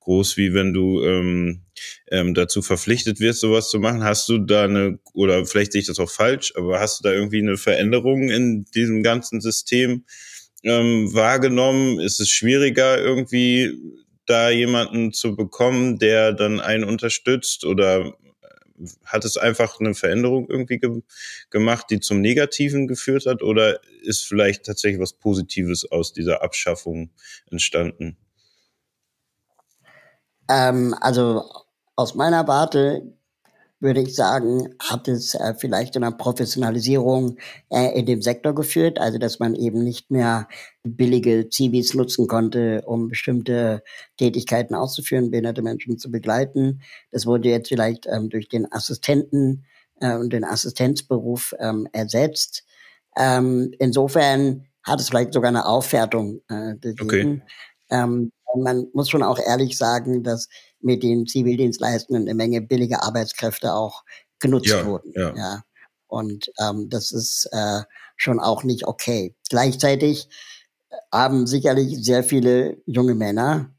groß, 0.00 0.36
wie 0.36 0.54
wenn 0.54 0.72
du 0.72 1.02
ähm, 1.02 1.64
ähm, 2.12 2.34
dazu 2.34 2.62
verpflichtet 2.62 3.18
wirst, 3.18 3.40
sowas 3.40 3.68
zu 3.68 3.80
machen. 3.80 4.04
Hast 4.04 4.28
du 4.28 4.38
da 4.38 4.64
eine, 4.64 5.00
oder 5.12 5.44
vielleicht 5.44 5.72
sehe 5.72 5.80
ich 5.80 5.88
das 5.88 5.98
auch 5.98 6.10
falsch, 6.10 6.52
aber 6.56 6.78
hast 6.78 7.00
du 7.00 7.08
da 7.08 7.12
irgendwie 7.12 7.40
eine 7.40 7.56
Veränderung 7.56 8.28
in 8.28 8.64
diesem 8.66 9.02
ganzen 9.02 9.40
System 9.40 10.04
ähm, 10.62 11.12
wahrgenommen? 11.12 11.98
Ist 11.98 12.20
es 12.20 12.28
schwieriger, 12.28 12.98
irgendwie 12.98 13.72
da 14.26 14.50
jemanden 14.50 15.12
zu 15.12 15.34
bekommen, 15.34 15.98
der 15.98 16.32
dann 16.32 16.60
einen 16.60 16.84
unterstützt? 16.84 17.64
Oder 17.64 18.14
hat 19.04 19.24
es 19.24 19.36
einfach 19.36 19.80
eine 19.80 19.94
Veränderung 19.94 20.48
irgendwie 20.48 20.78
ge 20.78 21.02
gemacht, 21.50 21.86
die 21.90 22.00
zum 22.00 22.20
Negativen 22.20 22.86
geführt 22.86 23.26
hat? 23.26 23.42
Oder 23.42 23.80
ist 24.02 24.24
vielleicht 24.24 24.64
tatsächlich 24.64 25.00
was 25.00 25.12
Positives 25.12 25.90
aus 25.90 26.12
dieser 26.12 26.42
Abschaffung 26.42 27.10
entstanden? 27.50 28.16
Ähm, 30.48 30.94
also 31.00 31.44
aus 31.96 32.14
meiner 32.14 32.46
Warte 32.46 33.15
würde 33.78 34.00
ich 34.00 34.14
sagen, 34.14 34.74
hat 34.80 35.06
es 35.08 35.34
äh, 35.34 35.54
vielleicht 35.58 35.94
zu 35.94 35.98
einer 35.98 36.12
Professionalisierung 36.12 37.36
äh, 37.70 37.98
in 37.98 38.06
dem 38.06 38.22
Sektor 38.22 38.54
geführt, 38.54 38.98
also 38.98 39.18
dass 39.18 39.38
man 39.38 39.54
eben 39.54 39.84
nicht 39.84 40.10
mehr 40.10 40.48
billige 40.82 41.48
Zivis 41.50 41.94
nutzen 41.94 42.26
konnte, 42.26 42.82
um 42.86 43.08
bestimmte 43.08 43.82
Tätigkeiten 44.16 44.74
auszuführen, 44.74 45.30
behinderte 45.30 45.62
Menschen 45.62 45.98
zu 45.98 46.10
begleiten. 46.10 46.80
Das 47.10 47.26
wurde 47.26 47.50
jetzt 47.50 47.68
vielleicht 47.68 48.06
ähm, 48.06 48.30
durch 48.30 48.48
den 48.48 48.70
Assistenten 48.72 49.66
äh, 50.00 50.16
und 50.16 50.32
den 50.32 50.44
Assistenzberuf 50.44 51.54
ähm, 51.58 51.86
ersetzt. 51.92 52.64
Ähm, 53.16 53.72
insofern 53.78 54.66
hat 54.82 55.00
es 55.00 55.08
vielleicht 55.08 55.32
sogar 55.32 55.48
eine 55.48 55.66
Aufwertung 55.66 56.40
äh, 56.48 56.76
gegeben. 56.76 57.42
Ähm, 57.90 58.30
man 58.62 58.86
muss 58.92 59.08
schon 59.10 59.22
auch 59.22 59.38
ehrlich 59.38 59.76
sagen, 59.78 60.22
dass 60.22 60.48
mit 60.80 61.02
den 61.02 61.26
Zivildienstleistenden 61.26 62.24
eine 62.24 62.34
Menge 62.34 62.60
billige 62.62 63.02
Arbeitskräfte 63.02 63.74
auch 63.74 64.04
genutzt 64.40 64.66
Ja, 64.68 64.84
wurden. 64.86 65.12
ja. 65.14 65.34
Ja. 65.36 65.62
Und 66.08 66.50
ähm, 66.60 66.88
das 66.88 67.10
ist 67.12 67.48
äh, 67.52 67.80
schon 68.16 68.38
auch 68.40 68.62
nicht 68.64 68.86
okay. 68.86 69.34
Gleichzeitig 69.50 70.28
haben 71.12 71.46
sicherlich 71.46 72.04
sehr 72.04 72.22
viele 72.22 72.78
junge 72.86 73.14
Männer 73.14 73.74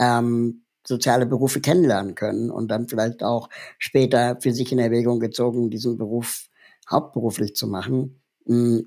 ähm, 0.00 0.64
soziale 0.86 1.26
Berufe 1.26 1.60
kennenlernen 1.60 2.14
können 2.14 2.50
und 2.50 2.68
dann 2.68 2.88
vielleicht 2.88 3.22
auch 3.22 3.48
später 3.78 4.38
für 4.40 4.52
sich 4.52 4.72
in 4.72 4.78
Erwägung 4.78 5.20
gezogen, 5.20 5.70
diesen 5.70 5.98
Beruf 5.98 6.46
hauptberuflich 6.90 7.54
zu 7.56 7.66
machen, 7.66 8.22
mh, 8.46 8.82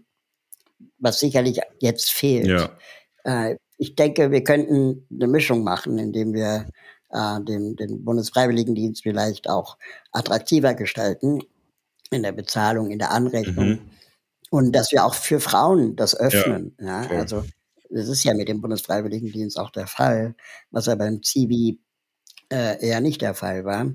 was 0.97 1.19
sicherlich 1.19 1.59
jetzt 1.79 2.09
fehlt. 2.11 2.47
Ja. 2.47 2.77
Äh, 3.23 3.57
ich 3.79 3.95
denke, 3.95 4.29
wir 4.31 4.43
könnten 4.43 5.07
eine 5.11 5.27
Mischung 5.27 5.63
machen, 5.63 5.97
indem 5.97 6.33
wir 6.33 6.67
äh, 7.11 7.41
den, 7.41 7.75
den 7.75 8.05
Bundesfreiwilligendienst 8.05 9.01
vielleicht 9.03 9.49
auch 9.49 9.77
attraktiver 10.11 10.75
gestalten 10.75 11.41
in 12.11 12.21
der 12.23 12.33
Bezahlung, 12.33 12.91
in 12.91 12.99
der 12.99 13.11
Anrechnung 13.11 13.65
Mhm. 13.69 13.79
und 14.51 14.73
dass 14.75 14.91
wir 14.91 15.05
auch 15.05 15.15
für 15.15 15.39
Frauen 15.39 15.95
das 15.95 16.15
öffnen. 16.15 16.75
Ja, 16.79 17.03
voll. 17.03 17.17
also 17.17 17.43
Das 17.89 18.07
ist 18.09 18.23
ja 18.23 18.33
mit 18.35 18.47
dem 18.49 18.61
Bundesfreiwilligendienst 18.61 19.57
auch 19.57 19.71
der 19.71 19.87
Fall, 19.87 20.35
was 20.71 20.85
ja 20.87 20.95
beim 20.95 21.23
Zivi 21.23 21.79
äh, 22.51 22.85
eher 22.85 23.01
nicht 23.01 23.21
der 23.21 23.33
Fall 23.33 23.65
war. 23.65 23.91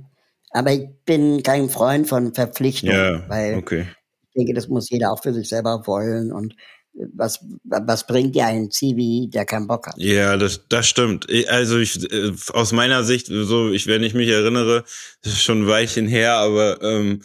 Aber 0.51 0.73
ich 0.73 0.89
bin 1.05 1.43
kein 1.43 1.69
Freund 1.69 2.09
von 2.09 2.33
Verpflichtungen, 2.35 2.95
Ja, 2.97 3.29
weil 3.29 3.57
okay. 3.59 3.87
ich 4.23 4.33
denke, 4.37 4.55
das 4.55 4.69
muss 4.69 4.91
jeder 4.91 5.13
auch 5.13 5.23
für 5.23 5.35
sich 5.35 5.49
selber 5.49 5.87
wollen. 5.87 6.33
Und 6.33 6.55
was, 7.15 7.45
was 7.65 8.07
bringt 8.07 8.35
dir 8.35 8.47
ein 8.47 8.71
Zivi, 8.71 9.29
der 9.33 9.45
keinen 9.45 9.67
Bock 9.67 9.87
hat? 9.89 9.95
Ja, 9.99 10.37
das, 10.37 10.61
das 10.69 10.87
stimmt. 10.87 11.27
Also 11.49 11.79
ich, 11.79 12.11
äh, 12.13 12.33
aus 12.53 12.73
meiner 12.73 13.03
Sicht, 13.05 13.27
so 13.27 13.71
ich, 13.71 13.87
wenn 13.87 14.03
ich 14.03 14.15
mich 14.15 14.29
erinnere, 14.29 14.85
ist 15.23 15.43
schon 15.43 15.63
ein 15.63 15.67
Weilchen 15.67 16.07
her, 16.07 16.35
aber 16.35 16.83
ähm, 16.83 17.23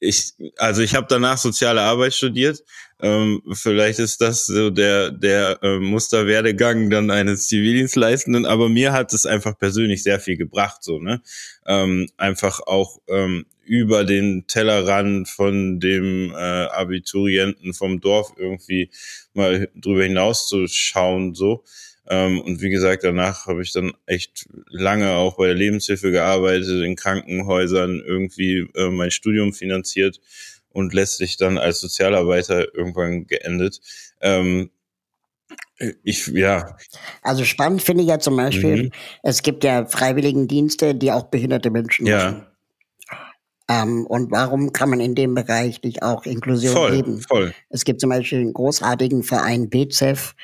ich, 0.00 0.32
also 0.56 0.82
ich 0.82 0.94
habe 0.94 1.06
danach 1.08 1.38
soziale 1.38 1.80
Arbeit 1.82 2.14
studiert. 2.14 2.62
Ähm, 3.00 3.42
vielleicht 3.52 4.00
ist 4.00 4.20
das 4.20 4.46
so 4.46 4.70
der 4.70 5.12
der 5.12 5.58
äh, 5.62 5.78
Musterwerdegang 5.78 6.90
dann 6.90 7.10
eines 7.10 7.46
Zivildienstleistenden, 7.46 8.44
aber 8.44 8.68
mir 8.68 8.92
hat 8.92 9.12
es 9.12 9.24
einfach 9.24 9.56
persönlich 9.56 10.02
sehr 10.02 10.18
viel 10.18 10.36
gebracht, 10.36 10.82
so 10.82 10.98
ne, 10.98 11.22
ähm, 11.66 12.08
einfach 12.16 12.58
auch 12.60 12.98
ähm, 13.08 13.46
über 13.64 14.04
den 14.04 14.46
Tellerrand 14.48 15.28
von 15.28 15.78
dem 15.78 16.32
äh, 16.32 16.34
Abiturienten 16.34 17.72
vom 17.72 18.00
Dorf 18.00 18.32
irgendwie 18.36 18.90
mal 19.34 19.68
drüber 19.76 20.02
hinaus 20.02 20.48
zu 20.48 20.66
schauen, 20.66 21.34
so. 21.34 21.64
Ähm, 22.08 22.40
und 22.40 22.60
wie 22.62 22.70
gesagt, 22.70 23.04
danach 23.04 23.46
habe 23.46 23.62
ich 23.62 23.72
dann 23.72 23.92
echt 24.06 24.48
lange 24.68 25.12
auch 25.12 25.36
bei 25.36 25.46
der 25.46 25.54
Lebenshilfe 25.54 26.10
gearbeitet, 26.10 26.82
in 26.84 26.96
Krankenhäusern 26.96 28.00
irgendwie 28.04 28.66
äh, 28.74 28.88
mein 28.90 29.10
Studium 29.10 29.52
finanziert 29.52 30.20
und 30.70 30.94
letztlich 30.94 31.36
dann 31.36 31.58
als 31.58 31.80
Sozialarbeiter 31.80 32.74
irgendwann 32.74 33.26
geendet. 33.26 33.80
Ähm, 34.20 34.70
ich, 36.02 36.26
ja, 36.28 36.76
Also 37.22 37.44
spannend 37.44 37.82
finde 37.82 38.02
ich 38.02 38.08
ja 38.08 38.18
zum 38.18 38.36
Beispiel, 38.36 38.84
Mhm. 38.84 38.90
es 39.22 39.42
gibt 39.42 39.62
ja 39.64 39.86
Freiwilligendienste, 39.86 40.94
die 40.94 41.12
auch 41.12 41.24
behinderte 41.24 41.70
Menschen 41.70 42.04
machen. 42.04 42.36
ja, 42.36 42.46
Ähm, 43.70 44.06
und 44.06 44.30
warum 44.30 44.72
kann 44.72 44.88
man 44.90 45.00
in 45.00 45.14
dem 45.14 45.34
Bereich 45.34 45.82
nicht 45.82 46.02
auch 46.02 46.24
Inklusion 46.24 46.72
voll, 46.72 46.92
leben? 46.92 47.20
voll. 47.20 47.54
Es 47.68 47.84
gibt 47.84 48.00
zum 48.00 48.10
Beispiel 48.10 48.38
einen 48.40 48.54
großartigen 48.54 49.22
Verein 49.22 49.68
BZEF, 49.68 50.34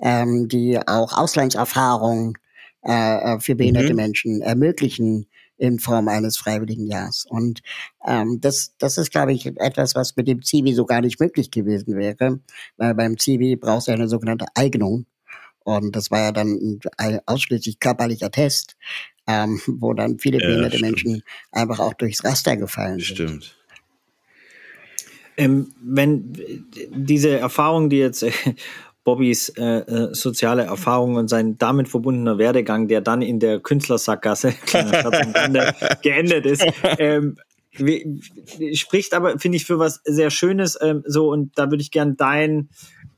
ähm, 0.00 0.48
die 0.48 0.78
auch 0.86 1.12
Auslandserfahrungen 1.16 2.34
äh, 2.86 3.34
äh, 3.36 3.40
für 3.40 3.54
behinderte 3.56 3.92
Mhm. 3.92 3.96
Menschen 3.96 4.40
ermöglichen 4.42 5.26
in 5.56 5.80
Form 5.80 6.08
eines 6.08 6.36
Freiwilligenjahrs. 6.38 7.26
Und 7.28 7.62
ähm, 8.06 8.40
das, 8.40 8.74
das 8.78 8.96
ist, 8.98 9.10
glaube 9.10 9.32
ich, 9.32 9.46
etwas, 9.46 9.94
was 9.96 10.14
mit 10.16 10.28
dem 10.28 10.42
Zivi 10.42 10.72
so 10.74 10.86
gar 10.86 11.00
nicht 11.00 11.18
möglich 11.20 11.50
gewesen 11.50 11.96
wäre, 11.96 12.40
weil 12.76 12.94
beim 12.94 13.18
Zivi 13.18 13.56
brauchst 13.56 13.88
du 13.88 13.92
ja 13.92 13.96
eine 13.96 14.08
sogenannte 14.08 14.46
Eignung. 14.54 15.06
Und 15.64 15.96
das 15.96 16.10
war 16.10 16.20
ja 16.20 16.32
dann 16.32 16.80
ein, 16.96 17.20
ausschließlich 17.26 17.80
körperlicher 17.80 18.30
Test, 18.30 18.76
ähm, 19.26 19.60
wo 19.66 19.92
dann 19.94 20.18
viele 20.18 20.40
Ja, 20.40 20.46
behinderte 20.46 20.78
stimmt. 20.78 20.80
Menschen 20.80 21.22
einfach 21.52 21.80
auch 21.80 21.94
durchs 21.94 22.24
Raster 22.24 22.56
gefallen 22.56 23.02
sind. 23.02 23.04
Stimmt. 23.04 23.56
Ähm, 25.36 25.72
wenn 25.80 26.34
äh, 26.36 26.60
diese 26.90 27.38
Erfahrung, 27.38 27.90
die 27.90 27.98
jetzt 27.98 28.24
Bobbys 29.08 29.48
äh, 29.56 29.62
äh, 29.62 30.14
soziale 30.14 30.64
Erfahrung 30.64 31.14
und 31.14 31.28
sein 31.28 31.56
damit 31.56 31.88
verbundener 31.88 32.36
Werdegang, 32.36 32.88
der 32.88 33.00
dann 33.00 33.22
in 33.22 33.40
der 33.40 33.58
Künstlersackgasse 33.58 34.52
geendet 36.02 36.44
ist, 36.44 36.62
ähm, 36.98 37.38
spricht 38.74 39.14
aber, 39.14 39.38
finde 39.38 39.56
ich, 39.56 39.64
für 39.64 39.78
was 39.78 40.02
sehr 40.04 40.28
Schönes. 40.28 40.78
Ähm, 40.82 41.04
so, 41.06 41.30
und 41.30 41.58
da 41.58 41.70
würde 41.70 41.80
ich 41.80 41.90
gern 41.90 42.18
dein, 42.18 42.68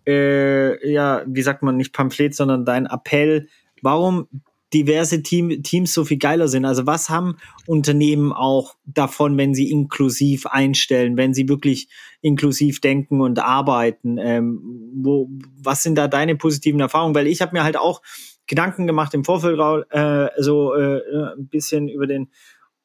äh, 0.07 0.89
ja, 0.89 1.25
wie 1.27 1.43
sagt 1.43 1.65
man, 1.65 1.77
nicht 1.77 1.93
Pamphlet, 1.93 2.37
sondern 2.37 2.65
dein 2.65 2.87
Appell, 2.87 3.49
warum 3.83 4.29
diverse 4.73 5.23
Team, 5.23 5.63
Teams 5.63 5.93
so 5.93 6.05
viel 6.05 6.19
geiler 6.19 6.49
sind. 6.49 6.65
Also 6.65 6.87
was 6.87 7.11
haben 7.11 7.37
Unternehmen 7.67 8.33
auch 8.33 8.77
davon, 8.85 9.37
wenn 9.37 9.55
sie 9.55 9.71
inklusiv 9.71 10.47
einstellen, 10.47 11.17
wenn 11.17 11.35
sie 11.35 11.49
wirklich 11.49 11.89
inklusiv 12.21 12.81
denken 12.81 13.21
und 13.21 13.39
arbeiten? 13.39 14.19
Ähm, 14.19 14.93
wo, 14.95 15.29
was 15.63 15.83
sind 15.83 15.97
da 15.97 16.09
deine 16.09 16.37
positiven 16.37 16.81
Erfahrungen? 16.81 17.15
Weil 17.15 17.27
ich 17.27 17.41
habe 17.41 17.53
mir 17.53 17.65
halt 17.65 17.77
auch 17.77 18.03
Gedanken 18.47 18.87
gemacht 18.87 19.15
im 19.15 19.25
Vorfeld, 19.25 19.61
äh, 19.91 20.29
so 20.39 20.75
äh, 20.75 21.01
ein 21.37 21.49
bisschen 21.49 21.89
über 21.89 22.07
den, 22.07 22.31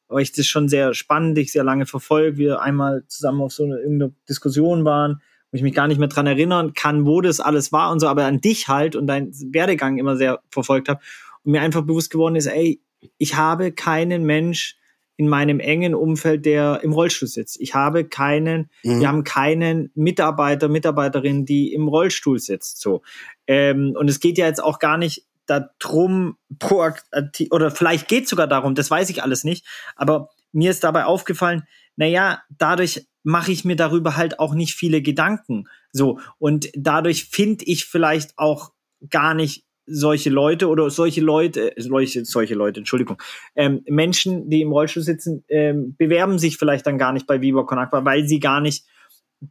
weil 0.08 0.22
ich 0.22 0.32
das 0.32 0.46
schon 0.46 0.68
sehr 0.68 0.94
spannend, 0.94 1.38
ich 1.38 1.52
sehr 1.52 1.64
lange 1.64 1.86
verfolge, 1.86 2.36
wir 2.36 2.60
einmal 2.60 3.04
zusammen 3.08 3.42
auf 3.42 3.52
so 3.52 3.64
eine 3.64 3.78
irgendeine 3.78 4.12
Diskussion 4.28 4.84
waren, 4.84 5.20
wo 5.50 5.56
ich 5.56 5.62
mich 5.62 5.74
gar 5.74 5.88
nicht 5.88 5.98
mehr 5.98 6.08
dran 6.08 6.26
erinnern 6.26 6.72
kann, 6.74 7.04
wo 7.04 7.20
das 7.20 7.40
alles 7.40 7.72
war 7.72 7.90
und 7.90 7.98
so, 7.98 8.06
aber 8.06 8.26
an 8.26 8.40
dich 8.40 8.68
halt 8.68 8.94
und 8.94 9.08
deinen 9.08 9.32
Werdegang 9.52 9.98
immer 9.98 10.16
sehr 10.16 10.40
verfolgt 10.50 10.88
habe 10.88 11.00
mir 11.46 11.62
einfach 11.62 11.82
bewusst 11.82 12.10
geworden 12.10 12.36
ist, 12.36 12.46
ey, 12.46 12.80
ich 13.18 13.36
habe 13.36 13.72
keinen 13.72 14.24
Mensch 14.24 14.76
in 15.18 15.28
meinem 15.28 15.60
engen 15.60 15.94
Umfeld, 15.94 16.44
der 16.44 16.80
im 16.82 16.92
Rollstuhl 16.92 17.28
sitzt. 17.28 17.58
Ich 17.60 17.74
habe 17.74 18.04
keinen, 18.04 18.68
Mhm. 18.84 19.00
wir 19.00 19.08
haben 19.08 19.24
keinen 19.24 19.90
Mitarbeiter, 19.94 20.68
Mitarbeiterin, 20.68 21.46
die 21.46 21.72
im 21.72 21.88
Rollstuhl 21.88 22.38
sitzt. 22.38 22.80
So. 22.80 23.02
Ähm, 23.46 23.94
und 23.98 24.10
es 24.10 24.20
geht 24.20 24.36
ja 24.36 24.46
jetzt 24.46 24.62
auch 24.62 24.78
gar 24.78 24.98
nicht 24.98 25.24
darum, 25.46 26.36
proaktiv, 26.58 27.48
oder 27.52 27.70
vielleicht 27.70 28.08
geht 28.08 28.24
es 28.24 28.30
sogar 28.30 28.48
darum, 28.48 28.74
das 28.74 28.90
weiß 28.90 29.08
ich 29.10 29.22
alles 29.22 29.44
nicht, 29.44 29.64
aber 29.94 30.30
mir 30.52 30.70
ist 30.72 30.82
dabei 30.82 31.04
aufgefallen, 31.04 31.62
naja, 31.94 32.42
dadurch 32.50 33.06
mache 33.22 33.52
ich 33.52 33.64
mir 33.64 33.76
darüber 33.76 34.16
halt 34.16 34.38
auch 34.40 34.54
nicht 34.54 34.74
viele 34.74 35.02
Gedanken. 35.02 35.68
So, 35.92 36.18
und 36.38 36.68
dadurch 36.74 37.26
finde 37.26 37.64
ich 37.64 37.84
vielleicht 37.86 38.36
auch 38.36 38.72
gar 39.08 39.34
nicht 39.34 39.65
solche 39.86 40.30
Leute 40.30 40.68
oder 40.68 40.90
solche 40.90 41.20
Leute, 41.20 41.76
äh, 41.76 41.80
solche, 41.80 42.24
solche 42.24 42.54
Leute, 42.54 42.80
Entschuldigung, 42.80 43.22
ähm, 43.54 43.82
Menschen, 43.88 44.50
die 44.50 44.62
im 44.62 44.72
Rollstuhl 44.72 45.02
sitzen, 45.02 45.44
ähm, 45.48 45.94
bewerben 45.96 46.38
sich 46.38 46.56
vielleicht 46.56 46.86
dann 46.86 46.98
gar 46.98 47.12
nicht 47.12 47.26
bei 47.26 47.40
Viva 47.40 47.62
Con 47.64 47.78
Agua, 47.78 48.04
weil 48.04 48.26
sie 48.26 48.40
gar 48.40 48.60
nicht 48.60 48.84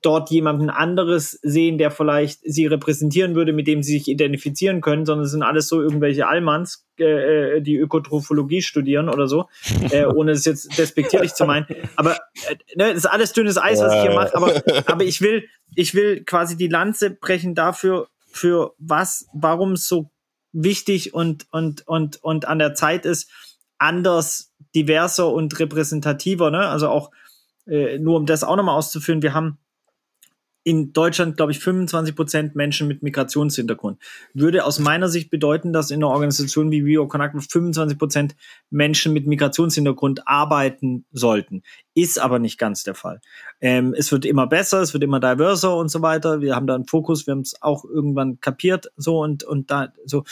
dort 0.01 0.31
jemanden 0.31 0.69
anderes 0.69 1.39
sehen, 1.43 1.77
der 1.77 1.91
vielleicht 1.91 2.39
sie 2.43 2.65
repräsentieren 2.65 3.36
würde, 3.36 3.53
mit 3.53 3.67
dem 3.67 3.83
sie 3.83 3.93
sich 3.93 4.07
identifizieren 4.07 4.81
können, 4.81 5.05
sondern 5.05 5.25
es 5.25 5.31
sind 5.31 5.43
alles 5.43 5.67
so 5.67 5.81
irgendwelche 5.81 6.27
Allmanns, 6.27 6.88
äh, 6.99 7.57
äh, 7.57 7.61
die 7.61 7.75
Ökotrophologie 7.75 8.61
studieren 8.61 9.09
oder 9.09 9.27
so, 9.27 9.47
äh, 9.91 10.05
ohne 10.15 10.31
es 10.31 10.45
jetzt 10.45 10.77
despektierlich 10.77 11.33
zu 11.33 11.45
meinen. 11.45 11.67
Aber 11.95 12.15
äh, 12.49 12.55
ne, 12.75 12.89
das 12.89 12.97
ist 12.97 13.05
alles 13.05 13.33
dünnes 13.33 13.57
Eis, 13.57 13.79
was 13.79 13.93
ich 13.93 14.01
hier 14.01 14.15
mache, 14.15 14.36
aber, 14.36 14.63
aber 14.88 15.03
ich 15.03 15.21
will, 15.21 15.47
ich 15.75 15.93
will 15.93 16.23
quasi 16.23 16.57
die 16.57 16.67
Lanze 16.67 17.11
brechen 17.11 17.53
dafür, 17.53 18.07
für 18.36 18.73
was, 18.77 19.27
warum 19.33 19.73
es 19.73 19.88
so 19.88 20.11
wichtig 20.56 21.14
und, 21.14 21.45
und, 21.51 21.88
und, 21.88 22.24
und 22.24 22.47
an 22.47 22.60
der 22.60 22.74
Zeit 22.74 23.06
ist, 23.06 23.30
anders, 23.78 24.53
diverser 24.74 25.32
und 25.32 25.60
repräsentativer, 25.60 26.49
ne? 26.49 26.68
Also 26.68 26.89
auch 26.89 27.12
äh, 27.68 27.99
nur 27.99 28.18
um 28.18 28.26
das 28.26 28.43
auch 28.43 28.56
nochmal 28.56 28.78
auszuführen, 28.78 29.22
wir 29.22 29.34
haben 29.34 29.58
in 30.66 30.93
Deutschland, 30.93 31.38
glaube 31.38 31.51
ich, 31.51 31.59
25 31.59 32.16
Prozent 32.16 32.55
Menschen 32.55 32.88
mit 32.88 33.03
Migrationshintergrund. 33.03 34.01
Würde 34.34 34.66
aus 34.66 34.80
meiner 34.80 35.09
Sicht 35.09 35.30
bedeuten, 35.30 35.74
dass 35.74 35.91
in 35.91 36.03
einer 36.03 36.11
Organisation 36.11 36.72
wie 36.72 36.82
Bio 36.82 37.07
Connect 37.07 37.36
25 37.39 37.99
Prozent 37.99 38.36
Menschen 38.72 39.13
mit 39.13 39.28
Migrationshintergrund 39.28 40.28
arbeiten 40.28 41.05
sollten. 41.11 41.61
Ist 41.93 42.20
aber 42.20 42.39
nicht 42.39 42.57
ganz 42.57 42.84
der 42.84 42.95
Fall. 42.95 43.22
Ähm, 43.61 43.93
es 43.95 44.11
wird 44.11 44.26
immer 44.26 44.47
besser, 44.47 44.82
es 44.82 44.91
wird 44.91 45.03
immer 45.03 45.20
diverser 45.20 45.78
und 45.78 45.89
so 45.89 46.01
weiter. 46.01 46.41
Wir 46.41 46.55
haben 46.55 46.66
da 46.66 46.74
einen 46.74 46.88
Fokus, 46.88 47.28
wir 47.28 47.34
haben 47.34 47.41
es 47.41 47.61
auch 47.61 47.86
irgendwann 47.86 48.39
kapiert, 48.39 48.88
so 48.97 49.20
und, 49.20 49.43
und 49.43 49.70
da, 49.70 49.93
so. 50.03 50.24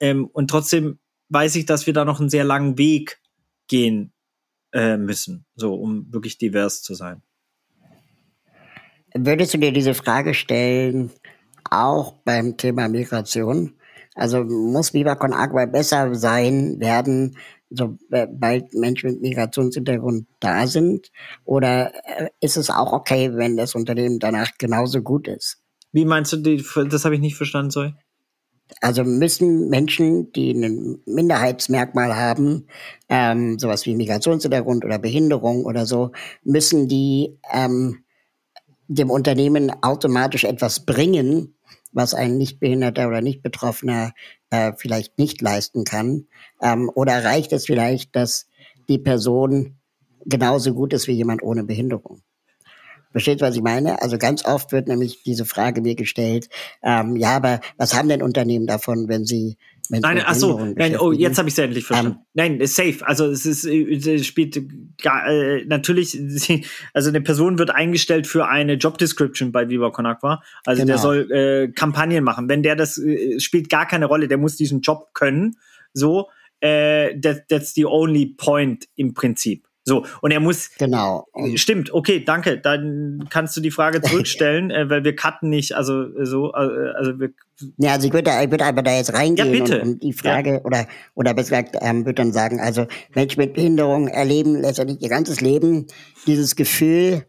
Ähm, 0.00 0.28
und 0.32 0.48
trotzdem 0.48 0.98
weiß 1.28 1.56
ich, 1.56 1.66
dass 1.66 1.86
wir 1.86 1.92
da 1.92 2.06
noch 2.06 2.20
einen 2.20 2.30
sehr 2.30 2.44
langen 2.44 2.78
Weg 2.78 3.20
gehen 3.68 4.14
äh, 4.72 4.96
müssen, 4.96 5.44
so, 5.56 5.74
um 5.74 6.10
wirklich 6.10 6.38
divers 6.38 6.82
zu 6.82 6.94
sein. 6.94 7.22
Würdest 9.16 9.54
du 9.54 9.58
dir 9.58 9.72
diese 9.72 9.94
Frage 9.94 10.34
stellen, 10.34 11.10
auch 11.70 12.14
beim 12.24 12.56
Thema 12.56 12.88
Migration? 12.88 13.74
Also 14.16 14.44
muss 14.44 14.92
Viva 14.92 15.14
Con 15.14 15.32
Agua 15.32 15.66
besser 15.66 16.14
sein, 16.16 16.80
werden, 16.80 17.36
sobald 17.70 18.74
Menschen 18.74 19.10
mit 19.10 19.20
Migrationshintergrund 19.22 20.26
da 20.40 20.66
sind? 20.66 21.10
Oder 21.44 21.92
äh, 22.04 22.28
ist 22.40 22.56
es 22.56 22.70
auch 22.70 22.92
okay, 22.92 23.30
wenn 23.34 23.56
das 23.56 23.76
Unternehmen 23.76 24.18
danach 24.18 24.50
genauso 24.58 25.00
gut 25.00 25.28
ist? 25.28 25.58
Wie 25.92 26.04
meinst 26.04 26.32
du, 26.32 26.38
die, 26.38 26.64
das 26.88 27.04
habe 27.04 27.14
ich 27.14 27.20
nicht 27.20 27.36
verstanden, 27.36 27.70
sorry? 27.70 27.94
Also 28.80 29.04
müssen 29.04 29.68
Menschen, 29.68 30.32
die 30.32 30.52
ein 30.52 30.98
Minderheitsmerkmal 31.06 32.16
haben, 32.16 32.66
ähm, 33.08 33.58
sowas 33.58 33.86
wie 33.86 33.94
Migrationshintergrund 33.94 34.84
oder 34.84 34.98
Behinderung 34.98 35.64
oder 35.66 35.86
so, 35.86 36.10
müssen 36.42 36.88
die 36.88 37.38
ähm, 37.52 38.03
dem 38.88 39.10
Unternehmen 39.10 39.72
automatisch 39.82 40.44
etwas 40.44 40.84
bringen, 40.84 41.56
was 41.92 42.14
ein 42.14 42.36
Nichtbehinderter 42.36 43.08
oder 43.08 43.20
Nicht-Betroffener 43.20 44.12
äh, 44.50 44.72
vielleicht 44.76 45.18
nicht 45.18 45.40
leisten 45.40 45.84
kann? 45.84 46.26
Ähm, 46.60 46.90
oder 46.94 47.24
reicht 47.24 47.52
es 47.52 47.66
vielleicht, 47.66 48.14
dass 48.16 48.48
die 48.88 48.98
Person 48.98 49.76
genauso 50.26 50.74
gut 50.74 50.92
ist 50.92 51.06
wie 51.06 51.12
jemand 51.12 51.42
ohne 51.42 51.64
Behinderung? 51.64 52.22
Versteht, 53.14 53.40
was 53.40 53.54
ich 53.54 53.62
meine? 53.62 54.02
Also 54.02 54.18
ganz 54.18 54.44
oft 54.44 54.72
wird 54.72 54.88
nämlich 54.88 55.22
diese 55.22 55.44
Frage 55.44 55.80
mir 55.80 55.94
gestellt, 55.94 56.48
ähm, 56.82 57.14
ja, 57.14 57.36
aber 57.36 57.60
was 57.76 57.94
haben 57.94 58.08
denn 58.08 58.22
Unternehmen 58.22 58.66
davon, 58.66 59.06
wenn 59.06 59.24
sie 59.24 59.56
Nein, 59.88 60.22
ach 60.24 60.34
so, 60.34 60.64
nein, 60.64 60.98
oh, 60.98 61.12
jetzt 61.12 61.38
habe 61.38 61.48
ich 61.48 61.54
es 61.54 61.58
endlich 61.58 61.84
verstanden. 61.84 62.12
Um, 62.12 62.18
ähm, 62.18 62.26
nein, 62.32 62.60
ist 62.60 62.74
safe. 62.74 63.06
Also 63.06 63.26
es 63.26 63.46
ist 63.46 63.64
es 63.64 64.26
spielt 64.26 64.60
gar, 65.00 65.28
äh, 65.28 65.64
natürlich, 65.66 66.18
also 66.94 67.10
eine 67.10 67.20
Person 67.20 67.58
wird 67.58 67.70
eingestellt 67.70 68.26
für 68.26 68.48
eine 68.48 68.74
Job 68.74 68.98
Description 68.98 69.52
bei 69.52 69.68
Viva 69.68 69.90
Con 69.90 70.06
Agua. 70.06 70.42
Also 70.64 70.82
genau. 70.82 70.94
der 70.94 70.98
soll 70.98 71.30
äh, 71.30 71.68
Kampagnen 71.68 72.24
machen. 72.24 72.48
Wenn 72.48 72.62
der 72.64 72.74
das 72.74 72.98
äh, 72.98 73.38
spielt 73.38 73.68
gar 73.68 73.86
keine 73.86 74.06
Rolle, 74.06 74.26
der 74.26 74.38
muss 74.38 74.56
diesen 74.56 74.80
Job 74.80 75.12
können. 75.12 75.56
So, 75.92 76.30
äh, 76.60 77.20
that, 77.20 77.48
that's 77.48 77.74
the 77.74 77.84
only 77.84 78.26
point 78.26 78.88
im 78.96 79.12
Prinzip. 79.12 79.68
So, 79.86 80.06
und 80.22 80.30
er 80.30 80.40
muss. 80.40 80.70
Genau. 80.78 81.26
Stimmt, 81.56 81.92
okay, 81.92 82.24
danke. 82.24 82.58
Dann 82.58 83.26
kannst 83.28 83.56
du 83.56 83.60
die 83.60 83.70
Frage 83.70 84.00
zurückstellen, 84.02 84.70
äh, 84.70 84.88
weil 84.88 85.04
wir 85.04 85.14
cutten 85.14 85.50
nicht, 85.50 85.74
also 85.74 86.06
so, 86.24 86.52
äh, 86.54 86.92
also 86.96 87.20
wir. 87.20 87.30
Ja, 87.76 87.92
also 87.92 88.06
ich 88.08 88.12
würde, 88.12 88.30
ich 88.42 88.50
würde 88.50 88.64
aber 88.64 88.82
da 88.82 88.96
jetzt 88.96 89.12
reingehen 89.12 89.52
ja, 89.52 89.60
bitte. 89.60 89.82
Und, 89.82 89.88
und 89.88 90.02
die 90.02 90.12
Frage, 90.12 90.54
ja. 90.54 90.60
oder, 90.64 90.86
oder 91.14 91.34
besser 91.34 91.62
gesagt, 91.62 91.76
ähm, 91.82 92.04
würde 92.06 92.14
dann 92.14 92.32
sagen, 92.32 92.60
also 92.60 92.86
Menschen 93.14 93.40
mit 93.40 93.54
Behinderung 93.54 94.08
erleben 94.08 94.56
letztendlich 94.56 95.02
ihr 95.02 95.08
ganzes 95.08 95.40
Leben 95.40 95.86
dieses 96.26 96.56
Gefühl, 96.56 97.26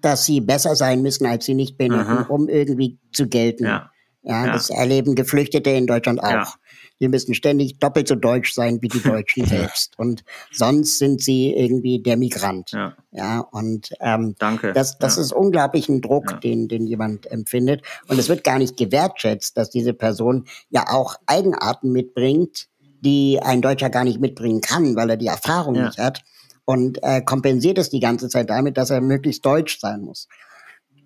dass 0.00 0.26
sie 0.26 0.40
besser 0.40 0.74
sein 0.74 1.00
müssen 1.00 1.26
als 1.26 1.46
sie 1.46 1.54
nicht 1.54 1.78
behinderten, 1.78 2.26
um 2.26 2.48
irgendwie 2.48 2.98
zu 3.12 3.28
gelten. 3.28 3.64
Ja. 3.64 3.92
Ja, 4.24 4.46
ja, 4.46 4.52
das 4.52 4.70
erleben 4.70 5.16
Geflüchtete 5.16 5.70
in 5.70 5.86
Deutschland 5.86 6.22
auch. 6.22 6.56
Wir 7.02 7.08
müssen 7.08 7.34
ständig 7.34 7.80
doppelt 7.80 8.06
so 8.06 8.14
deutsch 8.14 8.54
sein 8.54 8.80
wie 8.80 8.86
die 8.86 9.02
Deutschen 9.02 9.44
selbst. 9.44 9.98
Und 9.98 10.22
sonst 10.52 10.98
sind 10.98 11.20
sie 11.20 11.52
irgendwie 11.52 12.00
der 12.00 12.16
Migrant. 12.16 12.70
Ja, 12.70 12.96
ja 13.10 13.40
und 13.40 13.92
ähm, 13.98 14.36
Danke. 14.38 14.72
das, 14.72 14.98
das 14.98 15.16
ja. 15.16 15.22
ist 15.22 15.32
unglaublich 15.32 15.88
ein 15.88 16.00
Druck, 16.00 16.30
ja. 16.30 16.36
den, 16.36 16.68
den 16.68 16.86
jemand 16.86 17.28
empfindet. 17.28 17.82
Und 18.06 18.20
es 18.20 18.28
wird 18.28 18.44
gar 18.44 18.60
nicht 18.60 18.76
gewertschätzt, 18.76 19.56
dass 19.56 19.68
diese 19.68 19.94
Person 19.94 20.44
ja 20.70 20.84
auch 20.90 21.16
Eigenarten 21.26 21.90
mitbringt, 21.90 22.68
die 23.00 23.40
ein 23.42 23.62
Deutscher 23.62 23.90
gar 23.90 24.04
nicht 24.04 24.20
mitbringen 24.20 24.60
kann, 24.60 24.94
weil 24.94 25.10
er 25.10 25.16
die 25.16 25.26
Erfahrung 25.26 25.82
nicht 25.82 25.98
hat. 25.98 26.22
Und 26.64 27.02
äh, 27.02 27.20
kompensiert 27.20 27.78
es 27.78 27.90
die 27.90 27.98
ganze 27.98 28.28
Zeit 28.28 28.48
damit, 28.48 28.76
dass 28.76 28.90
er 28.90 29.00
möglichst 29.00 29.44
deutsch 29.44 29.80
sein 29.80 30.02
muss. 30.02 30.28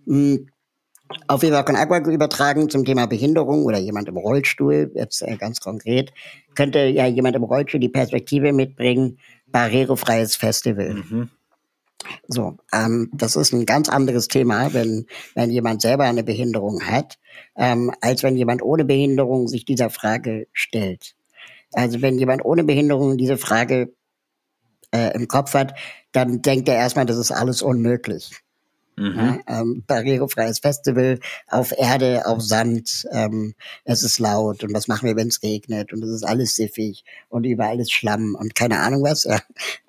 Hm 0.04 0.46
auf 1.28 1.42
Viva 1.42 1.62
Con 1.62 1.76
Agua 1.76 1.98
übertragen 1.98 2.68
zum 2.68 2.84
Thema 2.84 3.06
Behinderung 3.06 3.64
oder 3.64 3.78
jemand 3.78 4.08
im 4.08 4.16
Rollstuhl, 4.16 4.90
jetzt 4.94 5.22
äh, 5.22 5.36
ganz 5.36 5.60
konkret, 5.60 6.12
könnte 6.54 6.86
ja 6.86 7.06
jemand 7.06 7.36
im 7.36 7.44
Rollstuhl 7.44 7.80
die 7.80 7.88
Perspektive 7.88 8.52
mitbringen, 8.52 9.18
barrierefreies 9.46 10.36
Festival. 10.36 10.94
Mhm. 10.94 11.30
So, 12.28 12.56
ähm, 12.72 13.10
das 13.12 13.36
ist 13.36 13.52
ein 13.52 13.66
ganz 13.66 13.88
anderes 13.88 14.28
Thema, 14.28 14.72
wenn, 14.74 15.06
wenn 15.34 15.50
jemand 15.50 15.82
selber 15.82 16.04
eine 16.04 16.22
Behinderung 16.22 16.82
hat, 16.82 17.18
ähm, 17.56 17.92
als 18.00 18.22
wenn 18.22 18.36
jemand 18.36 18.62
ohne 18.62 18.84
Behinderung 18.84 19.48
sich 19.48 19.64
dieser 19.64 19.90
Frage 19.90 20.46
stellt. 20.52 21.16
Also 21.72 22.02
wenn 22.02 22.18
jemand 22.18 22.44
ohne 22.44 22.64
Behinderung 22.64 23.16
diese 23.16 23.36
Frage 23.36 23.94
äh, 24.92 25.14
im 25.14 25.26
Kopf 25.28 25.54
hat, 25.54 25.74
dann 26.12 26.42
denkt 26.42 26.68
er 26.68 26.76
erstmal, 26.76 27.06
das 27.06 27.16
ist 27.16 27.32
alles 27.32 27.62
unmöglich. 27.62 28.30
Mhm. 28.96 29.14
Ja, 29.46 29.60
ähm, 29.60 29.84
barrierefreies 29.86 30.60
Festival 30.60 31.18
auf 31.48 31.72
Erde, 31.76 32.22
auf 32.26 32.40
Sand. 32.40 33.06
Ähm, 33.12 33.54
es 33.84 34.02
ist 34.02 34.18
laut 34.18 34.64
und 34.64 34.72
was 34.72 34.88
machen 34.88 35.06
wir, 35.06 35.16
wenn 35.16 35.28
es 35.28 35.42
regnet 35.42 35.92
und 35.92 36.02
es 36.02 36.10
ist 36.10 36.22
alles 36.24 36.56
siffig 36.56 37.04
und 37.28 37.44
überall 37.44 37.78
ist 37.78 37.92
Schlamm 37.92 38.34
und 38.38 38.54
keine 38.54 38.80
Ahnung 38.80 39.02
was. 39.02 39.24
Ja. 39.24 39.40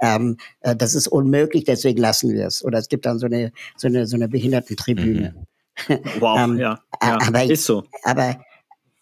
Ähm, 0.02 0.38
äh, 0.62 0.76
das 0.76 0.94
ist 0.94 1.08
unmöglich, 1.08 1.64
deswegen 1.64 2.00
lassen 2.00 2.34
wir 2.34 2.48
es. 2.48 2.64
Oder 2.64 2.80
es 2.80 2.90
gibt 2.90 3.06
dann 3.06 3.18
so 3.20 3.28
eine 3.28 3.52
so 3.78 3.88
eine 3.88 4.08
so 4.08 4.16
eine 4.16 4.28
Behindertentribüne. 4.28 5.34
Mhm. 5.38 5.48
Wow, 6.20 6.40
ähm, 6.40 6.58
ja, 6.58 6.80
ja, 7.04 7.20
aber, 7.22 7.44
ist 7.44 7.66
so. 7.66 7.84
Aber 8.04 8.36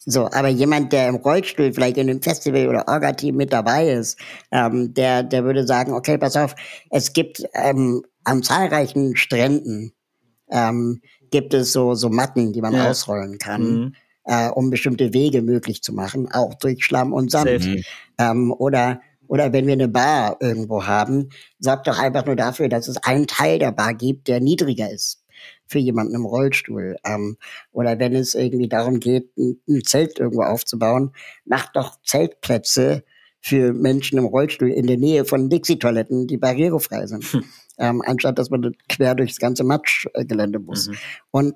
so, 0.07 0.29
aber 0.31 0.49
jemand, 0.49 0.93
der 0.93 1.07
im 1.07 1.15
Rollstuhl 1.15 1.73
vielleicht 1.73 1.97
in 1.97 2.09
einem 2.09 2.21
Festival 2.21 2.67
oder 2.67 2.87
Orga-Team 2.87 3.35
mit 3.35 3.51
dabei 3.51 3.89
ist, 3.89 4.19
ähm, 4.51 4.93
der, 4.93 5.23
der 5.23 5.45
würde 5.45 5.65
sagen, 5.65 5.93
okay, 5.93 6.17
pass 6.17 6.35
auf, 6.35 6.53
es 6.91 7.13
gibt 7.13 7.43
ähm, 7.53 8.03
an 8.23 8.43
zahlreichen 8.43 9.15
Stränden 9.15 9.94
ähm, 10.49 11.01
gibt 11.31 11.53
es 11.53 11.71
so, 11.71 11.95
so 11.95 12.09
Matten, 12.09 12.53
die 12.53 12.61
man 12.61 12.73
ja. 12.73 12.89
ausrollen 12.89 13.37
kann, 13.37 13.61
mhm. 13.61 13.95
äh, 14.25 14.49
um 14.49 14.69
bestimmte 14.69 15.13
Wege 15.13 15.41
möglich 15.41 15.81
zu 15.81 15.93
machen, 15.93 16.31
auch 16.31 16.53
durch 16.55 16.83
Schlamm 16.85 17.13
und 17.13 17.31
Sand. 17.31 17.65
Mhm. 17.65 17.83
Ähm, 18.17 18.51
oder 18.51 19.01
oder 19.27 19.53
wenn 19.53 19.65
wir 19.65 19.73
eine 19.73 19.87
Bar 19.87 20.37
irgendwo 20.39 20.85
haben, 20.85 21.29
sorgt 21.57 21.87
doch 21.87 21.97
einfach 21.97 22.27
nur 22.27 22.35
dafür, 22.35 22.69
dass 22.69 22.87
es 22.87 22.97
einen 22.97 23.25
Teil 23.25 23.57
der 23.57 23.71
Bar 23.71 23.95
gibt, 23.95 24.27
der 24.27 24.39
niedriger 24.39 24.91
ist 24.91 25.23
für 25.65 25.79
jemanden 25.79 26.13
im 26.13 26.25
Rollstuhl. 26.25 26.95
Ähm, 27.03 27.37
oder 27.71 27.97
wenn 27.97 28.13
es 28.15 28.35
irgendwie 28.35 28.69
darum 28.69 28.99
geht, 28.99 29.35
ein, 29.35 29.59
ein 29.67 29.83
Zelt 29.83 30.19
irgendwo 30.19 30.43
aufzubauen, 30.43 31.11
macht 31.43 31.75
doch 31.75 31.99
Zeltplätze 32.03 33.03
für 33.41 33.73
Menschen 33.73 34.17
im 34.19 34.25
Rollstuhl 34.25 34.69
in 34.69 34.87
der 34.87 34.97
Nähe 34.97 35.25
von 35.25 35.49
Dixie-Toiletten, 35.49 36.27
die 36.27 36.37
barrierefrei 36.37 37.07
sind. 37.07 37.23
Hm 37.23 37.43
ähm, 37.77 38.01
anstatt 38.05 38.39
dass 38.39 38.49
man 38.49 38.75
quer 38.89 39.15
durchs 39.15 39.39
ganze 39.39 39.63
Matschgelände 39.63 40.59
muss. 40.59 40.87
Mhm. 40.87 40.95
Und 41.31 41.55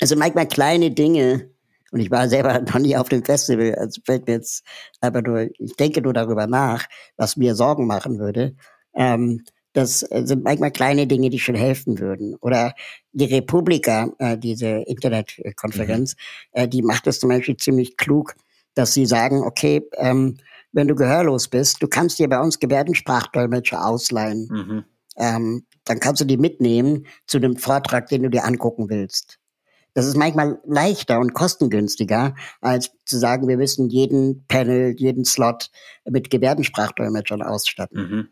es 0.00 0.10
sind 0.10 0.18
manchmal 0.18 0.46
kleine 0.46 0.90
Dinge, 0.90 1.50
und 1.90 2.00
ich 2.00 2.10
war 2.10 2.28
selber 2.28 2.60
noch 2.60 2.78
nie 2.78 2.96
auf 2.96 3.08
dem 3.08 3.24
Festival, 3.24 3.74
also 3.74 4.00
fällt 4.04 4.26
mir 4.26 4.34
jetzt 4.34 4.64
aber 5.00 5.22
nur, 5.22 5.48
ich 5.58 5.76
denke 5.76 6.02
nur 6.02 6.12
darüber 6.12 6.46
nach, 6.46 6.86
was 7.16 7.36
mir 7.36 7.54
Sorgen 7.54 7.86
machen 7.86 8.18
würde. 8.18 8.54
Ähm, 8.94 9.44
das 9.74 10.00
sind 10.00 10.42
manchmal 10.42 10.72
kleine 10.72 11.06
Dinge, 11.06 11.30
die 11.30 11.38
schon 11.38 11.54
helfen 11.54 12.00
würden. 12.00 12.34
Oder 12.40 12.74
die 13.12 13.26
Republika, 13.26 14.10
äh, 14.18 14.36
diese 14.36 14.68
Internetkonferenz, 14.68 16.16
mhm. 16.54 16.62
äh, 16.62 16.68
die 16.68 16.82
macht 16.82 17.06
es 17.06 17.20
zum 17.20 17.28
Beispiel 17.28 17.56
ziemlich 17.56 17.96
klug, 17.96 18.34
dass 18.74 18.94
sie 18.94 19.06
sagen, 19.06 19.42
okay, 19.42 19.82
ähm, 19.96 20.38
wenn 20.72 20.88
du 20.88 20.94
gehörlos 20.94 21.48
bist, 21.48 21.82
du 21.82 21.86
kannst 21.86 22.18
dir 22.18 22.28
bei 22.28 22.40
uns 22.40 22.58
Gebärdensprachdolmetscher 22.58 23.84
ausleihen. 23.84 24.48
Mhm 24.50 24.84
ähm, 25.18 25.66
dann 25.84 26.00
kannst 26.00 26.20
du 26.20 26.24
die 26.24 26.36
mitnehmen 26.36 27.06
zu 27.26 27.38
dem 27.38 27.56
Vortrag, 27.56 28.08
den 28.08 28.22
du 28.22 28.30
dir 28.30 28.44
angucken 28.44 28.88
willst. 28.88 29.38
Das 29.94 30.06
ist 30.06 30.16
manchmal 30.16 30.60
leichter 30.64 31.18
und 31.18 31.34
kostengünstiger, 31.34 32.36
als 32.60 32.90
zu 33.04 33.18
sagen, 33.18 33.48
wir 33.48 33.56
müssen 33.56 33.88
jeden 33.88 34.44
Panel, 34.46 34.94
jeden 34.96 35.24
Slot 35.24 35.70
mit 36.08 36.30
Gebärdensprachdolmetschern 36.30 37.42
ausstatten. 37.42 38.00
Mhm. 38.00 38.28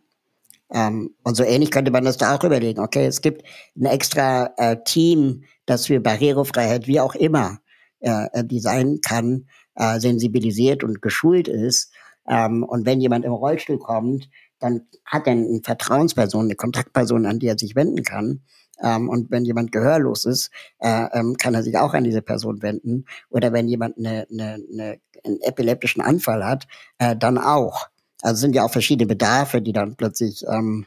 Ähm, 0.72 1.14
und 1.22 1.36
so 1.36 1.44
ähnlich 1.44 1.70
könnte 1.70 1.90
man 1.90 2.04
das 2.04 2.18
da 2.18 2.36
auch 2.36 2.44
überlegen. 2.44 2.80
Okay, 2.80 3.06
es 3.06 3.20
gibt 3.20 3.42
ein 3.76 3.86
extra 3.86 4.52
äh, 4.56 4.76
Team, 4.84 5.44
das 5.64 5.86
für 5.86 6.00
Barrierefreiheit, 6.00 6.86
wie 6.86 7.00
auch 7.00 7.14
immer, 7.14 7.58
äh, 8.00 8.26
äh 8.32 8.44
designen 8.44 9.00
kann, 9.00 9.46
äh, 9.74 9.98
sensibilisiert 10.00 10.84
und 10.84 11.02
geschult 11.02 11.48
ist. 11.48 11.92
Ähm, 12.28 12.64
und 12.64 12.86
wenn 12.86 13.00
jemand 13.00 13.24
im 13.24 13.32
Rollstuhl 13.32 13.78
kommt, 13.78 14.28
dann 14.58 14.86
hat 15.04 15.26
er 15.26 15.32
eine 15.32 15.60
Vertrauensperson, 15.62 16.46
eine 16.46 16.54
Kontaktperson, 16.54 17.26
an 17.26 17.38
die 17.38 17.48
er 17.48 17.58
sich 17.58 17.76
wenden 17.76 18.02
kann. 18.02 18.42
Ähm, 18.82 19.08
und 19.08 19.30
wenn 19.30 19.44
jemand 19.44 19.72
gehörlos 19.72 20.24
ist, 20.24 20.50
äh, 20.80 21.06
ähm, 21.12 21.36
kann 21.36 21.54
er 21.54 21.62
sich 21.62 21.76
auch 21.78 21.94
an 21.94 22.04
diese 22.04 22.22
Person 22.22 22.62
wenden. 22.62 23.06
Oder 23.30 23.52
wenn 23.52 23.68
jemand 23.68 23.98
eine, 23.98 24.26
eine, 24.30 24.58
eine, 24.70 25.00
einen 25.24 25.40
epileptischen 25.40 26.02
Anfall 26.02 26.44
hat, 26.44 26.66
äh, 26.98 27.16
dann 27.16 27.38
auch. 27.38 27.88
Also 28.22 28.40
sind 28.40 28.54
ja 28.54 28.64
auch 28.64 28.72
verschiedene 28.72 29.06
Bedarfe, 29.06 29.62
die 29.62 29.72
dann 29.72 29.96
plötzlich 29.96 30.44
ähm, 30.48 30.86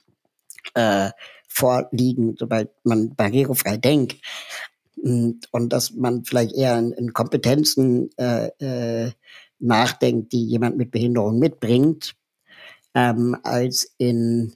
äh, 0.74 1.09
vorliegen, 1.47 2.36
sobald 2.38 2.70
man 2.84 3.15
barrierefrei 3.15 3.78
denkt. 3.78 4.17
Und, 4.95 5.47
und 5.51 5.74
dass 5.74 5.91
man 5.91 6.26
vielleicht 6.26 6.53
eher 6.53 6.78
in, 6.78 6.91
in 6.91 7.13
Kompetenzen 7.13 8.09
äh, 8.17 8.47
äh, 8.59 9.11
nachdenkt, 9.59 10.32
die 10.32 10.45
jemand 10.45 10.78
mit 10.78 10.91
Behinderung 10.91 11.39
mitbringt, 11.39 12.15
ähm, 13.00 13.38
als 13.43 13.95
in, 13.97 14.54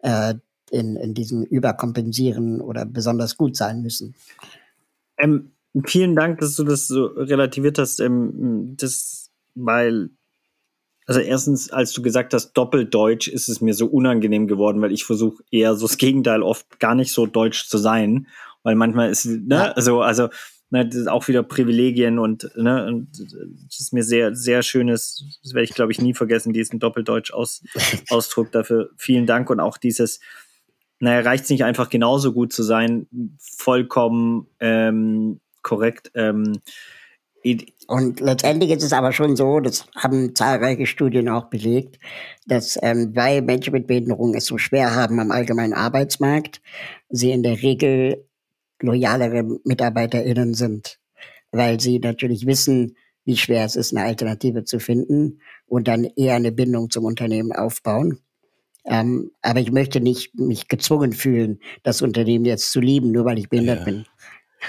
äh, 0.00 0.34
in, 0.70 0.96
in 0.96 1.14
diesem 1.14 1.44
Überkompensieren 1.44 2.60
oder 2.60 2.84
besonders 2.84 3.36
gut 3.36 3.56
sein 3.56 3.82
müssen. 3.82 4.14
Ähm, 5.16 5.52
vielen 5.86 6.16
Dank, 6.16 6.40
dass 6.40 6.56
du 6.56 6.64
das 6.64 6.88
so 6.88 7.06
relativiert 7.06 7.78
hast. 7.78 8.00
Ähm, 8.00 8.74
das, 8.76 9.30
weil, 9.54 10.10
also 11.06 11.20
erstens, 11.20 11.70
als 11.70 11.92
du 11.92 12.02
gesagt 12.02 12.34
hast, 12.34 12.52
Doppeldeutsch, 12.54 13.28
ist 13.28 13.48
es 13.48 13.60
mir 13.60 13.74
so 13.74 13.86
unangenehm 13.86 14.48
geworden, 14.48 14.82
weil 14.82 14.92
ich 14.92 15.04
versuche 15.04 15.44
eher 15.52 15.76
so 15.76 15.86
das 15.86 15.96
Gegenteil 15.96 16.42
oft 16.42 16.80
gar 16.80 16.96
nicht 16.96 17.12
so 17.12 17.26
deutsch 17.26 17.68
zu 17.68 17.78
sein. 17.78 18.26
Weil 18.64 18.74
manchmal 18.74 19.10
ist, 19.10 19.26
ne, 19.26 19.54
ja. 19.54 19.72
also, 19.72 20.00
also 20.00 20.30
ne, 20.74 20.84
das 20.84 20.96
ist 20.96 21.08
auch 21.08 21.28
wieder 21.28 21.44
Privilegien 21.44 22.18
und, 22.18 22.50
ne, 22.56 22.84
und 22.86 23.08
das 23.66 23.80
ist 23.80 23.92
mir 23.92 24.02
sehr, 24.02 24.34
sehr 24.34 24.62
schönes, 24.62 25.38
das 25.42 25.54
werde 25.54 25.64
ich 25.64 25.74
glaube 25.74 25.92
ich 25.92 26.00
nie 26.00 26.14
vergessen, 26.14 26.52
diesen 26.52 26.80
Doppeldeutsch-Ausdruck 26.80 28.50
dafür. 28.52 28.90
Vielen 28.96 29.26
Dank 29.26 29.50
und 29.50 29.60
auch 29.60 29.78
dieses, 29.78 30.18
naja, 30.98 31.20
reicht 31.20 31.44
es 31.44 31.50
nicht 31.50 31.64
einfach 31.64 31.90
genauso 31.90 32.32
gut 32.32 32.52
zu 32.52 32.64
sein, 32.64 33.06
vollkommen 33.38 34.48
ähm, 34.58 35.40
korrekt. 35.62 36.10
Ähm, 36.14 36.60
und 37.86 38.20
letztendlich 38.20 38.70
ist 38.70 38.82
es 38.82 38.92
aber 38.92 39.12
schon 39.12 39.36
so, 39.36 39.60
das 39.60 39.86
haben 39.94 40.34
zahlreiche 40.34 40.86
Studien 40.86 41.28
auch 41.28 41.50
belegt, 41.50 42.00
dass 42.46 42.76
ähm, 42.82 43.14
weil 43.14 43.42
Menschen 43.42 43.74
mit 43.74 43.86
Behinderung 43.86 44.34
es 44.34 44.46
so 44.46 44.58
schwer 44.58 44.94
haben 44.94 45.20
am 45.20 45.30
allgemeinen 45.30 45.74
Arbeitsmarkt, 45.74 46.62
sie 47.10 47.30
in 47.30 47.44
der 47.44 47.62
Regel 47.62 48.24
loyalere 48.84 49.42
MitarbeiterInnen 49.64 50.54
sind, 50.54 50.98
weil 51.50 51.80
sie 51.80 51.98
natürlich 51.98 52.46
wissen, 52.46 52.96
wie 53.24 53.36
schwer 53.36 53.64
es 53.64 53.76
ist, 53.76 53.96
eine 53.96 54.06
Alternative 54.06 54.64
zu 54.64 54.78
finden 54.78 55.40
und 55.66 55.88
dann 55.88 56.04
eher 56.04 56.34
eine 56.34 56.52
Bindung 56.52 56.90
zum 56.90 57.04
Unternehmen 57.04 57.52
aufbauen. 57.52 58.20
Ähm, 58.84 59.30
aber 59.40 59.60
ich 59.60 59.72
möchte 59.72 60.00
nicht 60.00 60.38
mich 60.38 60.68
gezwungen 60.68 61.14
fühlen, 61.14 61.60
das 61.82 62.02
Unternehmen 62.02 62.44
jetzt 62.44 62.70
zu 62.70 62.80
lieben, 62.80 63.12
nur 63.12 63.24
weil 63.24 63.38
ich 63.38 63.48
behindert 63.48 63.80
ja. 63.80 63.84
bin. 63.84 64.06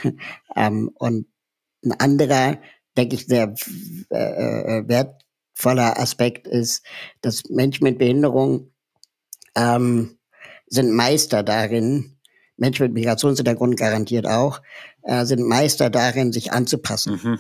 ähm, 0.55 0.89
und 0.95 1.28
ein 1.84 1.91
anderer, 1.99 2.59
denke 2.97 3.16
ich, 3.16 3.26
sehr 3.26 3.53
äh, 4.09 4.80
äh, 4.80 4.88
wertvoller 4.88 5.99
Aspekt 5.99 6.47
ist, 6.47 6.86
dass 7.22 7.43
Menschen 7.49 7.84
mit 7.84 7.97
Behinderung 7.97 8.72
ähm, 9.55 10.18
sind 10.68 10.91
Meister 10.91 11.43
darin, 11.43 12.14
Menschen 12.57 12.83
mit 12.83 12.93
Migrationshintergrund 12.93 13.77
garantiert 13.77 14.27
auch, 14.27 14.61
äh, 15.03 15.25
sind 15.25 15.47
Meister 15.47 15.89
darin, 15.89 16.31
sich 16.31 16.51
anzupassen. 16.51 17.19
Mhm. 17.21 17.39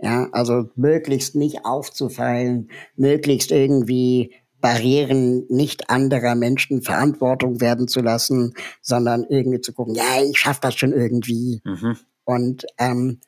Ja, 0.00 0.28
also 0.32 0.70
möglichst 0.76 1.34
nicht 1.34 1.64
aufzufallen, 1.64 2.70
möglichst 2.96 3.50
irgendwie 3.50 4.34
Barrieren 4.60 5.46
nicht 5.48 5.90
anderer 5.90 6.34
Menschen 6.34 6.82
Verantwortung 6.82 7.60
werden 7.60 7.88
zu 7.88 8.00
lassen, 8.00 8.54
sondern 8.80 9.24
irgendwie 9.28 9.60
zu 9.60 9.72
gucken, 9.72 9.94
ja, 9.94 10.22
ich 10.22 10.38
schaffe 10.38 10.60
das 10.62 10.74
schon 10.74 10.92
irgendwie. 10.92 11.60
Mhm. 11.64 11.96
Und 12.24 12.66
ähm, 12.78 13.20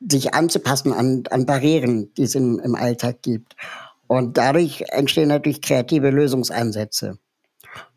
sich 0.00 0.34
anzupassen 0.34 0.92
an, 0.92 1.24
an 1.30 1.46
Barrieren, 1.46 2.12
die 2.14 2.22
es 2.22 2.34
im, 2.34 2.58
im 2.60 2.74
Alltag 2.74 3.22
gibt. 3.22 3.56
Und 4.06 4.36
dadurch 4.36 4.84
entstehen 4.88 5.28
natürlich 5.28 5.62
kreative 5.62 6.10
Lösungsansätze. 6.10 7.18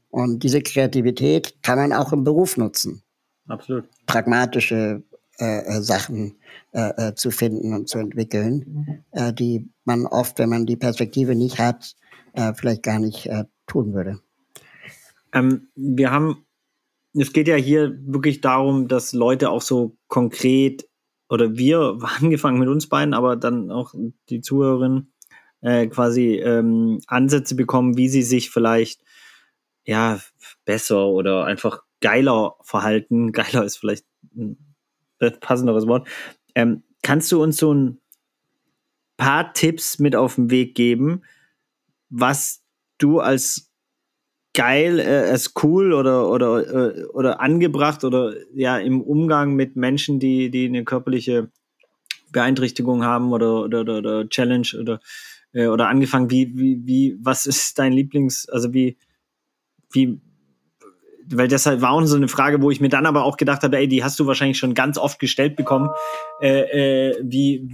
Und 0.10 0.44
diese 0.44 0.62
Kreativität 0.62 1.62
kann 1.62 1.78
man 1.78 1.94
auch 1.94 2.12
im 2.14 2.24
Beruf 2.24 2.58
nutzen. 2.58 3.04
Absolut. 3.48 3.86
Pragmatische 4.06 5.04
äh, 5.40 5.60
äh 5.60 5.82
Sachen 5.82 6.38
äh, 6.72 7.10
äh, 7.10 7.16
zu 7.16 7.32
finden 7.32 7.74
und 7.74 7.90
zu 7.90 8.00
entwickeln, 8.00 8.66
mhm. 8.68 9.04
äh, 9.12 9.34
die 9.34 9.70
man 9.86 10.06
oft, 10.06 10.40
wenn 10.40 10.50
man 10.50 10.66
die 10.66 10.78
Perspektive 10.78 11.36
nicht 11.36 11.60
hat, 11.60 11.96
äh, 12.34 12.54
vielleicht 12.54 12.84
gar 12.84 13.00
nicht 13.00 13.30
tun 13.66 13.94
würde. 13.94 14.20
Ähm, 15.34 15.70
wir 15.76 16.12
haben, 16.12 16.46
es 17.14 17.34
geht 17.34 17.48
ja 17.48 17.56
hier 17.56 17.98
wirklich 18.06 18.42
darum, 18.42 18.88
dass 18.88 19.14
Leute 19.14 19.50
auch 19.50 19.62
so 19.62 19.96
konkret 20.08 20.88
oder 21.30 21.56
wir 21.58 22.00
angefangen 22.20 22.60
mit 22.60 22.70
uns 22.70 22.88
beiden, 22.88 23.14
aber 23.14 23.36
dann 23.36 23.72
auch 23.72 23.94
die 24.30 24.42
Zuhörerinnen 24.42 25.14
äh, 25.62 25.88
quasi 25.88 26.36
ähm, 26.36 27.00
Ansätze 27.08 27.56
bekommen, 27.56 27.98
wie 27.98 28.10
sie 28.10 28.24
sich 28.24 28.50
vielleicht 28.50 29.02
ja 29.90 30.20
besser 30.66 31.08
oder 31.08 31.46
einfach 31.46 31.82
geiler 32.00 32.56
verhalten. 32.62 33.32
Geiler 33.34 33.66
ist 33.66 33.78
vielleicht 33.78 34.06
ein 34.36 34.58
passenderes 35.42 35.88
Wort. 35.88 36.08
Ähm, 36.56 36.84
kannst 37.02 37.32
du 37.32 37.42
uns 37.42 37.58
so 37.58 37.74
ein 37.74 38.00
paar 39.18 39.54
Tipps 39.54 40.00
mit 40.00 40.16
auf 40.16 40.36
den 40.36 40.52
Weg 40.52 40.76
geben, 40.76 41.24
was 42.10 42.62
du 43.00 43.20
als 43.20 43.72
geil, 44.54 45.00
äh, 45.00 45.32
als 45.32 45.54
cool 45.64 45.92
oder 45.94 46.30
oder 46.30 46.96
äh, 46.96 47.06
oder 47.06 47.42
angebracht 47.42 48.04
oder 48.04 48.34
ja 48.54 48.78
im 48.78 49.02
Umgang 49.02 49.56
mit 49.56 49.76
Menschen, 49.76 50.20
die 50.20 50.52
die 50.52 50.68
eine 50.68 50.84
körperliche 50.84 51.52
Beeinträchtigung 52.32 53.04
haben 53.04 53.34
oder 53.34 53.64
oder, 53.64 53.82
oder, 53.82 53.98
oder 53.98 54.30
Challenge 54.30 54.68
oder 54.80 55.00
äh, 55.54 55.68
oder 55.68 55.90
angefangen, 55.90 56.30
wie 56.30 56.52
wie 56.56 56.82
wie 56.86 57.18
was 57.22 57.46
ist 57.46 57.78
dein 57.80 57.94
Lieblings, 57.94 58.48
also 58.50 58.74
wie 58.74 58.98
wie 59.92 60.20
weil 61.32 61.48
deshalb 61.48 61.82
war 61.82 61.92
auch 61.92 62.04
so 62.06 62.16
eine 62.16 62.28
Frage, 62.28 62.62
wo 62.62 62.72
ich 62.72 62.82
mir 62.82 62.90
dann 62.90 63.06
aber 63.06 63.24
auch 63.24 63.38
gedacht 63.38 63.62
habe, 63.62 63.78
ey, 63.78 63.88
die 63.88 64.04
hast 64.04 64.20
du 64.20 64.26
wahrscheinlich 64.26 64.58
schon 64.58 64.74
ganz 64.74 64.98
oft 64.98 65.20
gestellt 65.20 65.56
bekommen. 65.56 65.90
Äh, 66.42 67.12
äh, 67.12 67.20
wie 67.22 67.70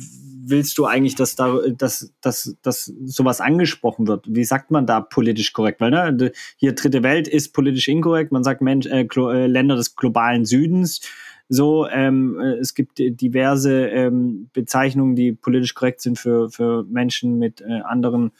willst 0.47 0.77
du 0.77 0.85
eigentlich, 0.85 1.15
dass 1.15 1.35
da, 1.35 1.59
dass, 1.77 2.13
dass, 2.21 2.55
dass 2.61 2.85
sowas 2.85 3.41
angesprochen 3.41 4.07
wird? 4.07 4.25
Wie 4.27 4.43
sagt 4.43 4.71
man 4.71 4.85
da 4.85 5.01
politisch 5.01 5.53
korrekt? 5.53 5.81
Weil 5.81 5.91
ne, 5.91 6.31
hier 6.57 6.73
dritte 6.73 7.03
Welt 7.03 7.27
ist 7.27 7.53
politisch 7.53 7.87
inkorrekt. 7.87 8.31
Man 8.31 8.43
sagt 8.43 8.61
Mensch, 8.61 8.85
äh, 8.87 9.07
äh, 9.15 9.47
Länder 9.47 9.75
des 9.75 9.95
globalen 9.95 10.45
Südens. 10.45 11.01
So, 11.47 11.87
ähm, 11.87 12.39
äh, 12.39 12.57
es 12.57 12.73
gibt 12.73 12.97
diverse 12.97 13.87
ähm, 13.87 14.49
Bezeichnungen, 14.53 15.15
die 15.15 15.31
politisch 15.31 15.75
korrekt 15.75 16.01
sind 16.01 16.17
für 16.17 16.49
für 16.49 16.83
Menschen 16.83 17.37
mit 17.37 17.61
äh, 17.61 17.81
anderen 17.83 18.31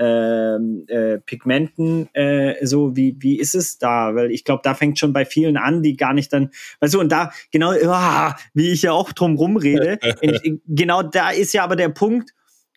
ähm, 0.00 0.86
äh, 0.88 1.18
Pigmenten, 1.18 2.08
äh, 2.14 2.64
so 2.64 2.96
wie 2.96 3.16
wie 3.18 3.38
ist 3.38 3.54
es 3.54 3.76
da? 3.76 4.14
Weil 4.14 4.30
ich 4.30 4.44
glaube, 4.44 4.62
da 4.64 4.74
fängt 4.74 4.98
schon 4.98 5.12
bei 5.12 5.26
vielen 5.26 5.58
an, 5.58 5.82
die 5.82 5.96
gar 5.96 6.14
nicht 6.14 6.32
dann, 6.32 6.50
weißt 6.80 6.94
du, 6.94 7.00
und 7.00 7.12
da 7.12 7.32
genau, 7.52 7.72
oh, 7.72 8.32
wie 8.54 8.70
ich 8.70 8.82
ja 8.82 8.92
auch 8.92 9.12
drum 9.12 9.36
rumrede, 9.36 9.98
genau 10.66 11.02
da 11.02 11.30
ist 11.30 11.52
ja 11.52 11.62
aber 11.62 11.76
der 11.76 11.90
Punkt, 11.90 12.30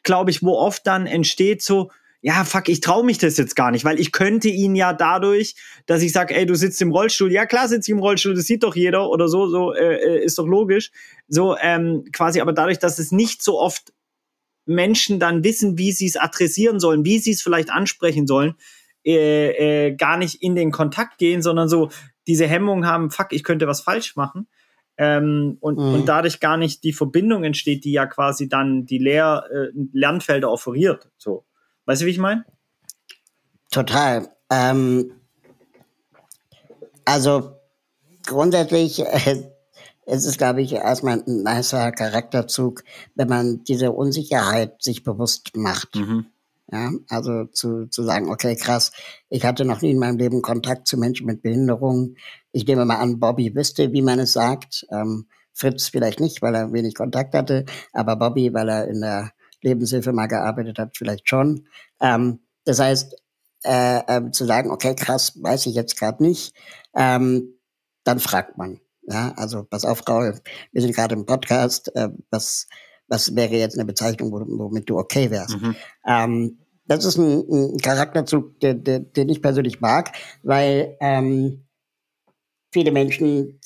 glaube 0.03 0.31
ich, 0.31 0.43
wo 0.43 0.57
oft 0.57 0.85
dann 0.85 1.07
entsteht 1.07 1.61
so, 1.61 1.89
ja, 2.19 2.43
fuck, 2.43 2.67
ich 2.67 2.81
traue 2.81 3.05
mich 3.05 3.17
das 3.17 3.37
jetzt 3.37 3.55
gar 3.55 3.71
nicht, 3.71 3.85
weil 3.85 3.99
ich 3.99 4.11
könnte 4.11 4.49
ihn 4.49 4.75
ja 4.75 4.91
dadurch, 4.91 5.55
dass 5.85 6.01
ich 6.01 6.11
sage, 6.11 6.35
ey, 6.35 6.45
du 6.45 6.55
sitzt 6.55 6.81
im 6.81 6.91
Rollstuhl, 6.91 7.31
ja 7.31 7.45
klar 7.45 7.69
sitze 7.69 7.91
ich 7.91 7.95
im 7.95 7.99
Rollstuhl, 7.99 8.33
das 8.33 8.45
sieht 8.45 8.63
doch 8.63 8.75
jeder 8.75 9.09
oder 9.09 9.29
so, 9.29 9.47
so 9.47 9.73
äh, 9.73 9.95
äh 9.95 10.23
ist 10.25 10.37
doch 10.37 10.47
logisch, 10.47 10.91
so 11.29 11.55
ähm, 11.57 12.03
quasi, 12.11 12.41
aber 12.41 12.51
dadurch, 12.51 12.79
dass 12.79 12.99
es 12.99 13.13
nicht 13.13 13.41
so 13.41 13.59
oft 13.59 13.93
Menschen 14.65 15.19
dann 15.19 15.43
wissen, 15.43 15.77
wie 15.77 15.91
sie 15.91 16.07
es 16.07 16.15
adressieren 16.15 16.79
sollen, 16.79 17.05
wie 17.05 17.19
sie 17.19 17.31
es 17.31 17.41
vielleicht 17.41 17.69
ansprechen 17.71 18.27
sollen, 18.27 18.55
äh, 19.05 19.87
äh, 19.87 19.95
gar 19.95 20.17
nicht 20.17 20.41
in 20.41 20.55
den 20.55 20.71
Kontakt 20.71 21.17
gehen, 21.17 21.41
sondern 21.41 21.67
so 21.67 21.89
diese 22.27 22.47
Hemmung 22.47 22.85
haben, 22.85 23.11
fuck, 23.11 23.27
ich 23.31 23.43
könnte 23.43 23.67
was 23.67 23.81
falsch 23.81 24.15
machen. 24.15 24.47
Ähm, 24.95 25.57
und, 25.59 25.79
mhm. 25.79 25.93
und 25.93 26.05
dadurch 26.05 26.39
gar 26.39 26.55
nicht 26.55 26.83
die 26.83 26.93
Verbindung 26.93 27.43
entsteht, 27.43 27.83
die 27.83 27.91
ja 27.91 28.05
quasi 28.05 28.47
dann 28.47 28.85
die 28.85 28.99
Lehr 28.99 29.43
äh, 29.51 29.67
Lernfelder 29.91 30.51
offeriert. 30.51 31.09
So. 31.17 31.45
Weißt 31.85 32.03
du, 32.03 32.05
wie 32.05 32.11
ich 32.11 32.19
meine? 32.19 32.45
Total. 33.71 34.29
Ähm, 34.51 35.11
also 37.05 37.57
grundsätzlich 38.25 38.99
äh, 38.99 39.43
es 40.05 40.25
ist, 40.25 40.37
glaube 40.37 40.61
ich, 40.61 40.73
erstmal 40.73 41.23
ein 41.25 41.43
nicer 41.43 41.91
Charakterzug, 41.91 42.83
wenn 43.15 43.27
man 43.27 43.63
diese 43.63 43.91
Unsicherheit 43.91 44.81
sich 44.81 45.03
bewusst 45.03 45.55
macht. 45.55 45.95
Mhm. 45.95 46.27
Ja, 46.71 46.91
also 47.09 47.45
zu, 47.45 47.87
zu 47.87 48.03
sagen, 48.03 48.29
okay, 48.29 48.55
krass, 48.55 48.91
ich 49.29 49.45
hatte 49.45 49.65
noch 49.65 49.81
nie 49.81 49.91
in 49.91 49.99
meinem 49.99 50.17
Leben 50.17 50.41
Kontakt 50.41 50.87
zu 50.87 50.97
Menschen 50.97 51.27
mit 51.27 51.41
Behinderung. 51.41 52.15
Ich 52.51 52.65
nehme 52.65 52.85
mal 52.85 52.95
an, 52.95 53.19
Bobby 53.19 53.53
wüsste, 53.53 53.91
wie 53.91 54.01
man 54.01 54.19
es 54.19 54.33
sagt. 54.33 54.85
Ähm, 54.89 55.27
Fritz 55.53 55.87
vielleicht 55.89 56.19
nicht, 56.19 56.41
weil 56.41 56.55
er 56.55 56.73
wenig 56.73 56.95
Kontakt 56.95 57.35
hatte, 57.35 57.65
aber 57.91 58.15
Bobby, 58.15 58.53
weil 58.53 58.69
er 58.69 58.87
in 58.87 59.01
der 59.01 59.31
Lebenshilfe 59.61 60.11
mal 60.11 60.27
gearbeitet 60.27 60.79
hat, 60.79 60.97
vielleicht 60.97 61.29
schon. 61.29 61.67
Ähm, 62.01 62.39
das 62.65 62.79
heißt, 62.79 63.15
äh, 63.63 63.99
äh, 64.07 64.31
zu 64.31 64.45
sagen, 64.45 64.71
okay, 64.71 64.95
krass, 64.95 65.39
weiß 65.41 65.67
ich 65.67 65.75
jetzt 65.75 65.97
gerade 65.97 66.23
nicht, 66.23 66.55
ähm, 66.95 67.59
dann 68.03 68.19
fragt 68.19 68.57
man. 68.57 68.79
Ja, 69.07 69.33
also 69.35 69.63
pass 69.63 69.85
auf, 69.85 70.07
Raul, 70.07 70.39
wir 70.71 70.81
sind 70.81 70.95
gerade 70.95 71.15
im 71.15 71.25
Podcast. 71.25 71.93
Äh, 71.95 72.09
was, 72.29 72.67
was 73.07 73.35
wäre 73.35 73.55
jetzt 73.55 73.77
eine 73.77 73.85
Bezeichnung, 73.85 74.31
womit 74.31 74.89
du 74.89 74.97
okay 74.97 75.29
wärst? 75.29 75.61
Mhm. 75.61 75.75
Ähm, 76.07 76.57
das 76.85 77.05
ist 77.05 77.17
ein, 77.17 77.43
ein 77.49 77.77
Charakterzug, 77.77 78.59
den, 78.59 78.83
den, 78.83 79.11
den 79.13 79.29
ich 79.29 79.41
persönlich 79.41 79.81
mag, 79.81 80.15
weil 80.41 80.97
ähm, 80.99 81.65
viele 82.71 82.91
Menschen 82.91 83.59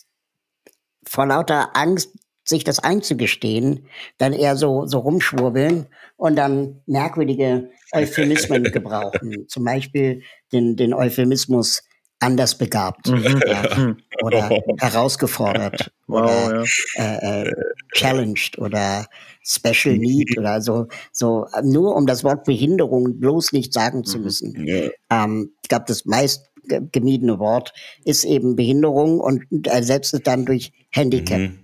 vor 1.03 1.25
lauter 1.25 1.75
Angst, 1.75 2.13
sich 2.43 2.63
das 2.63 2.79
einzugestehen, 2.79 3.87
dann 4.17 4.31
eher 4.31 4.55
so, 4.55 4.85
so 4.85 4.99
rumschwurbeln 4.99 5.87
und 6.15 6.37
dann 6.37 6.81
merkwürdige 6.85 7.69
Euphemismen 7.91 8.63
gebrauchen. 8.71 9.47
Zum 9.49 9.65
Beispiel 9.65 10.23
den, 10.53 10.77
den 10.77 10.93
Euphemismus 10.93 11.83
anders 12.19 12.57
begabt 12.57 13.09
mhm. 13.09 13.41
ja, 13.47 13.95
oder 14.23 14.49
herausgefordert 14.79 15.91
wow, 16.07 16.47
oder 16.47 16.63
ja. 16.95 17.03
äh, 17.03 17.41
äh, 17.43 17.53
challenged 17.93 18.57
oder 18.57 19.05
special 19.43 19.97
need 19.97 20.37
oder 20.37 20.61
so 20.61 20.87
so 21.11 21.45
nur 21.63 21.95
um 21.95 22.07
das 22.07 22.23
Wort 22.23 22.43
Behinderung 22.45 23.19
bloß 23.19 23.53
nicht 23.53 23.73
sagen 23.73 24.03
zu 24.03 24.17
mhm. 24.17 24.23
müssen. 24.23 24.53
Mhm. 24.53 24.91
Ähm, 25.09 25.51
ich 25.61 25.69
glaube, 25.69 25.85
das 25.87 26.05
meist 26.05 26.49
gemiedene 26.91 27.39
Wort 27.39 27.73
ist 28.03 28.25
eben 28.25 28.55
Behinderung 28.55 29.19
und 29.19 29.67
ersetzt 29.67 30.13
es 30.13 30.21
dann 30.23 30.45
durch 30.45 30.73
Handicap. 30.89 31.39
Mhm. 31.39 31.59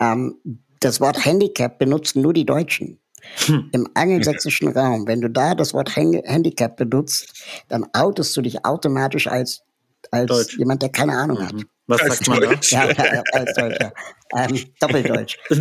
Ähm, 0.00 0.34
das 0.80 1.00
Wort 1.00 1.24
Handicap 1.24 1.78
benutzen 1.78 2.22
nur 2.22 2.34
die 2.34 2.44
Deutschen. 2.44 3.00
Hm. 3.46 3.70
Im 3.72 3.88
angelsächsischen 3.94 4.68
Raum, 4.68 5.06
wenn 5.06 5.20
du 5.20 5.28
da 5.28 5.54
das 5.54 5.74
Wort 5.74 5.94
Handicap 5.96 6.76
benutzt, 6.76 7.44
dann 7.68 7.86
outest 7.92 8.36
du 8.36 8.42
dich 8.42 8.64
automatisch 8.64 9.26
als, 9.26 9.62
als 10.10 10.56
jemand, 10.56 10.82
der 10.82 10.90
keine 10.90 11.16
Ahnung 11.16 11.38
mhm. 11.38 11.46
hat. 11.46 11.54
Was 11.86 12.00
als 12.00 12.18
sagt 12.18 12.28
man 12.28 12.40
da? 12.40 12.52
Ja, 12.62 12.90
ja, 12.90 13.22
als 13.32 13.54
Deutscher. 13.54 13.92
Ähm, 14.34 14.64
Doppeldeutsch. 14.80 15.38
ähm, 15.50 15.60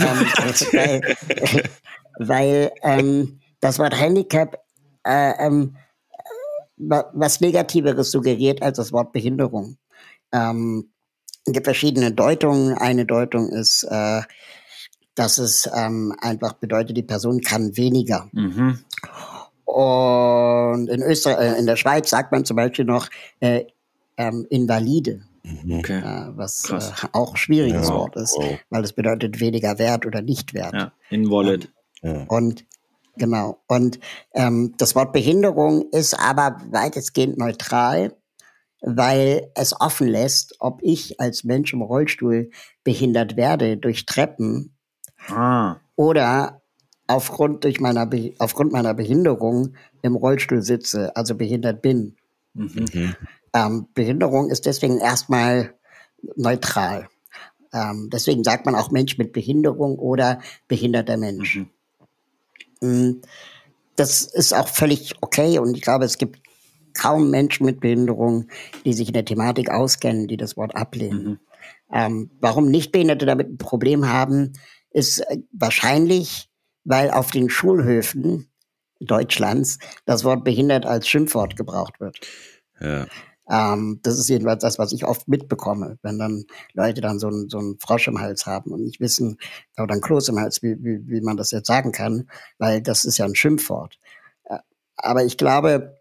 weil 0.72 1.01
weil 2.20 2.72
ähm, 2.84 3.39
das 3.59 3.80
Wort 3.80 3.99
Handicap 3.99 4.57
äh, 5.05 5.34
ähm, 5.45 5.76
was 6.78 7.41
Negativeres 7.41 8.11
suggeriert 8.11 8.61
als 8.61 8.78
das 8.78 8.91
Wort 8.91 9.14
Behinderung. 9.14 9.78
Ähm, 10.32 10.91
es 11.45 11.53
gibt 11.53 11.66
verschiedene 11.66 12.11
Deutungen. 12.11 12.78
Eine 12.78 13.05
Deutung 13.05 13.49
ist, 13.49 13.84
äh, 13.84 14.22
dass 15.16 15.38
es 15.38 15.70
ähm, 15.74 16.14
einfach 16.20 16.53
bedeutet, 16.53 16.97
die 16.97 17.03
Person 17.03 17.41
kann 17.41 17.78
weniger. 17.78 18.30
Mhm. 18.32 18.80
Und 19.66 20.89
in 20.89 21.01
Österreich, 21.01 21.55
äh, 21.55 21.59
in 21.59 21.66
der 21.66 21.76
Schweiz 21.76 22.09
sagt 22.09 22.32
man 22.32 22.45
zum 22.45 22.57
Beispiel 22.57 22.86
noch 22.86 23.09
äh, 23.39 23.66
ähm, 24.18 24.45
Invalide. 24.49 25.22
Mhm. 25.43 25.80
Okay. 25.80 25.99
Äh, 25.99 26.38
was 26.38 26.70
äh, 26.70 27.07
auch 27.11 27.38
schwieriges 27.38 27.89
ja, 27.89 27.93
Wort 27.93 28.16
ist, 28.16 28.36
wow. 28.38 28.57
weil 28.70 28.84
es 28.84 28.93
bedeutet 28.93 29.39
weniger 29.39 29.78
Wert 29.78 30.05
oder 30.05 30.22
nicht 30.22 30.53
Wert. 30.53 30.74
Ja, 30.74 30.91
invalid. 31.09 31.72
Ähm, 32.01 32.26
und 32.28 32.66
genau. 33.18 33.61
Und 33.68 33.99
ähm, 34.34 34.74
das 34.78 34.95
Wort 34.95 35.11
Behinderung 35.11 35.89
ist 35.91 36.14
aber 36.14 36.57
weitestgehend 36.72 37.38
neutral, 37.38 38.16
weil 38.82 39.49
es 39.55 39.80
offen 39.80 40.07
lässt, 40.07 40.55
ob 40.59 40.82
ich 40.82 41.20
als 41.20 41.43
Mensch 41.43 41.74
im 41.74 41.82
Rollstuhl 41.82 42.49
behindert 42.84 43.36
werde 43.38 43.78
durch 43.78 44.05
Treppen 44.05 44.72
ah. 45.30 45.78
oder 45.95 46.61
aufgrund, 47.07 47.63
durch 47.63 47.80
meiner 47.80 48.09
aufgrund 48.39 48.71
meiner 48.71 48.93
Behinderung 48.93 49.76
im 50.01 50.15
Rollstuhl 50.15 50.61
sitze, 50.61 51.15
also 51.15 51.36
behindert 51.36 51.82
bin. 51.82 52.15
Mhm. 52.53 52.86
mhm. 52.93 53.15
Ähm, 53.55 53.88
Behinderung 53.93 54.49
ist 54.49 54.65
deswegen 54.65 54.97
erstmal 54.97 55.76
neutral. 56.36 57.07
Ähm, 57.71 58.09
deswegen 58.11 58.43
sagt 58.43 58.65
man 58.65 58.74
auch 58.74 58.89
Mensch 58.89 59.19
mit 59.19 59.32
Behinderung 59.32 59.99
oder 59.99 60.39
behinderter 60.67 61.17
Mensch. 61.17 61.57
Mhm. 62.82 63.09
Mm, 63.09 63.21
das 63.95 64.24
ist 64.24 64.53
auch 64.53 64.67
völlig 64.67 65.15
okay 65.21 65.59
und 65.59 65.76
ich 65.76 65.84
glaube, 65.84 66.05
es 66.05 66.17
gibt 66.17 66.39
kaum 66.93 67.30
Menschen 67.32 67.65
mit 67.65 67.80
Behinderung, 67.80 68.47
die 68.86 68.93
sich 68.93 69.07
in 69.07 69.13
der 69.13 69.26
Thematik 69.26 69.69
auskennen, 69.69 70.28
die 70.28 70.38
das 70.38 70.57
Wort 70.57 70.76
ablehnen. 70.76 71.24
Mhm. 71.24 71.39
Ähm, 71.91 72.32
warum 72.39 72.69
Nichtbehinderte 72.69 73.26
damit 73.26 73.49
ein 73.49 73.57
Problem 73.57 74.07
haben, 74.09 74.53
ist 74.93 75.19
äh, 75.19 75.39
wahrscheinlich, 75.51 76.49
weil 76.85 77.11
auf 77.11 77.31
den 77.31 77.49
Schulhöfen 77.49 78.49
Deutschlands 78.99 79.79
das 80.05 80.23
Wort 80.23 80.43
behindert 80.43 80.85
als 80.85 81.07
Schimpfwort 81.07 81.55
gebraucht 81.55 81.99
wird. 81.99 82.19
Ja. 82.79 83.05
Ähm, 83.49 83.99
das 84.03 84.17
ist 84.17 84.29
jedenfalls 84.29 84.61
das, 84.61 84.79
was 84.79 84.93
ich 84.93 85.05
oft 85.05 85.27
mitbekomme, 85.27 85.97
wenn 86.01 86.17
dann 86.17 86.45
Leute 86.73 87.01
dann 87.01 87.19
so 87.19 87.27
einen 87.27 87.49
so 87.49 87.57
einen 87.57 87.77
Frosch 87.79 88.07
im 88.07 88.21
Hals 88.21 88.45
haben 88.45 88.71
und 88.71 88.83
nicht 88.83 89.01
wissen, 89.01 89.37
oder 89.77 89.93
ein 89.93 90.01
Kloß 90.01 90.29
im 90.29 90.39
Hals, 90.39 90.63
wie, 90.63 90.77
wie, 90.81 91.05
wie 91.07 91.21
man 91.21 91.35
das 91.35 91.51
jetzt 91.51 91.67
sagen 91.67 91.91
kann, 91.91 92.29
weil 92.57 92.81
das 92.81 93.03
ist 93.03 93.17
ja 93.17 93.25
ein 93.25 93.35
Schimpfwort. 93.35 93.99
Äh, 94.45 94.59
aber 94.95 95.25
ich 95.25 95.37
glaube, 95.37 95.97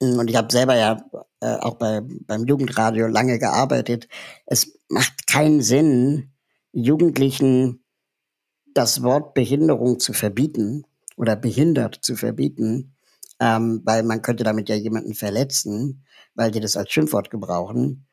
und 0.00 0.30
ich 0.30 0.36
habe 0.36 0.50
selber 0.50 0.76
ja 0.76 1.04
äh, 1.40 1.56
auch 1.56 1.74
bei, 1.74 2.00
beim 2.02 2.46
Jugendradio 2.46 3.08
lange 3.08 3.38
gearbeitet, 3.38 4.08
es 4.46 4.78
macht 4.88 5.26
keinen 5.26 5.60
Sinn, 5.60 6.30
Jugendlichen 6.72 7.84
das 8.78 9.02
Wort 9.02 9.34
Behinderung 9.34 9.98
zu 9.98 10.12
verbieten 10.12 10.84
oder 11.16 11.34
behindert 11.34 11.98
zu 12.00 12.14
verbieten, 12.14 12.94
ähm, 13.40 13.82
weil 13.84 14.04
man 14.04 14.22
könnte 14.22 14.44
damit 14.44 14.68
ja 14.68 14.76
jemanden 14.76 15.14
verletzen, 15.14 16.04
weil 16.36 16.52
die 16.52 16.60
das 16.60 16.76
als 16.76 16.92
Schimpfwort 16.92 17.28
gebrauchen, 17.28 18.06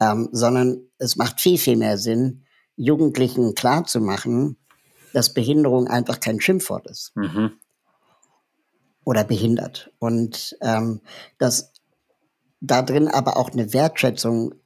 ähm, 0.00 0.28
sondern 0.32 0.80
es 0.98 1.14
macht 1.14 1.40
viel, 1.40 1.56
viel 1.56 1.76
mehr 1.76 1.98
Sinn, 1.98 2.42
Jugendlichen 2.74 3.54
klarzumachen, 3.54 4.56
dass 5.12 5.34
Behinderung 5.34 5.86
einfach 5.86 6.18
kein 6.18 6.40
Schimpfwort 6.40 6.88
ist. 6.90 7.12
Mhm. 7.14 7.52
Oder 9.04 9.22
behindert. 9.22 9.92
Und 10.00 10.56
ähm, 10.62 11.00
dass 11.38 11.72
da 12.60 12.82
drin 12.82 13.06
aber 13.06 13.36
auch 13.36 13.50
eine 13.50 13.72
Wertschätzung 13.72 14.56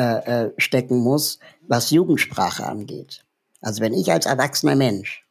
äh, 0.00 0.46
äh, 0.46 0.52
stecken 0.58 0.98
muss, 0.98 1.38
was 1.60 1.90
Jugendsprache 1.92 2.66
angeht. 2.66 3.25
Also 3.60 3.80
wenn 3.80 3.94
ich 3.94 4.12
als 4.12 4.26
erwachsener 4.26 4.76
Mensch, 4.76 5.26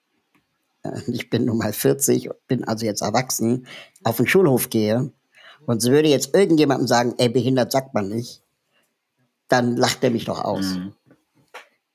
äh, 0.83 1.01
ich 1.07 1.29
bin 1.29 1.45
nun 1.45 1.57
mal 1.57 1.73
40, 1.73 2.29
bin 2.47 2.63
also 2.63 2.85
jetzt 2.85 3.01
erwachsen, 3.01 3.67
auf 4.03 4.17
den 4.17 4.27
Schulhof 4.27 4.69
gehe 4.69 5.11
und 5.65 5.81
so 5.81 5.91
würde 5.91 6.09
jetzt 6.09 6.35
irgendjemandem 6.35 6.87
sagen, 6.87 7.13
ey, 7.17 7.29
behindert 7.29 7.71
sagt 7.71 7.93
man 7.93 8.09
nicht, 8.09 8.41
dann 9.47 9.75
lacht 9.75 10.03
er 10.03 10.11
mich 10.11 10.25
doch 10.25 10.43
aus. 10.43 10.65
Mhm. 10.65 10.93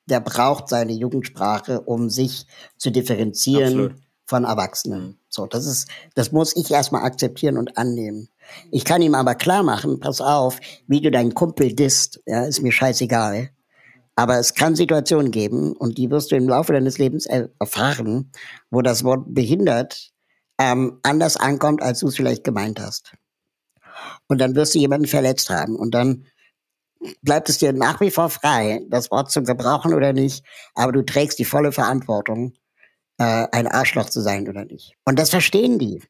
Der 0.07 0.21
braucht 0.21 0.69
seine 0.69 0.93
Jugendsprache, 0.93 1.81
um 1.81 2.11
sich 2.11 2.47
zu 2.77 2.91
differenzieren 2.91 3.65
Absolut. 3.65 3.95
von 4.27 4.45
Erwachsenen. 4.45 5.03
Mhm. 5.03 5.17
So, 5.29 5.47
das 5.47 5.67
ist, 5.67 5.89
das 6.15 6.33
muss 6.33 6.57
ich 6.57 6.71
erstmal 6.71 7.05
akzeptieren 7.05 7.57
und 7.57 7.79
annehmen. 7.79 8.29
Ich 8.73 8.85
kann 8.85 9.03
ihm 9.03 9.15
aber 9.15 9.37
klar 9.37 9.63
machen, 9.63 10.01
pass 10.01 10.21
auf, 10.21 10.59
wie 10.89 11.01
du 11.01 11.11
deinen 11.11 11.35
Kumpel 11.35 11.73
disst, 11.73 12.21
ja, 12.27 12.45
ist 12.45 12.63
mir 12.63 12.73
scheißegal. 12.73 13.51
Aber 14.17 14.39
es 14.39 14.55
kann 14.55 14.77
Situationen 14.77 15.31
geben, 15.31 15.73
und 15.73 15.97
die 15.99 16.11
wirst 16.11 16.31
du 16.31 16.37
im 16.37 16.49
Laufe 16.49 16.73
deines 16.73 16.99
Lebens 16.99 17.27
erfahren, 17.27 18.33
wo 18.71 18.83
das 18.83 19.05
Wort 19.05 19.25
behindert 19.35 20.11
ähm, 20.59 20.99
anders 21.03 21.37
ankommt, 21.37 21.83
als 21.83 22.01
du 22.01 22.09
es 22.09 22.17
vielleicht 22.17 22.45
gemeint 22.45 22.81
hast 22.81 23.15
und 24.29 24.39
dann 24.39 24.55
wirst 24.55 24.75
du 24.75 24.79
jemanden 24.79 25.07
verletzt 25.07 25.51
haben 25.51 25.77
und 25.77 25.93
dann 25.93 26.27
bleibt 27.23 27.49
es 27.49 27.59
dir 27.59 27.73
nach 27.73 28.01
wie 28.01 28.11
vor 28.11 28.31
frei, 28.31 28.83
das 28.89 29.11
Wort 29.11 29.31
zu 29.31 29.43
gebrauchen 29.43 29.95
oder 29.95 30.13
nicht, 30.13 30.45
aber 30.75 30.93
du 30.93 31.03
trägst 31.03 31.39
die 31.39 31.45
volle 31.45 31.73
Verantwortung, 31.73 32.55
äh, 33.19 33.47
ein 33.53 33.67
Arschloch 33.67 34.11
zu 34.11 34.21
sein 34.21 34.49
oder 34.49 34.65
nicht. 34.65 34.95
Und 35.05 35.19
das 35.19 35.31
verstehen 35.31 35.79
die. 35.79 36.03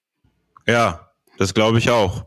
Ja, 0.66 1.12
das 1.38 1.54
glaube 1.54 1.78
ich 1.78 1.90
auch. 1.90 2.24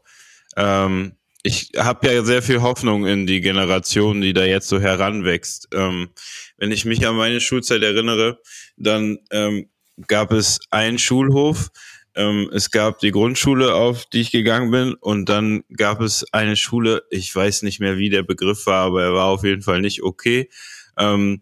Ähm, 0.56 1.18
ich 1.44 1.72
habe 1.78 2.08
ja 2.08 2.24
sehr 2.24 2.42
viel 2.42 2.62
Hoffnung 2.62 3.06
in 3.06 3.28
die 3.28 3.42
Generation, 3.42 4.22
die 4.22 4.34
da 4.34 4.46
jetzt 4.46 4.70
so 4.70 4.80
heranwächst. 4.80 5.68
Ähm, 5.74 6.10
wenn 6.58 6.72
ich 6.72 6.86
mich 6.86 7.06
an 7.06 7.18
meine 7.18 7.42
Schulzeit 7.42 7.84
erinnere, 7.84 8.40
dann 8.78 9.20
ähm, 9.30 9.70
gab 10.08 10.32
es 10.32 10.60
einen 10.72 10.98
Schulhof, 10.98 11.70
ähm, 12.16 12.50
es 12.54 12.72
gab 12.72 13.00
die 13.00 13.12
Grundschule, 13.12 13.74
auf 13.76 14.06
die 14.06 14.22
ich 14.22 14.32
gegangen 14.32 14.72
bin, 14.72 14.94
und 14.94 15.28
dann 15.28 15.64
gab 15.76 16.00
es 16.00 16.26
eine 16.32 16.56
Schule, 16.56 17.04
ich 17.10 17.36
weiß 17.36 17.64
nicht 17.64 17.82
mehr, 17.82 17.98
wie 17.98 18.10
der 18.10 18.24
Begriff 18.24 18.66
war, 18.66 18.86
aber 18.86 19.04
er 19.04 19.14
war 19.14 19.26
auf 19.26 19.44
jeden 19.44 19.64
Fall 19.64 19.82
nicht 19.82 20.02
okay. 20.02 20.50
Ähm, 20.98 21.42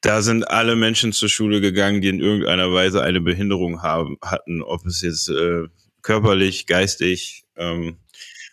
da 0.00 0.22
sind 0.22 0.48
alle 0.48 0.74
Menschen 0.74 1.12
zur 1.12 1.28
Schule 1.28 1.60
gegangen, 1.60 2.00
die 2.00 2.08
in 2.08 2.20
irgendeiner 2.20 2.72
Weise 2.72 3.02
eine 3.02 3.20
Behinderung 3.20 3.82
haben, 3.82 4.16
hatten, 4.22 4.62
ob 4.62 4.86
es 4.86 5.02
jetzt 5.02 5.28
äh, 5.28 5.68
körperlich, 6.02 6.66
geistig, 6.66 7.44
ähm, 7.56 7.98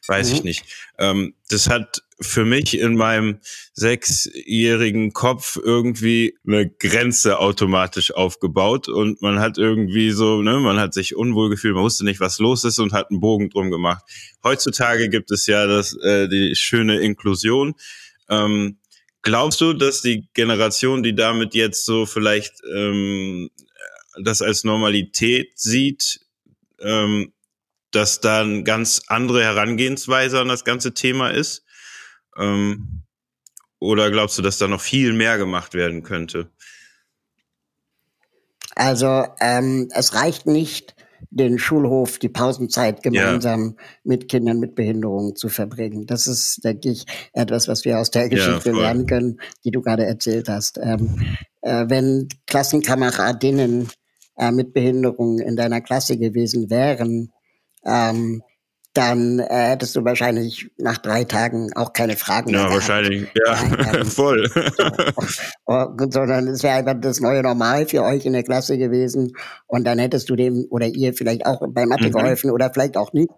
weiß 0.07 0.29
mhm. 0.29 0.35
ich 0.35 0.43
nicht. 0.43 0.63
Ähm, 0.97 1.33
das 1.49 1.69
hat 1.69 2.03
für 2.19 2.45
mich 2.45 2.79
in 2.79 2.95
meinem 2.95 3.39
sechsjährigen 3.73 5.13
Kopf 5.13 5.57
irgendwie 5.63 6.35
eine 6.47 6.67
Grenze 6.67 7.39
automatisch 7.39 8.11
aufgebaut 8.11 8.87
und 8.87 9.21
man 9.21 9.39
hat 9.39 9.57
irgendwie 9.57 10.09
so, 10.11 10.41
ne, 10.41 10.59
man 10.59 10.79
hat 10.79 10.93
sich 10.95 11.15
unwohl 11.15 11.49
gefühlt, 11.49 11.75
man 11.75 11.83
wusste 11.83 12.05
nicht, 12.05 12.19
was 12.19 12.39
los 12.39 12.63
ist 12.63 12.79
und 12.79 12.93
hat 12.93 13.11
einen 13.11 13.19
Bogen 13.19 13.49
drum 13.49 13.69
gemacht. 13.69 14.03
Heutzutage 14.43 15.09
gibt 15.09 15.29
es 15.29 15.45
ja 15.45 15.67
das, 15.67 15.95
äh, 16.01 16.27
die 16.27 16.55
schöne 16.55 16.99
Inklusion. 16.99 17.75
Ähm, 18.29 18.79
glaubst 19.21 19.61
du, 19.61 19.73
dass 19.73 20.01
die 20.01 20.27
Generation, 20.33 21.03
die 21.03 21.13
damit 21.13 21.53
jetzt 21.53 21.85
so 21.85 22.07
vielleicht 22.07 22.53
ähm, 22.73 23.51
das 24.23 24.41
als 24.41 24.63
Normalität 24.63 25.51
sieht, 25.55 26.21
ähm, 26.79 27.31
dass 27.91 28.19
da 28.19 28.41
eine 28.41 28.63
ganz 28.63 29.03
andere 29.07 29.43
Herangehensweise 29.43 30.39
an 30.39 30.47
das 30.47 30.65
ganze 30.65 30.93
Thema 30.93 31.29
ist? 31.29 31.63
Ähm, 32.38 33.03
oder 33.79 34.09
glaubst 34.11 34.38
du, 34.38 34.41
dass 34.41 34.57
da 34.57 34.67
noch 34.67 34.81
viel 34.81 35.13
mehr 35.13 35.38
gemacht 35.38 35.73
werden 35.73 36.03
könnte? 36.03 36.49
Also 38.75 39.25
ähm, 39.39 39.89
es 39.93 40.13
reicht 40.13 40.45
nicht, 40.45 40.95
den 41.29 41.59
Schulhof, 41.59 42.19
die 42.19 42.29
Pausenzeit 42.29 43.03
gemeinsam 43.03 43.75
ja. 43.77 43.83
mit 44.03 44.29
Kindern 44.29 44.59
mit 44.59 44.75
Behinderungen 44.75 45.35
zu 45.35 45.49
verbringen. 45.49 46.05
Das 46.05 46.27
ist, 46.27 46.63
denke 46.63 46.89
ich, 46.89 47.05
etwas, 47.33 47.67
was 47.67 47.85
wir 47.85 47.99
aus 47.99 48.11
der 48.11 48.29
Geschichte 48.29 48.71
ja, 48.71 48.77
lernen 48.77 49.07
können, 49.07 49.39
die 49.63 49.71
du 49.71 49.81
gerade 49.81 50.05
erzählt 50.05 50.47
hast. 50.47 50.79
Ähm, 50.81 51.38
äh, 51.61 51.85
wenn 51.88 52.27
Klassenkameradinnen 52.45 53.89
äh, 54.38 54.51
mit 54.51 54.73
Behinderungen 54.73 55.39
in 55.39 55.55
deiner 55.55 55.81
Klasse 55.81 56.17
gewesen 56.17 56.69
wären, 56.69 57.31
ähm, 57.88 58.43
dann 58.97 59.38
äh, 59.39 59.69
hättest 59.69 59.95
du 59.95 60.03
wahrscheinlich 60.03 60.71
nach 60.77 60.97
drei 60.97 61.23
Tagen 61.23 61.71
auch 61.75 61.93
keine 61.93 62.15
Fragen 62.17 62.51
mehr. 62.51 62.61
Ja, 62.61 62.71
wahrscheinlich, 62.71 63.27
ja, 63.35 63.55
voll. 64.05 64.49
So, 65.67 65.93
sondern 66.09 66.47
es 66.47 66.63
wäre 66.63 66.77
einfach 66.77 66.95
das 66.99 67.19
neue 67.19 67.43
Normal 67.43 67.85
für 67.85 68.01
euch 68.01 68.25
in 68.25 68.33
der 68.33 68.43
Klasse 68.43 68.77
gewesen. 68.77 69.33
Und 69.67 69.83
dann 69.83 69.99
hättest 69.99 70.29
du 70.29 70.35
dem 70.35 70.65
oder 70.69 70.88
ihr 70.88 71.13
vielleicht 71.13 71.45
auch 71.45 71.61
bei 71.69 71.85
Mathe 71.85 72.07
mhm. 72.07 72.13
geholfen 72.13 72.49
oder 72.49 72.71
vielleicht 72.73 72.97
auch 72.97 73.13
nicht. 73.13 73.29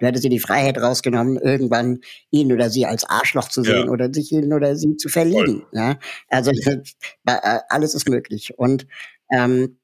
Du 0.00 0.06
hättest 0.06 0.24
dir 0.24 0.30
die 0.30 0.40
Freiheit 0.40 0.78
rausgenommen, 0.78 1.36
irgendwann 1.36 2.00
ihn 2.30 2.52
oder 2.52 2.70
sie 2.70 2.86
als 2.86 3.04
Arschloch 3.04 3.48
zu 3.48 3.62
sehen 3.62 3.86
ja. 3.86 3.90
oder 3.90 4.12
sich 4.12 4.32
ihn 4.32 4.52
oder 4.52 4.76
sie 4.76 4.96
zu 4.96 5.08
verlieben. 5.08 5.64
Ja? 5.72 5.98
Also 6.28 6.50
äh, 7.26 7.58
alles 7.68 7.94
ist 7.94 8.08
möglich. 8.08 8.54
Und 8.56 8.86
ähm, 9.30 9.78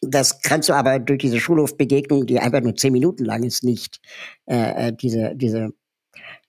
das 0.00 0.40
kannst 0.40 0.68
du 0.68 0.72
aber 0.72 0.98
durch 0.98 1.18
diese 1.18 1.40
Schulhofbegegnung, 1.40 2.26
die 2.26 2.40
einfach 2.40 2.60
nur 2.60 2.76
zehn 2.76 2.92
Minuten 2.92 3.24
lang 3.24 3.42
ist, 3.42 3.64
nicht 3.64 4.00
äh, 4.46 4.88
äh 4.88 4.92
diese 4.92 5.32
diese 5.34 5.70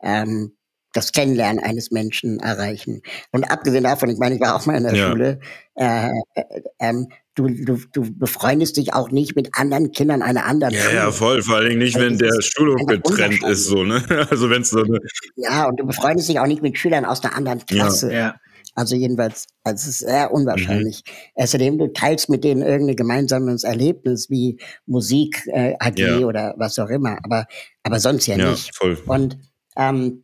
ähm, 0.01 0.53
das 0.93 1.11
Kennenlernen 1.11 1.63
eines 1.63 1.91
Menschen 1.91 2.39
erreichen. 2.39 3.01
Und 3.31 3.45
abgesehen 3.45 3.83
davon, 3.83 4.09
ich 4.09 4.17
meine, 4.17 4.35
ich 4.35 4.41
war 4.41 4.55
auch 4.55 4.65
mal 4.65 4.75
in 4.75 4.83
der 4.83 4.93
ja. 4.93 5.09
Schule, 5.09 5.39
äh, 5.75 6.09
äh, 6.35 6.43
ähm, 6.79 7.07
du, 7.35 7.47
du, 7.47 7.79
du 7.93 8.13
befreundest 8.17 8.77
dich 8.77 8.93
auch 8.93 9.09
nicht 9.09 9.35
mit 9.35 9.57
anderen 9.57 9.91
Kindern 9.91 10.21
einer 10.21 10.45
anderen 10.45 10.73
ja, 10.73 10.81
Schule. 10.81 10.95
Ja, 10.95 11.11
voll, 11.11 11.41
vor 11.43 11.57
allen 11.57 11.69
Dingen 11.69 11.79
nicht, 11.79 11.95
also 11.95 12.07
wenn 12.07 12.17
der 12.17 12.41
Schulhof 12.41 12.85
getrennt 12.87 13.43
ist, 13.43 13.65
so, 13.65 13.83
ne? 13.83 14.03
Also 14.29 14.49
wenn 14.49 14.63
so 14.63 14.83
eine. 14.83 14.99
Ja, 15.35 15.67
und 15.67 15.79
du 15.79 15.85
befreundest 15.85 16.27
dich 16.27 16.39
auch 16.39 16.47
nicht 16.47 16.61
mit 16.61 16.77
Schülern 16.77 17.05
aus 17.05 17.23
einer 17.23 17.35
anderen 17.35 17.65
Klasse. 17.65 18.11
Ja. 18.11 18.19
ja. 18.19 18.35
Also 18.75 18.95
jedenfalls, 18.95 19.47
also 19.63 19.81
es 19.81 19.87
ist 19.87 19.99
sehr 19.99 20.31
unwahrscheinlich. 20.31 21.03
Mhm. 21.05 21.43
Außerdem, 21.43 21.77
du 21.77 21.87
teilst 21.93 22.29
mit 22.29 22.43
denen 22.43 22.61
irgendein 22.61 22.95
gemeinsames 22.95 23.63
Erlebnis 23.63 24.29
wie 24.29 24.59
Musik, 24.85 25.43
äh, 25.47 25.75
AG 25.79 25.97
ja. 25.97 26.19
oder 26.19 26.53
was 26.57 26.79
auch 26.79 26.89
immer, 26.89 27.17
aber, 27.23 27.47
aber 27.83 27.99
sonst 27.99 28.27
ja, 28.27 28.37
ja 28.37 28.51
nicht. 28.51 28.75
Voll. 28.75 28.97
Und 29.05 29.37
ähm, 29.77 30.23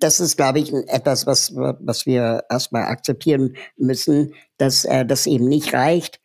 das 0.00 0.20
ist, 0.20 0.36
glaube 0.36 0.60
ich, 0.60 0.72
etwas, 0.72 1.26
was, 1.26 1.54
was 1.54 2.06
wir 2.06 2.44
erstmal 2.50 2.84
akzeptieren 2.84 3.56
müssen, 3.76 4.34
dass 4.56 4.84
äh, 4.84 5.04
das 5.04 5.26
eben 5.26 5.48
nicht 5.48 5.74
reicht. 5.74 6.20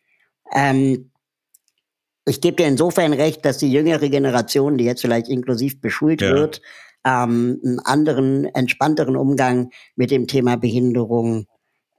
Ähm, 0.54 1.10
ich 2.26 2.40
gebe 2.40 2.56
dir 2.56 2.66
insofern 2.66 3.12
recht, 3.12 3.44
dass 3.44 3.58
die 3.58 3.70
jüngere 3.70 4.08
Generation, 4.08 4.78
die 4.78 4.84
jetzt 4.84 5.02
vielleicht 5.02 5.28
inklusiv 5.28 5.80
beschult 5.80 6.22
ja. 6.22 6.32
wird, 6.32 6.62
ähm, 7.04 7.60
einen 7.64 7.80
anderen, 7.80 8.44
entspannteren 8.46 9.16
Umgang 9.16 9.70
mit 9.96 10.10
dem 10.10 10.26
Thema 10.26 10.56
Behinderung 10.56 11.46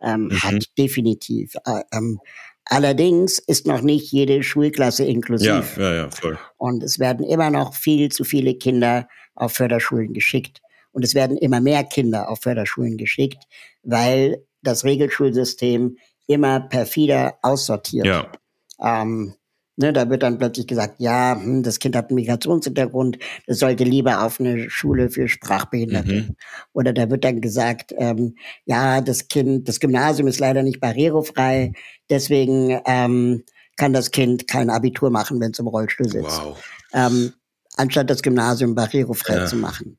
ähm, 0.02 0.26
mhm. 0.26 0.44
hat, 0.44 0.78
definitiv. 0.78 1.56
Äh, 1.66 1.82
ähm, 1.94 2.20
allerdings 2.66 3.40
ist 3.40 3.68
noch 3.68 3.82
nicht 3.82 4.12
jede 4.12 4.44
Schulklasse 4.44 5.06
inklusiv. 5.06 5.78
Ja, 5.78 5.84
ja, 5.84 5.96
ja, 5.96 6.10
voll. 6.10 6.38
Und 6.58 6.84
es 6.84 7.00
werden 7.00 7.26
immer 7.26 7.50
noch 7.50 7.74
viel 7.74 8.10
zu 8.10 8.24
viele 8.24 8.56
Kinder 8.56 9.08
auf 9.36 9.54
Förderschulen 9.54 10.14
geschickt. 10.14 10.62
Und 10.92 11.04
es 11.04 11.14
werden 11.14 11.38
immer 11.38 11.60
mehr 11.60 11.84
Kinder 11.84 12.30
auf 12.30 12.40
Förderschulen 12.42 12.98
geschickt, 12.98 13.44
weil 13.84 14.46
das 14.62 14.86
Regelschulsystem 14.86 15.98
immer 16.28 16.62
perfider 16.62 17.38
aussortiert. 17.42 18.06
Ja. 18.06 18.32
Ähm, 18.80 19.36
Ne, 19.78 19.92
da 19.92 20.10
wird 20.10 20.24
dann 20.24 20.38
plötzlich 20.38 20.68
gesagt, 20.68 20.96
ja, 21.00 21.36
hm, 21.36 21.62
das 21.62 21.80
Kind 21.80 21.98
hat 21.98 22.10
einen 22.10 22.16
Migrationshintergrund, 22.16 23.20
das 23.46 23.60
sollte 23.60 23.84
lieber 23.84 24.24
auf 24.24 24.40
eine 24.40 24.70
Schule 24.70 25.10
für 25.10 25.28
Sprachbehinderte. 25.28 26.14
Mhm. 26.14 26.36
Oder 26.72 26.94
da 26.94 27.10
wird 27.10 27.26
dann 27.26 27.42
gesagt, 27.42 27.94
ähm, 27.98 28.36
ja, 28.64 29.02
das 29.02 29.28
Kind, 29.28 29.68
das 29.68 29.82
Gymnasium 29.82 30.30
ist 30.30 30.40
leider 30.40 30.64
nicht 30.64 30.80
barrierefrei, 30.80 31.74
deswegen 32.10 32.80
ähm, 32.86 33.44
kann 33.76 33.92
das 33.92 34.12
Kind 34.12 34.48
kein 34.48 34.70
Abitur 34.70 35.10
machen, 35.10 35.42
wenn 35.42 35.52
es 35.52 35.60
im 35.60 35.68
Rollstuhl 35.68 36.08
sitzt. 36.08 36.42
Wow. 36.42 36.58
Ähm, 36.94 37.34
anstatt 37.76 38.10
das 38.10 38.22
Gymnasium 38.22 38.76
barrierefrei 38.76 39.36
ja. 39.36 39.46
zu 39.46 39.58
machen. 39.58 39.98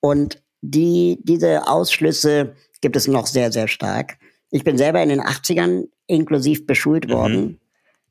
Und 0.00 0.42
die, 0.60 1.18
diese 1.22 1.66
Ausschlüsse 1.66 2.54
gibt 2.82 2.96
es 2.96 3.08
noch 3.08 3.26
sehr, 3.26 3.52
sehr 3.52 3.68
stark. 3.68 4.18
Ich 4.50 4.64
bin 4.64 4.76
selber 4.76 5.02
in 5.02 5.08
den 5.08 5.22
80ern 5.22 5.84
inklusiv 6.06 6.66
beschult 6.66 7.08
mhm. 7.08 7.12
worden 7.12 7.60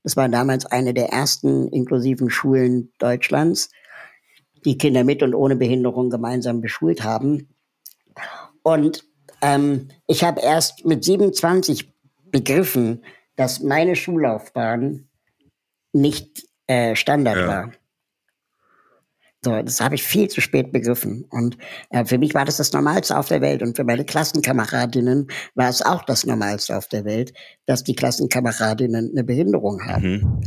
das 0.08 0.16
war 0.16 0.30
damals 0.30 0.66
eine 0.66 0.94
der 0.94 1.10
ersten 1.10 1.68
inklusiven 1.68 2.30
Schulen 2.30 2.94
Deutschlands, 2.98 3.70
die 4.64 4.78
Kinder 4.78 5.04
mit 5.04 5.22
und 5.22 5.36
ohne 5.36 5.58
Behinderung 5.58 6.10
gemeinsam 6.10 6.62
beschult 6.62 7.04
haben. 7.04 7.50
Und 8.64 9.04
ähm, 9.42 9.90
ich 10.08 10.24
habe 10.24 10.40
erst 10.40 10.86
mit 10.86 11.04
27 11.04 11.94
begriffen, 12.32 13.04
dass 13.36 13.60
meine 13.60 13.98
Schullaufbahn 13.98 15.10
nicht 15.92 16.48
äh, 16.68 16.96
Standard 16.96 17.36
ja. 17.40 17.48
war. 17.48 17.72
So, 19.48 19.62
das 19.62 19.80
habe 19.80 19.96
ich 19.96 20.04
viel 20.04 20.28
zu 20.28 20.42
spät 20.42 20.74
begriffen. 20.74 21.24
Und 21.30 21.58
äh, 21.90 22.04
für 22.04 22.18
mich 22.18 22.34
war 22.34 22.44
das 22.44 22.58
das 22.58 22.74
Normalste 22.74 23.18
auf 23.18 23.30
der 23.30 23.40
Welt. 23.40 23.62
Und 23.62 23.78
für 23.78 23.86
meine 23.86 24.04
Klassenkameradinnen 24.04 25.28
war 25.56 25.70
es 25.70 25.82
auch 25.82 26.04
das 26.04 26.26
Normalste 26.26 26.76
auf 26.76 26.90
der 26.90 27.06
Welt, 27.06 27.32
dass 27.66 27.86
die 27.86 27.96
Klassenkameradinnen 27.96 29.12
eine 29.12 29.24
Behinderung 29.24 29.82
haben. 29.86 30.12
Mhm. 30.12 30.42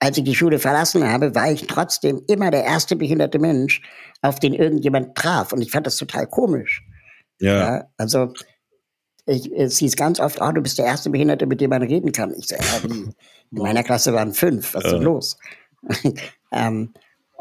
Als 0.00 0.18
ich 0.18 0.24
die 0.24 0.34
Schule 0.34 0.58
verlassen 0.58 1.08
habe, 1.08 1.36
war 1.36 1.52
ich 1.52 1.68
trotzdem 1.68 2.22
immer 2.26 2.50
der 2.50 2.64
erste 2.64 2.96
behinderte 2.96 3.38
Mensch, 3.38 3.80
auf 4.22 4.40
den 4.40 4.54
irgendjemand 4.54 5.14
traf. 5.14 5.52
Und 5.52 5.62
ich 5.62 5.70
fand 5.70 5.86
das 5.86 5.96
total 5.96 6.26
komisch. 6.26 6.82
Ja. 7.38 7.52
ja 7.52 7.84
also, 7.96 8.32
ich, 9.24 9.52
es 9.52 9.78
hieß 9.78 9.94
ganz 9.94 10.18
oft, 10.18 10.40
oh, 10.40 10.50
du 10.50 10.62
bist 10.62 10.78
der 10.78 10.86
erste 10.86 11.10
Behinderte, 11.10 11.46
mit 11.46 11.60
dem 11.60 11.70
man 11.70 11.82
reden 11.82 12.10
kann. 12.10 12.34
Ich 12.36 12.48
so, 12.48 12.56
ja, 12.56 12.82
wie? 12.82 13.02
In 13.02 13.14
meiner 13.50 13.84
Klasse 13.84 14.12
waren 14.14 14.32
fünf. 14.34 14.74
Was 14.74 14.84
ist 14.84 14.94
denn 14.94 15.02
los? 15.02 15.38
ähm, 16.52 16.92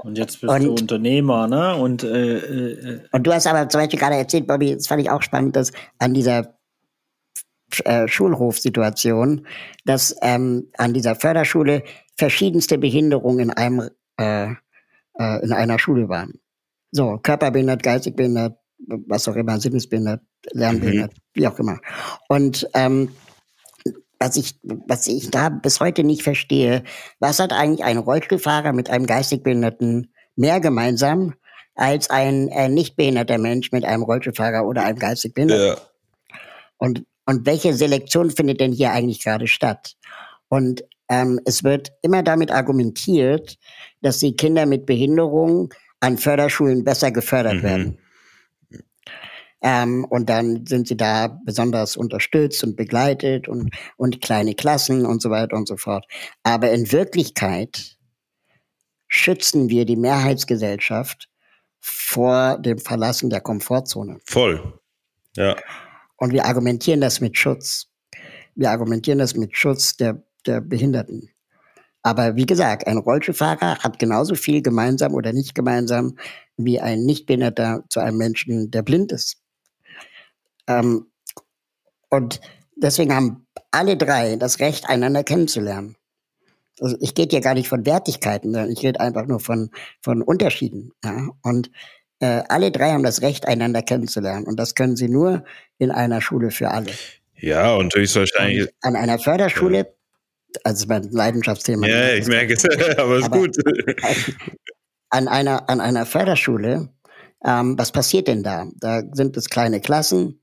und 0.03 0.17
jetzt 0.17 0.41
bist 0.41 0.53
und, 0.53 0.63
du 0.63 0.71
Unternehmer, 0.71 1.47
ne? 1.47 1.75
Und, 1.75 2.03
äh, 2.03 2.37
äh, 2.37 3.01
und 3.11 3.23
du 3.27 3.33
hast 3.33 3.47
aber 3.47 3.67
zum 3.67 3.81
Beispiel 3.81 3.99
gerade 3.99 4.15
erzählt, 4.15 4.47
Bobby, 4.47 4.75
das 4.75 4.87
fand 4.87 5.01
ich 5.01 5.09
auch 5.09 5.21
spannend, 5.21 5.55
dass 5.55 5.71
an 5.97 6.13
dieser 6.13 6.57
äh, 7.83 8.07
Schulhofsituation, 8.07 9.45
dass 9.85 10.15
ähm, 10.21 10.69
an 10.77 10.93
dieser 10.93 11.15
Förderschule 11.15 11.83
verschiedenste 12.17 12.77
Behinderungen 12.77 13.39
in 13.39 13.51
einem 13.51 13.89
äh, 14.17 14.53
äh, 15.19 15.43
in 15.43 15.51
einer 15.51 15.77
Schule 15.79 16.09
waren. 16.09 16.39
So, 16.91 17.17
körperbehindert, 17.17 17.83
geistig 17.83 18.15
behindert, 18.15 18.57
was 18.87 19.27
auch 19.27 19.35
immer, 19.35 19.59
sinnesbehindert, 19.59 20.21
lernbehindert, 20.51 21.13
mhm. 21.13 21.19
wie 21.33 21.47
auch 21.47 21.59
immer. 21.59 21.79
Und 22.29 22.67
ähm, 22.73 23.09
was 24.20 24.36
ich, 24.36 24.55
was 24.63 25.07
ich 25.07 25.32
da 25.32 25.49
bis 25.49 25.80
heute 25.80 26.03
nicht 26.03 26.24
verstehe, 26.24 26.84
was 27.20 27.39
hat 27.39 27.53
eigentlich 27.53 27.84
ein 27.84 27.97
Rollstuhlfahrer 27.97 28.74
mit 28.74 28.89
einem 28.89 29.05
geistig 29.05 29.43
Behinderten 29.43 30.13
mehr 30.36 30.59
gemeinsam 30.59 31.34
als 31.76 32.09
ein 32.09 32.49
äh, 32.49 32.67
nicht 32.67 32.97
behinderter 32.97 33.38
Mensch 33.38 33.72
mit 33.72 33.86
einem 33.86 34.03
Rollstuhlfahrer 34.03 34.67
oder 34.67 34.84
einem 34.84 34.99
geistig 34.99 35.34
Behinderten? 35.34 35.78
Ja. 35.78 36.38
Und, 36.78 37.05
und 37.26 37.45
welche 37.45 37.74
Selektion 37.74 38.32
findet 38.32 38.59
denn 38.59 38.74
hier 38.74 38.91
eigentlich 38.91 39.24
gerade 39.24 39.47
statt? 39.47 39.95
Und 40.49 40.84
ähm, 41.09 41.39
es 41.45 41.63
wird 41.63 41.91
immer 42.01 42.22
damit 42.22 42.51
argumentiert, 42.51 43.57
dass 44.01 44.20
die 44.20 44.36
Kinder 44.36 44.65
mit 44.65 44.86
Behinderung 44.86 45.74
an 46.01 46.17
Förderschulen 46.17 46.84
besser 46.84 47.11
gefördert 47.11 47.55
mhm. 47.55 47.63
werden. 47.63 47.99
Ähm, 49.62 50.05
und 50.05 50.30
dann 50.30 50.66
sind 50.66 50.88
sie 50.88 50.95
da 50.95 51.28
besonders 51.45 51.97
unterstützt 51.97 52.64
und 52.64 52.78
begleitet 52.78 53.47
und, 53.47 53.76
und 53.97 54.22
kleine 54.22 54.55
Klassen 54.55 55.05
und 55.05 55.22
so 55.22 55.30
weiter 55.30 55.57
und 55.57 55.68
so 55.68 55.76
fort. 55.76 56.05
Aber 56.43 56.72
in 56.72 56.91
Wirklichkeit 56.91 57.97
schützen 59.07 59.70
wir 59.70 59.86
die 59.86 59.97
Mehrheitsgesellschaft 59.97 61.30
vor 61.80 62.57
dem 62.60 62.78
Verlassen 62.78 63.30
der 63.30 63.41
Komfortzone. 63.41 64.20
Voll. 64.26 64.80
Ja. 65.36 65.55
Und 66.18 66.32
wir 66.32 66.45
argumentieren 66.45 67.01
das 67.01 67.20
mit 67.22 67.38
Schutz. 67.38 67.88
Wir 68.55 68.72
argumentieren 68.72 69.20
das 69.20 69.36
mit 69.36 69.55
Schutz 69.55 69.97
der, 69.97 70.24
der 70.45 70.62
Behinderten. 70.62 71.30
Aber 72.01 72.36
wie 72.36 72.45
gesagt, 72.45 72.88
ein 72.88 72.97
Rollstuhlfahrer 72.97 73.80
hat 73.80 73.99
genauso 73.99 74.36
viel 74.36 74.62
gemeinsam 74.62 75.14
oder 75.14 75.34
nicht 75.34 75.53
gemeinsam 75.53 76.18
wie 76.55 76.80
ein 76.80 77.01
Nichtbehinderter 77.01 77.84
zu 77.89 77.99
einem 77.99 78.18
Menschen, 78.18 78.72
der 78.72 78.84
blind 78.84 79.12
ist. 79.12 79.38
Ähm, 80.70 81.07
und 82.09 82.39
deswegen 82.78 83.13
haben 83.13 83.45
alle 83.72 83.97
drei 83.97 84.38
das 84.38 84.59
Recht, 84.59 84.89
einander 84.89 85.24
kennenzulernen. 85.24 85.95
Also 86.80 86.95
ich 87.01 87.13
gehe 87.13 87.28
ja 87.30 87.41
gar 87.41 87.55
nicht 87.55 87.67
von 87.67 87.86
Wertigkeiten, 87.86 88.53
sondern 88.53 88.72
ich 88.72 88.84
rede 88.84 89.01
einfach 89.01 89.26
nur 89.26 89.41
von, 89.41 89.70
von 90.01 90.22
Unterschieden. 90.22 90.93
Ja? 91.03 91.30
Und 91.41 91.70
äh, 92.22 92.43
alle 92.47 92.72
drei 92.72 92.91
haben 92.91 93.03
das 93.03 93.22
Recht, 93.22 93.47
einander 93.47 93.82
kennenzulernen. 93.82 94.45
Und 94.45 94.57
das 94.57 94.76
können 94.76 94.95
sie 94.95 95.09
nur 95.09 95.43
in 95.78 95.91
einer 95.91 96.22
Schule 96.22 96.51
für 96.51 96.70
alle. 96.70 96.91
Ja, 97.36 97.76
und 97.76 97.93
höchstwahrscheinlich. 97.93 98.63
Und 98.63 98.72
an 98.82 98.95
einer 98.95 99.20
Förderschule, 99.20 99.78
ja. 99.78 99.86
also 100.63 100.86
mein 100.88 101.03
Leidenschaftsthema. 101.03 101.88
Ja, 101.88 102.13
ich 102.13 102.28
merke 102.28 102.53
es, 102.53 102.65
aber 102.97 103.17
ist 103.17 103.32
gut. 103.32 103.57
An 105.11 105.28
einer, 105.28 105.67
an 105.67 105.82
einer 105.82 106.05
Förderschule, 106.05 106.89
ähm, 107.43 107.80
was 107.80 107.91
passiert 107.91 108.28
denn 108.28 108.43
da? 108.43 108.67
Da 108.76 109.01
sind 109.11 109.36
es 109.38 109.49
kleine 109.49 109.82
Klassen, 109.82 110.39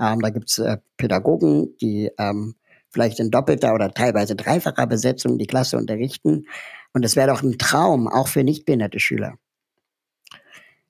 ähm, 0.00 0.20
da 0.20 0.30
gibt 0.30 0.50
es 0.50 0.58
äh, 0.58 0.78
Pädagogen, 0.96 1.76
die 1.78 2.10
ähm, 2.18 2.54
vielleicht 2.90 3.20
in 3.20 3.30
doppelter 3.30 3.74
oder 3.74 3.92
teilweise 3.92 4.36
dreifacher 4.36 4.86
Besetzung 4.86 5.38
die 5.38 5.46
Klasse 5.46 5.76
unterrichten. 5.76 6.46
Und 6.92 7.04
es 7.04 7.16
wäre 7.16 7.28
doch 7.28 7.42
ein 7.42 7.58
Traum, 7.58 8.08
auch 8.08 8.28
für 8.28 8.44
nichtbehinderte 8.44 8.98
Schüler. 8.98 9.34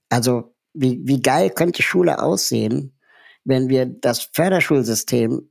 Also 0.09 0.55
wie, 0.75 1.01
wie 1.05 1.21
geil 1.21 1.51
könnte 1.51 1.83
Schule 1.83 2.23
aussehen, 2.23 2.99
wenn 3.45 3.69
wir 3.69 3.87
das 3.87 4.31
Förderschulsystem 4.33 5.51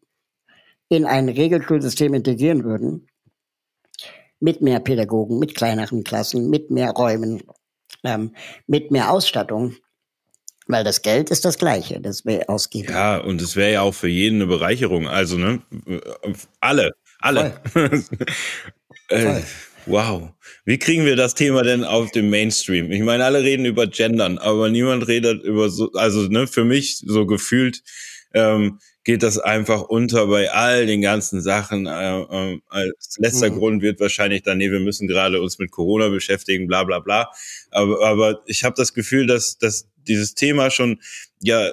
in 0.89 1.05
ein 1.05 1.29
Regelschulsystem 1.29 2.13
integrieren 2.13 2.63
würden, 2.63 3.07
mit 4.39 4.61
mehr 4.61 4.79
Pädagogen, 4.79 5.39
mit 5.39 5.55
kleineren 5.55 6.03
Klassen, 6.03 6.49
mit 6.49 6.69
mehr 6.69 6.91
Räumen, 6.91 7.43
ähm, 8.03 8.33
mit 8.67 8.91
mehr 8.91 9.11
Ausstattung. 9.11 9.75
Weil 10.67 10.83
das 10.83 11.01
Geld 11.01 11.29
ist 11.29 11.45
das 11.45 11.57
gleiche, 11.57 11.99
das 12.01 12.25
wir 12.25 12.49
ausgeben. 12.49 12.91
Ja, 12.91 13.17
und 13.17 13.41
es 13.41 13.55
wäre 13.55 13.71
ja 13.71 13.81
auch 13.81 13.93
für 13.93 14.09
jeden 14.09 14.41
eine 14.41 14.47
Bereicherung. 14.47 15.07
Also, 15.07 15.37
ne? 15.37 15.61
Alle, 16.59 16.93
alle. 17.19 17.59
Voll. 17.71 18.03
Voll. 19.09 19.43
Wow. 19.85 20.33
Wie 20.65 20.77
kriegen 20.77 21.05
wir 21.05 21.15
das 21.15 21.33
Thema 21.33 21.63
denn 21.63 21.85
auf 21.85 22.11
dem 22.11 22.29
Mainstream? 22.29 22.91
Ich 22.91 23.01
meine, 23.01 23.23
alle 23.23 23.41
reden 23.41 23.65
über 23.65 23.87
Gendern, 23.87 24.37
aber 24.37 24.69
niemand 24.69 25.07
redet 25.07 25.43
über 25.43 25.69
so, 25.69 25.91
also 25.93 26.27
ne, 26.27 26.45
für 26.45 26.65
mich 26.65 26.97
so 27.05 27.25
gefühlt 27.25 27.83
ähm, 28.33 28.79
geht 29.05 29.23
das 29.23 29.39
einfach 29.39 29.83
unter 29.83 30.27
bei 30.27 30.51
all 30.51 30.85
den 30.85 31.01
ganzen 31.01 31.41
Sachen. 31.41 31.85
Äh, 31.85 32.19
äh, 32.19 32.59
als 32.67 33.15
letzter 33.17 33.49
mhm. 33.49 33.55
Grund 33.55 33.81
wird 33.81 34.01
wahrscheinlich 34.01 34.43
dann, 34.43 34.57
nee, 34.57 34.69
wir 34.69 34.81
müssen 34.81 35.07
gerade 35.07 35.41
uns 35.41 35.57
mit 35.57 35.71
Corona 35.71 36.09
beschäftigen, 36.09 36.67
bla 36.67 36.83
bla 36.83 36.99
bla. 36.99 37.31
Aber, 37.71 38.05
aber 38.05 38.41
ich 38.45 38.65
habe 38.65 38.75
das 38.75 38.93
Gefühl, 38.93 39.25
dass, 39.25 39.57
dass 39.57 39.87
dieses 40.07 40.33
Thema 40.35 40.69
schon, 40.71 41.01
ja, 41.41 41.71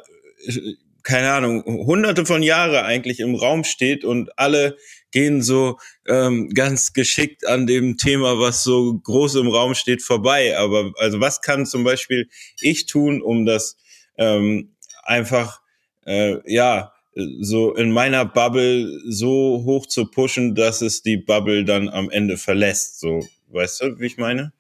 keine 1.03 1.33
Ahnung, 1.33 1.65
hunderte 1.65 2.25
von 2.25 2.43
Jahre 2.43 2.85
eigentlich 2.85 3.21
im 3.21 3.35
Raum 3.35 3.65
steht 3.65 4.05
und 4.05 4.39
alle 4.39 4.77
gehen 5.13 5.43
so 5.43 5.79
ähm, 6.09 6.49
ganz 6.51 6.93
geschickt 6.93 7.47
an 7.47 7.67
dem 7.67 7.99
Thema, 7.99 8.41
was 8.41 8.65
so 8.65 8.99
groß 8.99 9.37
im 9.37 9.49
Raum 9.49 9.75
steht, 9.75 10.03
vorbei. 10.03 10.59
Aber 10.59 10.93
also 10.99 11.21
was 11.21 11.41
kann 11.41 11.67
zum 11.67 11.85
Beispiel 11.85 12.29
ich 12.61 12.87
tun, 12.87 13.23
um 13.23 13.47
das 13.47 13.77
ähm, 14.17 14.75
einfach 15.05 15.61
äh, 16.07 16.39
ja 16.53 16.93
so 17.15 17.75
in 17.75 17.93
meiner 17.93 18.25
Bubble 18.25 18.91
so 19.07 19.63
hoch 19.65 19.87
zu 19.87 20.07
pushen, 20.11 20.55
dass 20.55 20.81
es 20.81 21.03
die 21.03 21.19
Bubble 21.19 21.65
dann 21.65 21.89
am 21.89 22.11
Ende 22.11 22.37
verlässt. 22.37 22.99
So, 22.99 23.25
weißt 23.51 23.83
du, 23.83 24.01
wie 24.01 24.07
ich 24.07 24.17
meine? 24.17 24.53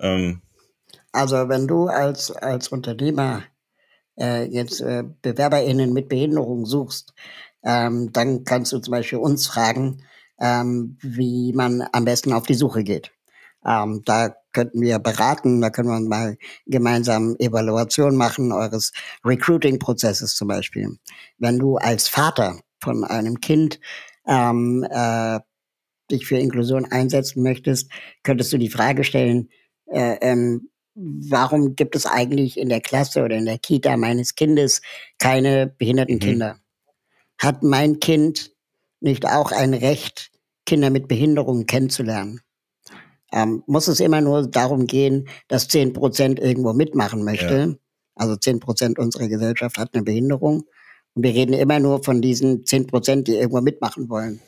Ähm. 0.00 0.43
Also 1.14 1.48
wenn 1.48 1.68
du 1.68 1.86
als, 1.86 2.32
als 2.32 2.68
Unternehmer 2.68 3.44
äh, 4.18 4.44
jetzt 4.46 4.80
äh, 4.80 5.04
BewerberInnen 5.22 5.92
mit 5.92 6.08
Behinderung 6.08 6.66
suchst, 6.66 7.14
ähm, 7.62 8.12
dann 8.12 8.42
kannst 8.44 8.72
du 8.72 8.80
zum 8.80 8.90
Beispiel 8.90 9.18
uns 9.18 9.46
fragen, 9.46 10.02
ähm, 10.40 10.98
wie 11.00 11.52
man 11.52 11.86
am 11.92 12.04
besten 12.04 12.32
auf 12.32 12.46
die 12.46 12.54
Suche 12.54 12.82
geht. 12.82 13.12
Ähm, 13.64 14.02
da 14.04 14.34
könnten 14.52 14.80
wir 14.80 14.98
beraten, 14.98 15.60
da 15.60 15.70
können 15.70 15.88
wir 15.88 16.00
mal 16.00 16.36
gemeinsam 16.66 17.36
Evaluation 17.38 18.16
machen 18.16 18.50
eures 18.50 18.92
Recruiting-Prozesses 19.24 20.34
zum 20.34 20.48
Beispiel. 20.48 20.98
Wenn 21.38 21.60
du 21.60 21.76
als 21.76 22.08
Vater 22.08 22.58
von 22.80 23.04
einem 23.04 23.40
Kind 23.40 23.78
ähm, 24.26 24.84
äh, 24.90 25.38
dich 26.10 26.26
für 26.26 26.38
Inklusion 26.38 26.86
einsetzen 26.86 27.44
möchtest, 27.44 27.90
könntest 28.24 28.52
du 28.52 28.58
die 28.58 28.68
Frage 28.68 29.04
stellen, 29.04 29.48
äh, 29.86 30.16
ähm, 30.20 30.70
warum 30.94 31.76
gibt 31.76 31.96
es 31.96 32.06
eigentlich 32.06 32.58
in 32.58 32.68
der 32.68 32.80
Klasse 32.80 33.22
oder 33.22 33.36
in 33.36 33.46
der 33.46 33.58
Kita 33.58 33.96
meines 33.96 34.34
Kindes 34.34 34.80
keine 35.18 35.66
behinderten 35.66 36.16
mhm. 36.16 36.20
Kinder? 36.20 36.58
Hat 37.38 37.62
mein 37.62 38.00
Kind 38.00 38.52
nicht 39.00 39.26
auch 39.26 39.52
ein 39.52 39.74
Recht, 39.74 40.30
Kinder 40.66 40.90
mit 40.90 41.08
Behinderungen 41.08 41.66
kennenzulernen? 41.66 42.40
ähm, 43.34 43.64
muss 43.66 43.88
es 43.88 44.00
immer 44.00 44.20
nur 44.20 44.46
darum 44.46 44.86
gehen, 44.86 45.28
dass 45.48 45.68
zehn 45.68 45.92
Prozent 45.92 46.38
irgendwo 46.38 46.72
mitmachen 46.72 47.24
möchte. 47.24 47.58
Ja. 47.58 47.74
Also 48.14 48.36
zehn 48.36 48.60
Prozent 48.60 48.98
unserer 48.98 49.26
Gesellschaft 49.26 49.76
hat 49.76 49.92
eine 49.92 50.04
Behinderung. 50.04 50.62
Und 51.14 51.22
wir 51.24 51.34
reden 51.34 51.52
immer 51.52 51.80
nur 51.80 52.04
von 52.04 52.22
diesen 52.22 52.64
zehn 52.64 52.86
Prozent, 52.86 53.26
die 53.26 53.34
irgendwo 53.34 53.60
mitmachen 53.60 54.08
wollen. 54.08 54.40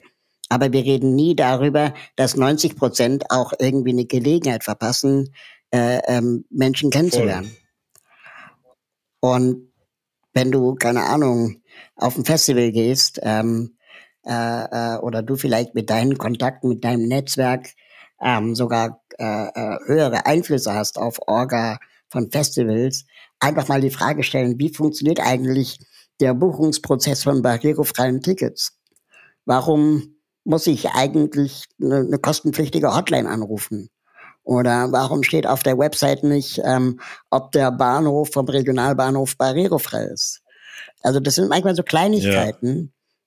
Aber 0.48 0.72
wir 0.72 0.84
reden 0.84 1.16
nie 1.16 1.34
darüber, 1.34 1.94
dass 2.14 2.36
90 2.36 2.76
Prozent 2.76 3.24
auch 3.30 3.52
irgendwie 3.58 3.90
eine 3.90 4.04
Gelegenheit 4.04 4.62
verpassen, 4.62 5.34
äh, 5.70 6.00
ähm, 6.06 6.44
Menschen 6.50 6.90
kennenzulernen. 6.90 7.50
Voll. 9.20 9.32
Und 9.32 9.72
wenn 10.32 10.52
du, 10.52 10.74
keine 10.74 11.04
Ahnung, 11.04 11.62
auf 11.96 12.16
ein 12.16 12.24
Festival 12.24 12.70
gehst, 12.70 13.20
ähm, 13.22 13.76
äh, 14.26 14.94
äh, 14.94 14.98
oder 14.98 15.22
du 15.22 15.36
vielleicht 15.36 15.74
mit 15.74 15.88
deinen 15.88 16.18
Kontakten, 16.18 16.68
mit 16.68 16.84
deinem 16.84 17.08
Netzwerk 17.08 17.68
ähm, 18.20 18.54
sogar 18.54 19.02
äh, 19.18 19.24
äh, 19.24 19.78
höhere 19.86 20.26
Einflüsse 20.26 20.74
hast 20.74 20.98
auf 20.98 21.18
Orga 21.26 21.78
von 22.08 22.30
Festivals, 22.30 23.06
einfach 23.40 23.68
mal 23.68 23.80
die 23.80 23.90
Frage 23.90 24.22
stellen, 24.22 24.58
wie 24.58 24.72
funktioniert 24.72 25.20
eigentlich 25.20 25.78
der 26.20 26.34
Buchungsprozess 26.34 27.22
von 27.22 27.42
barrierefreien 27.42 28.20
Tickets? 28.20 28.78
Warum 29.44 30.16
muss 30.44 30.66
ich 30.66 30.90
eigentlich 30.90 31.64
eine, 31.80 31.98
eine 31.98 32.18
kostenpflichtige 32.18 32.94
Hotline 32.94 33.28
anrufen? 33.28 33.90
Oder 34.46 34.92
warum 34.92 35.24
steht 35.24 35.44
auf 35.44 35.64
der 35.64 35.76
Website 35.76 36.22
nicht, 36.22 36.60
ähm, 36.64 37.00
ob 37.30 37.50
der 37.50 37.72
Bahnhof 37.72 38.30
vom 38.32 38.46
Regionalbahnhof 38.46 39.36
barrierefrei 39.36 40.04
ist? 40.04 40.40
Also 41.02 41.18
das 41.18 41.34
sind 41.34 41.48
manchmal 41.48 41.74
so 41.74 41.82
Kleinigkeiten, 41.82 42.76
ja. 42.76 42.84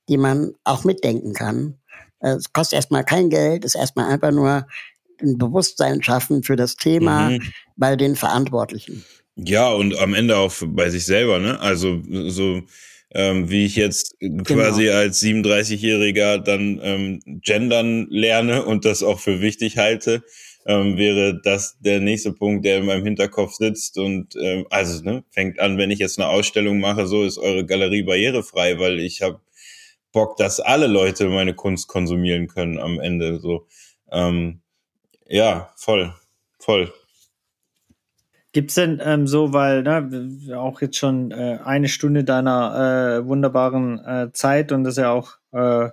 die 0.08 0.18
man 0.18 0.54
auch 0.64 0.86
mitdenken 0.86 1.34
kann. 1.34 1.78
Es 2.22 2.54
kostet 2.54 2.78
erstmal 2.78 3.04
kein 3.04 3.30
Geld, 3.30 3.66
ist 3.66 3.76
erstmal 3.76 4.10
einfach 4.10 4.32
nur 4.32 4.66
ein 5.22 5.38
Bewusstsein 5.38 6.02
schaffen 6.02 6.42
für 6.42 6.56
das 6.56 6.78
Thema 6.78 7.32
mhm. 7.32 7.44
bei 7.76 7.98
den 7.98 8.16
Verantwortlichen. 8.16 9.04
Ja, 9.36 9.72
und 9.74 10.00
am 10.00 10.14
Ende 10.14 10.38
auch 10.38 10.54
bei 10.68 10.90
sich 10.90 11.06
selber, 11.06 11.40
ne? 11.40 11.60
Also 11.60 12.02
so 12.28 12.62
ähm, 13.12 13.50
wie 13.50 13.66
ich 13.66 13.76
jetzt 13.76 14.16
quasi 14.46 14.84
genau. 14.84 14.98
als 14.98 15.22
37-Jähriger 15.22 16.38
dann 16.38 16.80
ähm, 16.82 17.20
gendern 17.44 18.08
lerne 18.10 18.64
und 18.64 18.86
das 18.86 19.04
auch 19.04 19.20
für 19.20 19.42
wichtig 19.42 19.78
halte, 19.78 20.24
ähm, 20.66 20.98
wäre 20.98 21.40
das 21.42 21.78
der 21.80 22.00
nächste 22.00 22.34
Punkt, 22.34 22.66
der 22.66 22.78
in 22.80 22.86
meinem 22.86 23.04
Hinterkopf 23.04 23.54
sitzt. 23.54 23.98
Und 23.98 24.36
ähm, 24.36 24.66
also 24.70 25.04
ne, 25.04 25.24
fängt 25.32 25.60
an, 25.60 25.78
wenn 25.78 25.92
ich 25.92 26.00
jetzt 26.00 26.20
eine 26.20 26.30
Ausstellung 26.30 26.80
mache, 26.80 27.08
so 27.08 27.24
ist 27.24 27.38
eure 27.38 27.66
Galerie 27.66 28.04
barrierefrei, 28.04 28.80
weil 28.80 29.00
ich 29.00 29.22
habe 29.22 29.40
Bock, 30.12 30.38
dass 30.38 30.60
alle 30.60 30.88
Leute 30.88 31.30
meine 31.30 31.54
Kunst 31.54 31.88
konsumieren 31.88 32.48
können 32.48 32.80
am 32.80 33.00
Ende. 33.00 33.40
So, 33.40 33.68
ähm, 34.12 34.62
ja, 35.28 35.72
voll, 35.76 36.14
voll. 36.60 36.92
Gibt's 38.52 38.74
denn 38.74 39.00
ähm, 39.04 39.28
so, 39.28 39.54
weil 39.54 39.84
ne, 39.84 40.58
auch 40.58 40.82
jetzt 40.82 40.98
schon 40.98 41.30
äh, 41.30 41.60
eine 41.64 41.88
Stunde 41.88 42.24
deiner 42.24 43.20
äh, 43.22 43.28
wunderbaren 43.28 44.00
äh, 44.04 44.32
Zeit 44.34 44.72
und 44.72 44.84
das 44.84 44.98
ja 44.98 45.12
auch 45.12 45.34
äh, 45.52 45.90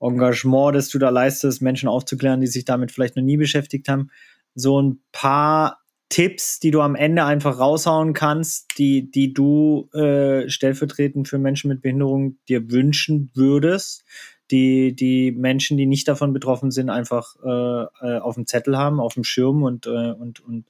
Engagement, 0.00 0.74
das 0.74 0.88
du 0.88 0.98
da 0.98 1.10
leistest, 1.10 1.62
Menschen 1.62 1.88
aufzuklären, 1.88 2.40
die 2.40 2.46
sich 2.46 2.64
damit 2.64 2.92
vielleicht 2.92 3.16
noch 3.16 3.22
nie 3.22 3.36
beschäftigt 3.36 3.88
haben, 3.88 4.10
so 4.54 4.80
ein 4.80 5.00
paar 5.12 5.80
Tipps, 6.08 6.58
die 6.58 6.70
du 6.70 6.80
am 6.80 6.94
Ende 6.94 7.24
einfach 7.24 7.58
raushauen 7.58 8.14
kannst, 8.14 8.78
die, 8.78 9.10
die 9.10 9.34
du 9.34 9.90
äh, 9.92 10.48
stellvertretend 10.48 11.28
für 11.28 11.38
Menschen 11.38 11.68
mit 11.68 11.82
Behinderung 11.82 12.38
dir 12.48 12.70
wünschen 12.70 13.30
würdest, 13.34 14.04
die 14.50 14.94
die 14.94 15.32
Menschen, 15.32 15.76
die 15.76 15.86
nicht 15.86 16.08
davon 16.08 16.32
betroffen 16.32 16.70
sind, 16.70 16.88
einfach 16.88 17.36
äh, 17.44 18.06
äh, 18.06 18.18
auf 18.20 18.36
dem 18.36 18.46
Zettel 18.46 18.78
haben, 18.78 19.00
auf 19.00 19.14
dem 19.14 19.24
Schirm 19.24 19.62
und, 19.62 19.86
äh, 19.86 20.12
und, 20.12 20.40
und 20.40 20.64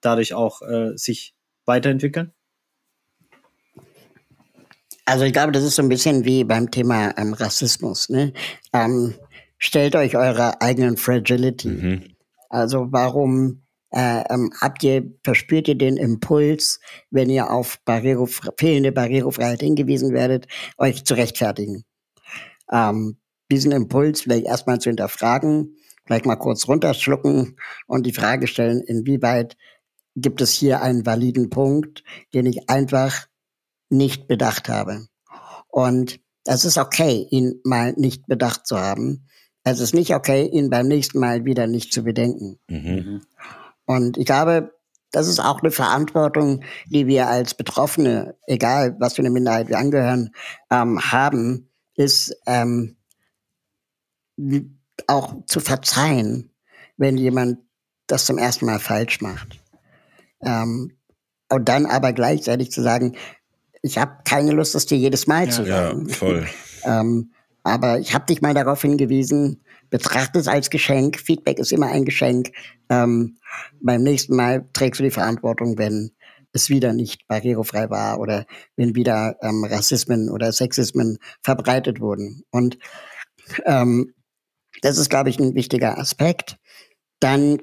dadurch 0.00 0.32
auch 0.32 0.62
äh, 0.62 0.96
sich 0.96 1.34
weiterentwickeln? 1.66 2.32
Also 5.10 5.24
ich 5.24 5.32
glaube, 5.32 5.50
das 5.50 5.64
ist 5.64 5.74
so 5.74 5.82
ein 5.82 5.88
bisschen 5.88 6.24
wie 6.24 6.44
beim 6.44 6.70
Thema 6.70 7.12
ähm, 7.18 7.32
Rassismus. 7.32 8.10
Ne? 8.10 8.32
Ähm, 8.72 9.14
stellt 9.58 9.96
euch 9.96 10.16
eure 10.16 10.62
eigenen 10.62 10.96
Fragility. 10.96 11.68
Mhm. 11.68 12.04
Also 12.48 12.86
warum 12.92 13.64
äh, 13.90 14.22
ähm, 14.32 14.52
habt 14.60 14.84
ihr, 14.84 15.10
verspürt 15.24 15.66
ihr 15.66 15.74
den 15.74 15.96
Impuls, 15.96 16.78
wenn 17.10 17.28
ihr 17.28 17.50
auf 17.50 17.80
barrierefre 17.84 18.54
fehlende 18.56 18.92
Barrierefreiheit 18.92 19.58
hingewiesen 19.58 20.14
werdet, 20.14 20.46
euch 20.78 21.04
zu 21.04 21.14
rechtfertigen? 21.14 21.84
Ähm, 22.70 23.18
diesen 23.50 23.72
Impuls 23.72 24.20
vielleicht 24.20 24.46
erstmal 24.46 24.78
zu 24.78 24.90
hinterfragen, 24.90 25.74
vielleicht 26.06 26.24
mal 26.24 26.36
kurz 26.36 26.68
runterschlucken 26.68 27.56
und 27.88 28.06
die 28.06 28.12
Frage 28.12 28.46
stellen, 28.46 28.80
inwieweit 28.80 29.56
gibt 30.14 30.40
es 30.40 30.52
hier 30.52 30.82
einen 30.82 31.04
validen 31.04 31.50
Punkt, 31.50 32.04
den 32.32 32.46
ich 32.46 32.70
einfach 32.70 33.26
nicht 33.90 34.28
bedacht 34.28 34.68
habe. 34.68 35.06
Und 35.68 36.20
es 36.46 36.64
ist 36.64 36.78
okay, 36.78 37.26
ihn 37.30 37.60
mal 37.64 37.92
nicht 37.96 38.26
bedacht 38.26 38.66
zu 38.66 38.78
haben. 38.78 39.26
Es 39.62 39.80
ist 39.80 39.94
nicht 39.94 40.14
okay, 40.14 40.46
ihn 40.46 40.70
beim 40.70 40.88
nächsten 40.88 41.18
Mal 41.18 41.44
wieder 41.44 41.66
nicht 41.66 41.92
zu 41.92 42.02
bedenken. 42.02 42.58
Mhm. 42.68 43.22
Und 43.84 44.16
ich 44.16 44.24
glaube, 44.24 44.72
das 45.10 45.26
ist 45.28 45.40
auch 45.40 45.60
eine 45.60 45.70
Verantwortung, 45.70 46.62
die 46.86 47.06
wir 47.06 47.28
als 47.28 47.54
Betroffene, 47.54 48.36
egal 48.46 48.96
was 49.00 49.14
für 49.14 49.22
eine 49.22 49.30
Minderheit 49.30 49.68
wir 49.68 49.78
angehören, 49.78 50.30
ähm, 50.70 51.00
haben, 51.00 51.68
ist 51.94 52.34
ähm, 52.46 52.96
auch 55.06 55.44
zu 55.46 55.60
verzeihen, 55.60 56.52
wenn 56.96 57.16
jemand 57.16 57.58
das 58.06 58.24
zum 58.24 58.38
ersten 58.38 58.66
Mal 58.66 58.78
falsch 58.78 59.20
macht. 59.20 59.60
Ähm, 60.42 60.96
und 61.48 61.68
dann 61.68 61.86
aber 61.86 62.12
gleichzeitig 62.12 62.70
zu 62.70 62.80
sagen, 62.80 63.16
ich 63.82 63.98
habe 63.98 64.18
keine 64.24 64.52
Lust, 64.52 64.74
das 64.74 64.86
dir 64.86 64.98
jedes 64.98 65.26
Mal 65.26 65.46
ja, 65.46 65.50
zu 65.50 65.64
sagen. 65.64 66.06
Ja, 66.08 66.14
voll. 66.14 66.46
ähm, 66.84 67.32
aber 67.62 67.98
ich 67.98 68.14
habe 68.14 68.26
dich 68.26 68.40
mal 68.40 68.54
darauf 68.54 68.82
hingewiesen, 68.82 69.62
betrachte 69.90 70.38
es 70.38 70.48
als 70.48 70.70
Geschenk. 70.70 71.18
Feedback 71.18 71.58
ist 71.58 71.72
immer 71.72 71.88
ein 71.88 72.04
Geschenk. 72.04 72.52
Ähm, 72.88 73.38
beim 73.80 74.02
nächsten 74.02 74.34
Mal 74.34 74.66
trägst 74.72 75.00
du 75.00 75.04
die 75.04 75.10
Verantwortung, 75.10 75.76
wenn 75.78 76.12
es 76.52 76.68
wieder 76.68 76.92
nicht 76.92 77.26
barrierefrei 77.28 77.90
war 77.90 78.18
oder 78.18 78.46
wenn 78.76 78.94
wieder 78.94 79.36
ähm, 79.42 79.64
Rassismen 79.64 80.30
oder 80.30 80.52
Sexismen 80.52 81.18
verbreitet 81.42 82.00
wurden. 82.00 82.42
Und 82.50 82.78
ähm, 83.66 84.14
das 84.82 84.98
ist, 84.98 85.10
glaube 85.10 85.30
ich, 85.30 85.38
ein 85.38 85.54
wichtiger 85.54 85.98
Aspekt. 85.98 86.56
dann, 87.20 87.58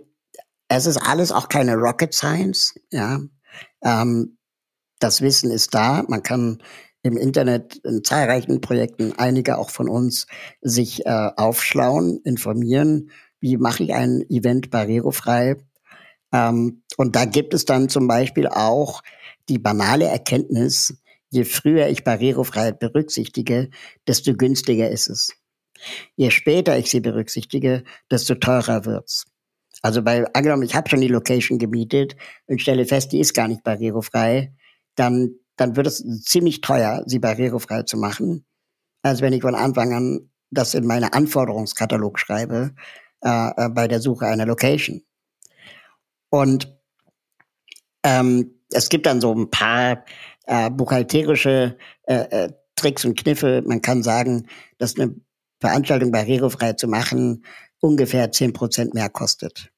es 0.69 0.85
ist 0.85 0.97
alles 0.97 1.31
auch 1.31 1.49
keine 1.49 1.75
Rocket 1.75 2.13
Science, 2.13 2.75
ja. 2.91 3.19
Ähm, 3.83 4.36
das 4.99 5.21
Wissen 5.21 5.51
ist 5.51 5.73
da. 5.73 6.03
Man 6.07 6.23
kann 6.23 6.61
im 7.03 7.17
Internet 7.17 7.77
in 7.83 8.03
zahlreichen 8.03 8.61
Projekten, 8.61 9.13
einige 9.17 9.57
auch 9.57 9.69
von 9.69 9.87
uns, 9.89 10.27
sich 10.61 11.05
äh, 11.05 11.29
aufschlauen, 11.35 12.19
informieren, 12.23 13.11
wie 13.39 13.57
mache 13.57 13.83
ich 13.83 13.93
ein 13.93 14.23
Event 14.29 14.69
barrierefrei. 14.69 15.55
Ähm, 16.33 16.83
und 16.97 17.15
da 17.15 17.25
gibt 17.25 17.53
es 17.53 17.65
dann 17.65 17.89
zum 17.89 18.07
Beispiel 18.07 18.47
auch 18.47 19.01
die 19.49 19.59
banale 19.59 20.05
Erkenntnis, 20.05 20.97
je 21.29 21.43
früher 21.45 21.87
ich 21.87 22.03
Barrierefreiheit 22.03 22.79
berücksichtige, 22.79 23.69
desto 24.07 24.33
günstiger 24.33 24.89
ist 24.89 25.07
es. 25.09 25.33
Je 26.15 26.31
später 26.31 26.77
ich 26.77 26.89
sie 26.89 26.99
berücksichtige, 26.99 27.83
desto 28.09 28.35
teurer 28.35 28.85
wird's. 28.85 29.25
Also 29.81 30.01
bei 30.01 30.25
angenommen, 30.33 30.63
ich 30.63 30.73
habe 30.73 30.89
schon 30.89 31.01
die 31.01 31.07
Location 31.07 31.59
gemietet 31.59 32.15
und 32.47 32.61
stelle 32.61 32.85
fest, 32.85 33.11
die 33.11 33.19
ist 33.19 33.33
gar 33.33 33.47
nicht 33.47 33.63
barrierefrei, 33.63 34.53
dann 34.97 35.39
dann 35.57 35.75
wird 35.75 35.87
es 35.87 36.05
ziemlich 36.23 36.61
teuer, 36.61 37.03
sie 37.07 37.19
barrierefrei 37.19 37.83
zu 37.83 37.97
machen, 37.97 38.45
als 39.01 39.21
wenn 39.21 39.33
ich 39.33 39.41
von 39.41 39.55
Anfang 39.55 39.93
an 39.93 40.29
das 40.49 40.75
in 40.75 40.85
meine 40.85 41.13
Anforderungskatalog 41.13 42.19
schreibe 42.19 42.73
äh, 43.21 43.49
äh, 43.57 43.69
bei 43.69 43.87
der 43.87 43.99
Suche 43.99 44.27
einer 44.27 44.45
Location. 44.45 45.03
Und 46.29 46.77
ähm, 48.03 48.61
es 48.71 48.87
gibt 48.87 49.05
dann 49.07 49.19
so 49.19 49.33
ein 49.33 49.49
paar 49.49 50.05
äh, 50.45 50.69
buchhalterische 50.69 51.77
äh, 52.03 52.15
äh, 52.15 52.53
Tricks 52.75 53.03
und 53.03 53.17
Kniffe. 53.17 53.63
Man 53.65 53.81
kann 53.81 54.03
sagen, 54.03 54.47
dass 54.77 54.97
eine 54.97 55.15
Veranstaltung 55.59 56.11
barrierefrei 56.11 56.73
zu 56.73 56.87
machen 56.87 57.43
ungefähr 57.79 58.31
zehn 58.31 58.53
Prozent 58.53 58.93
mehr 58.93 59.09
kostet. 59.09 59.71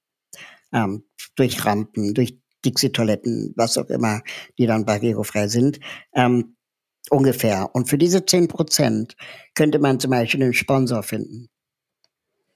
Ähm, 0.72 1.06
durch 1.36 1.66
Rampen, 1.66 2.14
durch 2.14 2.38
Dixie-Toiletten, 2.66 3.54
was 3.56 3.78
auch 3.78 3.90
immer, 3.90 4.22
die 4.58 4.66
dann 4.66 4.86
barrierefrei 4.86 5.48
sind. 5.48 5.80
Ähm, 6.14 6.56
ungefähr. 7.10 7.70
Und 7.74 7.90
für 7.90 7.98
diese 7.98 8.26
zehn 8.26 8.48
Prozent 8.48 9.16
könnte 9.56 9.80
man 9.80 10.00
zum 10.00 10.12
Beispiel 10.12 10.44
einen 10.44 10.54
Sponsor 10.54 11.04
finden. 11.04 11.50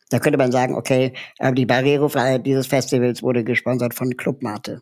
Da 0.09 0.19
könnte 0.19 0.37
man 0.37 0.51
sagen, 0.51 0.75
okay, 0.75 1.13
die 1.53 1.65
Barrierefreiheit 1.65 2.45
dieses 2.45 2.67
Festivals 2.67 3.23
wurde 3.23 3.43
gesponsert 3.43 3.95
von 3.95 4.15
Clubmate. 4.15 4.81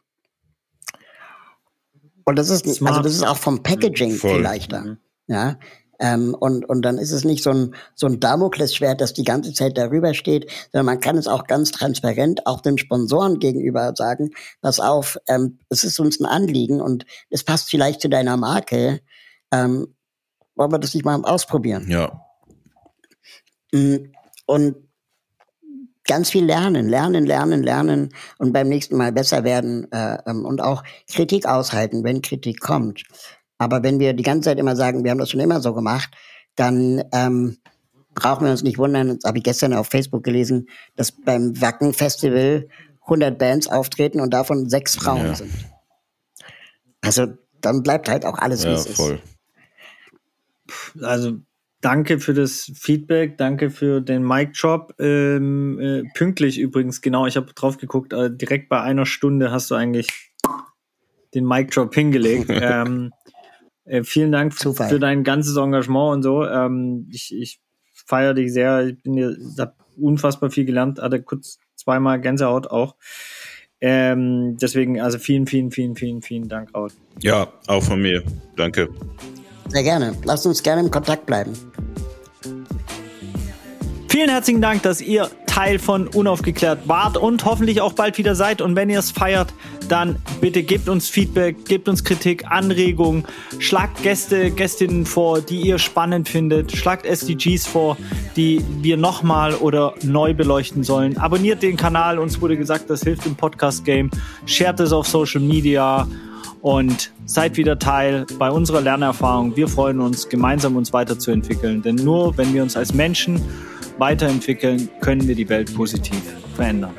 Und 2.26 2.38
das 2.38 2.49
ist, 2.49 2.68
Smart. 2.68 2.98
also 2.98 3.03
das 3.03 3.14
ist 3.14 3.23
auch 3.23 3.38
vom 3.38 3.64
Packaging 3.64 4.11
Voll. 4.11 4.34
viel 4.34 4.41
leichter. 4.41 4.81
Mhm. 4.81 4.98
Ja, 5.27 5.57
ähm, 6.01 6.35
und, 6.37 6.67
und 6.67 6.81
dann 6.81 6.97
ist 6.97 7.11
es 7.11 7.23
nicht 7.23 7.43
so 7.43 7.51
ein, 7.51 7.75
so 7.93 8.07
ein 8.07 8.19
Damoklesschwert, 8.19 8.99
das 8.99 9.13
die 9.13 9.23
ganze 9.23 9.53
Zeit 9.53 9.77
darüber 9.77 10.15
steht, 10.15 10.51
sondern 10.71 10.87
man 10.87 10.99
kann 10.99 11.15
es 11.15 11.27
auch 11.27 11.45
ganz 11.45 11.71
transparent 11.71 12.47
auch 12.47 12.61
den 12.61 12.79
Sponsoren 12.79 13.39
gegenüber 13.39 13.93
sagen, 13.95 14.31
pass 14.61 14.79
auf, 14.79 15.17
ähm, 15.27 15.59
es 15.69 15.83
ist 15.83 15.99
uns 15.99 16.19
ein 16.19 16.25
Anliegen 16.25 16.81
und 16.81 17.05
es 17.29 17.43
passt 17.43 17.69
vielleicht 17.69 18.01
zu 18.01 18.09
deiner 18.09 18.35
Marke. 18.35 19.01
Ähm, 19.51 19.95
wollen 20.55 20.71
wir 20.71 20.79
das 20.79 20.95
nicht 20.95 21.05
mal 21.05 21.23
ausprobieren? 21.23 21.85
Ja. 21.87 22.25
Mm, 23.71 24.11
und 24.47 24.75
ganz 26.05 26.31
viel 26.31 26.45
lernen, 26.45 26.89
lernen, 26.89 27.25
lernen, 27.25 27.61
lernen 27.61 28.09
und 28.39 28.53
beim 28.53 28.67
nächsten 28.67 28.97
Mal 28.97 29.11
besser 29.11 29.43
werden 29.43 29.89
äh, 29.91 30.17
ähm, 30.25 30.45
und 30.45 30.61
auch 30.61 30.83
Kritik 31.07 31.45
aushalten, 31.45 32.03
wenn 32.03 32.23
Kritik 32.23 32.59
kommt. 32.59 33.03
Aber 33.61 33.83
wenn 33.83 33.99
wir 33.99 34.13
die 34.13 34.23
ganze 34.23 34.49
Zeit 34.49 34.57
immer 34.57 34.75
sagen, 34.75 35.03
wir 35.03 35.11
haben 35.11 35.19
das 35.19 35.29
schon 35.29 35.39
immer 35.39 35.61
so 35.61 35.75
gemacht, 35.75 36.09
dann 36.55 37.03
ähm, 37.13 37.57
brauchen 38.15 38.45
wir 38.45 38.49
uns 38.49 38.63
nicht 38.63 38.79
wundern. 38.79 39.19
Das 39.19 39.27
habe 39.27 39.38
ich 39.38 39.43
gestern 39.43 39.75
auf 39.75 39.88
Facebook 39.88 40.23
gelesen, 40.23 40.67
dass 40.95 41.11
beim 41.11 41.61
Wacken 41.61 41.93
Festival 41.93 42.67
100 43.03 43.38
Bands 43.38 43.67
auftreten 43.67 44.19
und 44.19 44.33
davon 44.33 44.67
sechs 44.67 44.95
Frauen 44.95 45.27
ja. 45.27 45.35
sind. 45.35 45.51
Also 47.01 47.27
dann 47.61 47.83
bleibt 47.83 48.09
halt 48.09 48.25
auch 48.25 48.39
alles, 48.39 48.63
wie 48.63 48.69
ja, 48.69 48.73
es 48.73 48.88
voll. 48.88 49.21
ist. 50.95 51.03
Also 51.03 51.33
danke 51.81 52.19
für 52.19 52.33
das 52.33 52.71
Feedback, 52.73 53.38
danke 53.38 53.69
für 53.69 54.01
den 54.01 54.23
Mic-Job. 54.23 54.95
Ähm, 54.97 55.79
äh, 55.79 56.03
pünktlich 56.15 56.57
übrigens, 56.57 56.99
genau, 57.01 57.27
ich 57.27 57.38
habe 57.38 57.53
drauf 57.53 57.77
geguckt, 57.77 58.11
äh, 58.11 58.35
direkt 58.35 58.69
bei 58.69 58.81
einer 58.81 59.05
Stunde 59.05 59.51
hast 59.51 59.69
du 59.69 59.75
eigentlich 59.75 60.07
den 61.35 61.45
Mic-Job 61.45 61.93
hingelegt. 61.93 62.47
ähm, 62.49 63.11
äh, 63.85 64.03
vielen 64.03 64.31
Dank 64.31 64.57
Zufall. 64.57 64.89
für 64.89 64.99
dein 64.99 65.23
ganzes 65.23 65.57
Engagement 65.57 66.15
und 66.15 66.23
so. 66.23 66.45
Ähm, 66.45 67.07
ich 67.11 67.35
ich 67.35 67.59
feiere 68.05 68.33
dich 68.33 68.53
sehr. 68.53 68.87
Ich 68.87 69.01
bin 69.03 69.15
dir, 69.15 69.35
habe 69.59 69.73
unfassbar 69.97 70.49
viel 70.49 70.65
gelernt, 70.65 70.99
hatte 70.99 71.21
kurz 71.21 71.59
zweimal 71.75 72.19
Gänsehaut 72.21 72.67
auch. 72.67 72.95
Ähm, 73.79 74.57
deswegen, 74.61 75.01
also 75.01 75.17
vielen, 75.17 75.47
vielen, 75.47 75.71
vielen, 75.71 75.95
vielen, 75.95 76.21
vielen 76.21 76.47
Dank, 76.47 76.73
Raut. 76.75 76.93
Ja, 77.21 77.51
auch 77.67 77.81
von 77.81 77.99
mir. 78.01 78.23
Danke. 78.55 78.89
Sehr 79.69 79.83
gerne. 79.83 80.15
Lass 80.23 80.45
uns 80.45 80.61
gerne 80.61 80.81
im 80.81 80.91
Kontakt 80.91 81.25
bleiben. 81.25 81.53
Vielen 84.07 84.29
herzlichen 84.29 84.61
Dank, 84.61 84.83
dass 84.83 85.01
ihr 85.01 85.29
Teil 85.51 85.79
von 85.79 86.07
Unaufgeklärt 86.07 86.87
wart 86.87 87.17
und 87.17 87.43
hoffentlich 87.43 87.81
auch 87.81 87.91
bald 87.91 88.17
wieder 88.17 88.35
seid. 88.35 88.61
Und 88.61 88.77
wenn 88.77 88.89
ihr 88.89 88.99
es 88.99 89.11
feiert, 89.11 89.53
dann 89.89 90.15
bitte 90.39 90.63
gebt 90.63 90.87
uns 90.87 91.09
Feedback, 91.09 91.65
gebt 91.65 91.89
uns 91.89 92.05
Kritik, 92.05 92.45
Anregungen, 92.49 93.25
schlagt 93.59 94.01
Gäste, 94.01 94.51
Gästinnen 94.51 95.05
vor, 95.05 95.41
die 95.41 95.59
ihr 95.59 95.77
spannend 95.77 96.29
findet, 96.29 96.71
schlagt 96.71 97.05
SDGs 97.05 97.67
vor, 97.67 97.97
die 98.37 98.63
wir 98.81 98.95
nochmal 98.95 99.53
oder 99.55 99.93
neu 100.03 100.33
beleuchten 100.33 100.85
sollen. 100.85 101.17
Abonniert 101.17 101.61
den 101.61 101.75
Kanal, 101.75 102.17
uns 102.17 102.39
wurde 102.39 102.55
gesagt, 102.55 102.89
das 102.89 103.01
hilft 103.01 103.25
im 103.25 103.35
Podcast-Game. 103.35 104.09
Shared 104.45 104.79
es 104.79 104.93
auf 104.93 105.05
Social 105.05 105.41
Media 105.41 106.07
und 106.61 107.11
seid 107.25 107.57
wieder 107.57 107.77
Teil 107.77 108.25
bei 108.39 108.49
unserer 108.49 108.79
Lernerfahrung. 108.79 109.57
Wir 109.57 109.67
freuen 109.67 109.99
uns, 109.99 110.29
gemeinsam 110.29 110.77
uns 110.77 110.93
weiterzuentwickeln, 110.93 111.81
denn 111.81 111.95
nur 111.95 112.37
wenn 112.37 112.53
wir 112.53 112.63
uns 112.63 112.77
als 112.77 112.93
Menschen 112.93 113.41
weiterentwickeln, 114.01 114.89
können 114.99 115.27
wir 115.27 115.35
die 115.35 115.47
Welt 115.47 115.75
positiv 115.75 116.19
verändern. 116.55 116.95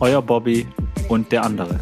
Euer 0.00 0.22
Bobby 0.22 0.66
und 1.10 1.30
der 1.30 1.44
andere. 1.44 1.78